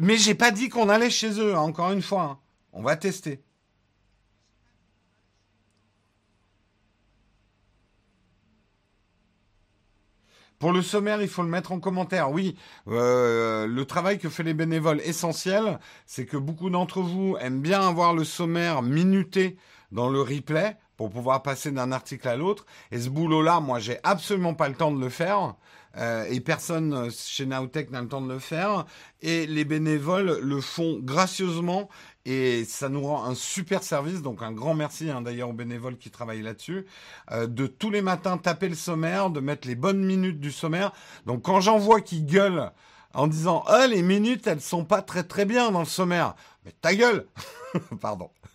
Mais 0.00 0.16
j'ai 0.16 0.34
pas 0.34 0.50
dit 0.50 0.70
qu'on 0.70 0.88
allait 0.88 1.10
chez 1.10 1.38
eux, 1.38 1.54
hein, 1.54 1.60
encore 1.60 1.92
une 1.92 2.00
fois. 2.00 2.22
Hein. 2.22 2.38
On 2.72 2.82
va 2.82 2.96
tester. 2.96 3.42
Pour 10.58 10.72
le 10.72 10.80
sommaire, 10.82 11.20
il 11.20 11.28
faut 11.28 11.42
le 11.42 11.48
mettre 11.48 11.72
en 11.72 11.80
commentaire. 11.80 12.30
Oui, 12.30 12.56
euh, 12.88 13.66
le 13.66 13.84
travail 13.84 14.18
que 14.18 14.30
fait 14.30 14.42
les 14.42 14.54
bénévoles 14.54 15.00
essentiel, 15.02 15.78
c'est 16.06 16.26
que 16.26 16.36
beaucoup 16.36 16.70
d'entre 16.70 17.00
vous 17.00 17.36
aiment 17.40 17.60
bien 17.60 17.86
avoir 17.86 18.14
le 18.14 18.24
sommaire 18.24 18.82
minuté 18.82 19.58
dans 19.92 20.08
le 20.08 20.20
replay 20.20 20.76
pour 20.96 21.10
pouvoir 21.10 21.42
passer 21.42 21.72
d'un 21.72 21.92
article 21.92 22.28
à 22.28 22.36
l'autre. 22.36 22.64
Et 22.90 23.00
ce 23.00 23.08
boulot-là, 23.08 23.60
moi, 23.60 23.78
j'ai 23.78 23.98
absolument 24.02 24.54
pas 24.54 24.68
le 24.68 24.74
temps 24.74 24.92
de 24.92 25.00
le 25.00 25.08
faire. 25.08 25.56
Euh, 25.96 26.24
et 26.30 26.40
personne 26.40 27.10
chez 27.10 27.46
Nowtech 27.46 27.90
n'a 27.90 28.00
le 28.00 28.08
temps 28.08 28.20
de 28.20 28.32
le 28.32 28.38
faire. 28.38 28.86
Et 29.22 29.46
les 29.46 29.64
bénévoles 29.64 30.38
le 30.40 30.60
font 30.60 30.98
gracieusement 31.00 31.88
et 32.24 32.64
ça 32.64 32.88
nous 32.88 33.02
rend 33.02 33.24
un 33.24 33.34
super 33.34 33.82
service. 33.82 34.22
Donc 34.22 34.42
un 34.42 34.52
grand 34.52 34.74
merci 34.74 35.10
hein, 35.10 35.20
d'ailleurs 35.22 35.50
aux 35.50 35.54
bénévoles 35.54 35.96
qui 35.96 36.10
travaillent 36.10 36.42
là-dessus. 36.42 36.86
Euh, 37.32 37.46
de 37.46 37.66
tous 37.66 37.90
les 37.90 38.02
matins 38.02 38.38
taper 38.38 38.68
le 38.68 38.74
sommaire, 38.74 39.30
de 39.30 39.40
mettre 39.40 39.66
les 39.66 39.74
bonnes 39.74 40.04
minutes 40.04 40.40
du 40.40 40.52
sommaire. 40.52 40.92
Donc 41.26 41.42
quand 41.42 41.60
j'en 41.60 41.78
vois 41.78 42.00
qui 42.00 42.22
gueulent 42.22 42.70
en 43.12 43.26
disant 43.26 43.64
ah 43.66 43.86
les 43.86 44.02
minutes 44.02 44.46
elles 44.46 44.60
sont 44.60 44.84
pas 44.84 45.02
très 45.02 45.24
très 45.24 45.44
bien 45.44 45.72
dans 45.72 45.80
le 45.80 45.86
sommaire, 45.86 46.34
mais 46.64 46.72
ta 46.80 46.94
gueule, 46.94 47.26
pardon. 48.00 48.30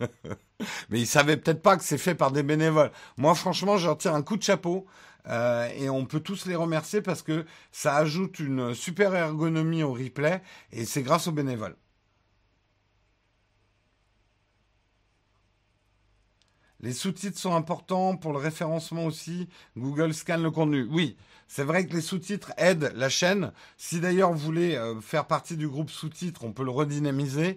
mais 0.90 1.00
ils 1.00 1.06
savaient 1.06 1.36
peut-être 1.36 1.62
pas 1.62 1.76
que 1.76 1.84
c'est 1.84 1.98
fait 1.98 2.14
par 2.14 2.30
des 2.30 2.42
bénévoles. 2.42 2.90
Moi 3.16 3.34
franchement 3.34 3.76
je 3.76 3.88
retire 3.88 4.14
un 4.14 4.22
coup 4.22 4.36
de 4.36 4.42
chapeau. 4.42 4.86
Euh, 5.28 5.68
et 5.76 5.90
on 5.90 6.04
peut 6.04 6.20
tous 6.20 6.46
les 6.46 6.56
remercier 6.56 7.02
parce 7.02 7.22
que 7.22 7.44
ça 7.72 7.96
ajoute 7.96 8.38
une 8.38 8.74
super 8.74 9.14
ergonomie 9.14 9.82
au 9.82 9.92
replay 9.92 10.42
et 10.72 10.84
c'est 10.84 11.02
grâce 11.02 11.26
aux 11.26 11.32
bénévoles. 11.32 11.76
Les 16.80 16.92
sous-titres 16.92 17.38
sont 17.38 17.54
importants 17.54 18.16
pour 18.16 18.32
le 18.32 18.38
référencement 18.38 19.06
aussi. 19.06 19.48
Google 19.76 20.12
scanne 20.12 20.42
le 20.42 20.50
contenu. 20.50 20.86
Oui, 20.90 21.16
c'est 21.48 21.64
vrai 21.64 21.86
que 21.86 21.94
les 21.94 22.02
sous-titres 22.02 22.52
aident 22.58 22.92
la 22.94 23.08
chaîne. 23.08 23.52
Si 23.78 23.98
d'ailleurs 23.98 24.32
vous 24.32 24.38
voulez 24.38 24.76
euh, 24.76 25.00
faire 25.00 25.26
partie 25.26 25.56
du 25.56 25.68
groupe 25.68 25.90
sous-titres, 25.90 26.44
on 26.44 26.52
peut 26.52 26.64
le 26.64 26.70
redynamiser. 26.70 27.56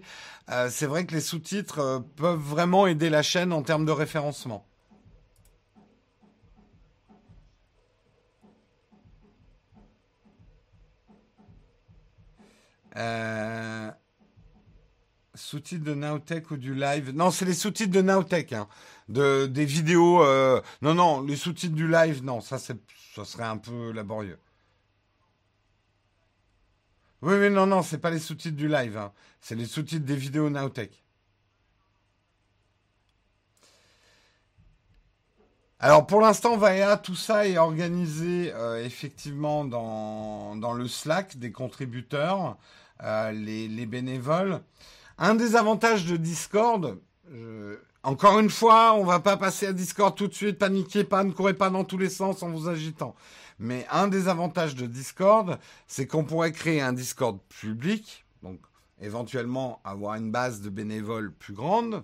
Euh, 0.50 0.68
c'est 0.70 0.86
vrai 0.86 1.04
que 1.06 1.14
les 1.14 1.20
sous-titres 1.20 2.02
peuvent 2.16 2.40
vraiment 2.40 2.86
aider 2.86 3.10
la 3.10 3.22
chaîne 3.22 3.52
en 3.52 3.62
termes 3.62 3.84
de 3.84 3.92
référencement. 3.92 4.69
Sous-titres 15.34 15.84
de 15.84 15.94
Nowtech 15.94 16.50
ou 16.50 16.56
du 16.56 16.74
live? 16.74 17.12
Non, 17.14 17.30
c'est 17.30 17.44
les 17.44 17.54
sous-titres 17.54 17.92
de 17.92 18.02
Nowtech. 18.02 18.52
Hein. 18.52 18.68
De, 19.08 19.46
des 19.46 19.64
vidéos. 19.64 20.22
Euh, 20.22 20.60
non, 20.82 20.94
non, 20.94 21.22
les 21.22 21.36
sous-titres 21.36 21.74
du 21.74 21.88
live, 21.88 22.22
non, 22.22 22.40
ça, 22.40 22.58
ça 22.58 22.74
serait 23.24 23.44
un 23.44 23.56
peu 23.56 23.92
laborieux. 23.92 24.38
Oui, 27.22 27.34
mais 27.38 27.50
non, 27.50 27.66
non, 27.66 27.82
c'est 27.82 27.98
pas 27.98 28.10
les 28.10 28.18
sous-titres 28.18 28.56
du 28.56 28.68
live. 28.68 28.96
Hein. 28.96 29.12
C'est 29.40 29.54
les 29.54 29.66
sous-titres 29.66 30.06
des 30.06 30.16
vidéos 30.16 30.50
Nowtech. 30.50 31.02
Alors 35.82 36.06
pour 36.06 36.20
l'instant, 36.20 36.58
Vaea, 36.58 36.98
tout 36.98 37.14
ça 37.14 37.46
est 37.46 37.56
organisé 37.56 38.52
euh, 38.52 38.84
effectivement 38.84 39.64
dans, 39.64 40.54
dans, 40.56 40.74
le 40.74 40.86
Slack 40.86 41.38
des 41.38 41.52
contributeurs, 41.52 42.58
euh, 43.02 43.32
les, 43.32 43.68
les, 43.68 43.86
bénévoles. 43.86 44.60
Un 45.18 45.34
des 45.34 45.56
avantages 45.56 46.06
de 46.06 46.16
Discord, 46.16 46.98
encore 48.02 48.38
une 48.38 48.48
fois, 48.48 48.94
on 48.94 49.04
va 49.04 49.20
pas 49.20 49.36
passer 49.36 49.66
à 49.66 49.72
Discord 49.74 50.16
tout 50.16 50.26
de 50.26 50.32
suite, 50.32 50.58
paniquez 50.58 51.04
pas, 51.04 51.22
ne 51.22 51.32
courez 51.32 51.52
pas 51.52 51.68
dans 51.68 51.84
tous 51.84 51.98
les 51.98 52.08
sens 52.08 52.42
en 52.42 52.48
vous 52.48 52.66
agitant. 52.66 53.14
Mais 53.58 53.86
un 53.90 54.08
des 54.08 54.28
avantages 54.28 54.74
de 54.74 54.86
Discord, 54.86 55.58
c'est 55.86 56.06
qu'on 56.06 56.24
pourrait 56.24 56.52
créer 56.52 56.80
un 56.80 56.94
Discord 56.94 57.38
public, 57.50 58.24
donc 58.42 58.58
éventuellement 59.02 59.80
avoir 59.84 60.14
une 60.14 60.30
base 60.30 60.62
de 60.62 60.70
bénévoles 60.70 61.30
plus 61.30 61.52
grande. 61.52 62.02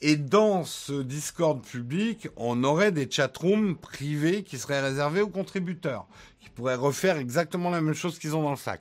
Et 0.00 0.16
dans 0.16 0.64
ce 0.64 1.00
Discord 1.00 1.62
public, 1.62 2.28
on 2.36 2.64
aurait 2.64 2.90
des 2.90 3.08
chatrooms 3.08 3.76
privés 3.76 4.42
qui 4.42 4.58
seraient 4.58 4.80
réservés 4.80 5.20
aux 5.20 5.28
contributeurs, 5.28 6.08
qui 6.40 6.50
pourraient 6.50 6.74
refaire 6.74 7.18
exactement 7.18 7.70
la 7.70 7.80
même 7.80 7.94
chose 7.94 8.18
qu'ils 8.18 8.34
ont 8.34 8.42
dans 8.42 8.50
le 8.50 8.56
Slack. 8.56 8.80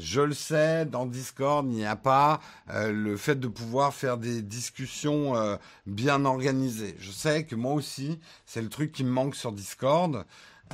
Je 0.00 0.22
le 0.22 0.32
sais, 0.32 0.86
dans 0.86 1.04
Discord, 1.04 1.66
il 1.66 1.74
n'y 1.74 1.84
a 1.84 1.94
pas 1.94 2.40
euh, 2.70 2.90
le 2.90 3.18
fait 3.18 3.38
de 3.38 3.48
pouvoir 3.48 3.92
faire 3.92 4.16
des 4.16 4.40
discussions 4.40 5.36
euh, 5.36 5.56
bien 5.86 6.24
organisées. 6.24 6.96
Je 6.98 7.10
sais 7.10 7.44
que 7.44 7.54
moi 7.54 7.74
aussi, 7.74 8.18
c'est 8.46 8.62
le 8.62 8.70
truc 8.70 8.92
qui 8.92 9.04
me 9.04 9.10
manque 9.10 9.34
sur 9.34 9.52
Discord. 9.52 10.24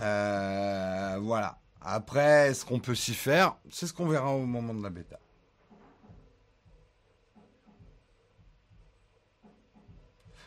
Euh, 0.01 1.19
voilà. 1.20 1.59
Après, 1.81 2.51
est-ce 2.51 2.65
qu'on 2.65 2.78
peut 2.78 2.94
s'y 2.94 3.15
faire? 3.15 3.57
C'est 3.69 3.89
ce 3.89 3.93
qu'on 3.93 4.07
verra 4.07 4.31
au 4.31 4.47
moment 4.47 4.74
de 4.74 4.82
la 4.82 4.90
bêta. 4.90 5.19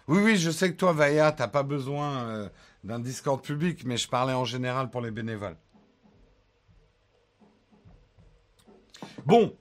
Oui, 0.07 0.19
oui, 0.23 0.37
je 0.37 0.51
sais 0.51 0.71
que 0.71 0.77
toi, 0.77 0.93
Vaya, 0.93 1.33
t'as 1.33 1.47
pas 1.47 1.63
besoin 1.63 2.49
d'un 2.83 2.99
Discord 2.99 3.41
public, 3.41 3.83
mais 3.85 3.97
je 3.97 4.07
parlais 4.07 4.33
en 4.33 4.45
général 4.45 4.89
pour 4.89 5.01
les 5.01 5.11
bénévoles. 5.11 5.57
Bon, 9.25 9.53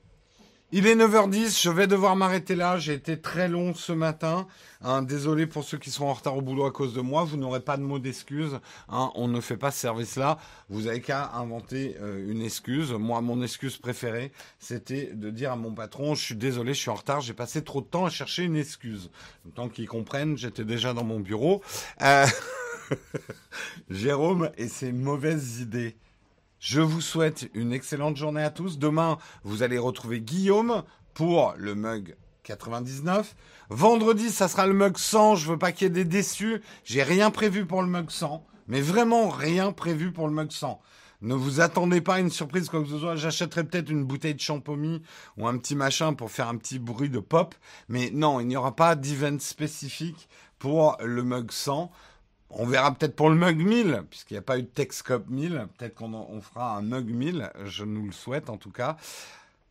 il 0.71 0.85
est 0.85 0.95
9h10, 0.95 1.61
je 1.61 1.69
vais 1.71 1.87
devoir 1.87 2.15
m'arrêter 2.15 2.55
là. 2.55 2.77
J'ai 2.77 2.93
été 2.93 3.19
très 3.19 3.47
long 3.47 3.73
ce 3.73 3.91
matin. 3.91 4.45
Hein, 4.81 5.01
désolé 5.01 5.47
pour 5.47 5.63
ceux 5.63 5.79
qui 5.79 5.89
sont 5.89 6.05
en 6.05 6.13
retard 6.13 6.37
au 6.37 6.41
boulot 6.41 6.65
à 6.65 6.71
cause 6.71 6.93
de 6.93 7.01
moi. 7.01 7.23
Vous 7.23 7.37
n'aurez 7.37 7.59
pas 7.59 7.75
de 7.75 7.81
mot 7.81 7.97
d'excuse. 7.97 8.59
Hein, 8.87 9.11
on 9.15 9.27
ne 9.27 9.41
fait 9.41 9.57
pas 9.57 9.71
ce 9.71 9.79
service-là. 9.79 10.37
Vous 10.69 10.85
avez 10.85 11.01
qu'à 11.01 11.31
inventer 11.33 11.97
euh, 12.01 12.31
une 12.31 12.43
excuse. 12.43 12.91
Moi, 12.91 13.19
mon 13.21 13.41
excuse 13.41 13.77
préférée, 13.77 14.31
c'était 14.59 15.11
de 15.13 15.31
dire 15.31 15.51
à 15.51 15.55
mon 15.55 15.73
patron, 15.73 16.13
je 16.13 16.23
suis 16.23 16.35
désolé, 16.35 16.75
je 16.75 16.81
suis 16.81 16.91
en 16.91 16.95
retard. 16.95 17.21
J'ai 17.21 17.33
passé 17.33 17.63
trop 17.63 17.81
de 17.81 17.87
temps 17.87 18.05
à 18.05 18.11
chercher 18.11 18.43
une 18.43 18.55
excuse. 18.55 19.09
Temps 19.55 19.69
qu'ils 19.69 19.87
comprennent, 19.87 20.37
j'étais 20.37 20.65
déjà 20.65 20.93
dans 20.93 21.03
mon 21.03 21.19
bureau. 21.19 21.63
Euh... 22.03 22.27
Jérôme 23.89 24.51
et 24.57 24.67
ses 24.67 24.91
mauvaises 24.91 25.61
idées. 25.61 25.97
Je 26.59 26.81
vous 26.81 26.99
souhaite 26.99 27.49
une 27.53 27.71
excellente 27.71 28.17
journée 28.17 28.43
à 28.43 28.49
tous. 28.49 28.79
Demain, 28.79 29.17
vous 29.43 29.63
allez 29.63 29.77
retrouver 29.77 30.19
Guillaume 30.19 30.83
pour 31.13 31.53
le 31.57 31.73
mug 31.73 32.17
99. 32.43 33.33
Vendredi, 33.69 34.29
ça 34.29 34.49
sera 34.49 34.67
le 34.67 34.73
mug 34.73 34.97
100. 34.97 35.35
Je 35.35 35.49
veux 35.49 35.57
pas 35.57 35.71
qu'il 35.71 35.83
y 35.83 35.87
ait 35.87 35.89
des 35.89 36.03
déçus. 36.03 36.61
J'ai 36.83 37.01
rien 37.01 37.31
prévu 37.31 37.65
pour 37.65 37.81
le 37.81 37.87
mug 37.87 38.09
100. 38.09 38.45
Mais 38.67 38.81
vraiment 38.81 39.29
rien 39.29 39.71
prévu 39.71 40.11
pour 40.11 40.27
le 40.27 40.33
mug 40.33 40.51
100. 40.51 40.81
Ne 41.21 41.33
vous 41.33 41.61
attendez 41.61 42.01
pas 42.01 42.15
à 42.15 42.19
une 42.19 42.29
surprise 42.29 42.67
quoi 42.67 42.83
que 42.83 42.89
ce 42.89 42.99
soit. 42.99 43.15
J'achèterai 43.15 43.63
peut-être 43.63 43.89
une 43.89 44.03
bouteille 44.03 44.35
de 44.35 44.41
champomy 44.41 45.01
ou 45.37 45.47
un 45.47 45.57
petit 45.57 45.75
machin 45.75 46.13
pour 46.13 46.29
faire 46.29 46.49
un 46.49 46.57
petit 46.57 46.77
bruit 46.77 47.09
de 47.09 47.19
pop. 47.19 47.55
Mais 47.87 48.09
non, 48.13 48.41
il 48.41 48.47
n'y 48.47 48.57
aura 48.57 48.75
pas 48.75 48.95
d'event 48.95 49.39
spécifique 49.39 50.27
pour 50.57 50.97
le 51.01 51.23
mug 51.23 51.51
100. 51.51 51.89
On 52.51 52.65
verra 52.65 52.93
peut-être 52.93 53.15
pour 53.15 53.29
le 53.29 53.35
mug 53.35 53.57
1000, 53.57 54.03
puisqu'il 54.09 54.33
n'y 54.33 54.39
a 54.39 54.43
pas 54.43 54.57
eu 54.57 54.63
de 54.63 54.67
Texcop 54.67 55.29
1000. 55.29 55.67
Peut-être 55.77 55.95
qu'on 55.95 56.41
fera 56.41 56.77
un 56.77 56.81
mug 56.81 57.07
1000. 57.07 57.51
Je 57.65 57.85
nous 57.85 58.05
le 58.05 58.11
souhaite 58.11 58.49
en 58.49 58.57
tout 58.57 58.71
cas. 58.71 58.97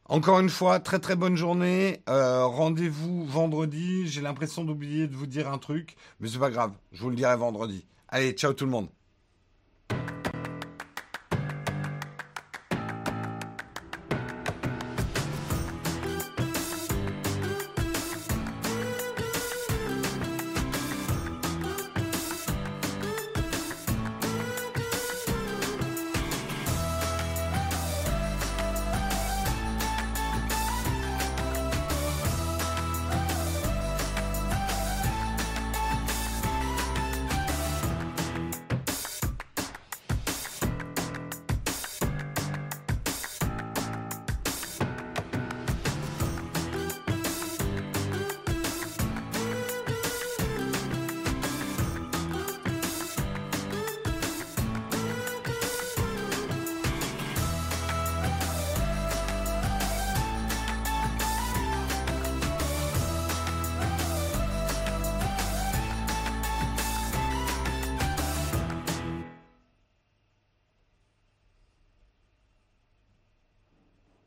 Encore 0.04 0.40
une 0.40 0.48
fois, 0.48 0.80
très 0.80 1.00
très 1.00 1.16
bonne 1.16 1.36
journée. 1.36 2.02
Euh, 2.08 2.46
rendez-vous 2.46 3.26
vendredi. 3.26 4.06
J'ai 4.06 4.22
l'impression 4.22 4.64
d'oublier 4.64 5.06
de 5.06 5.14
vous 5.14 5.26
dire 5.26 5.52
un 5.52 5.58
truc, 5.58 5.96
mais 6.20 6.28
c'est 6.28 6.38
pas 6.38 6.50
grave. 6.50 6.72
Je 6.92 7.02
vous 7.02 7.10
le 7.10 7.16
dirai 7.16 7.36
vendredi. 7.36 7.84
Allez, 8.08 8.32
ciao 8.32 8.54
tout 8.54 8.64
le 8.64 8.70
monde. 8.70 8.88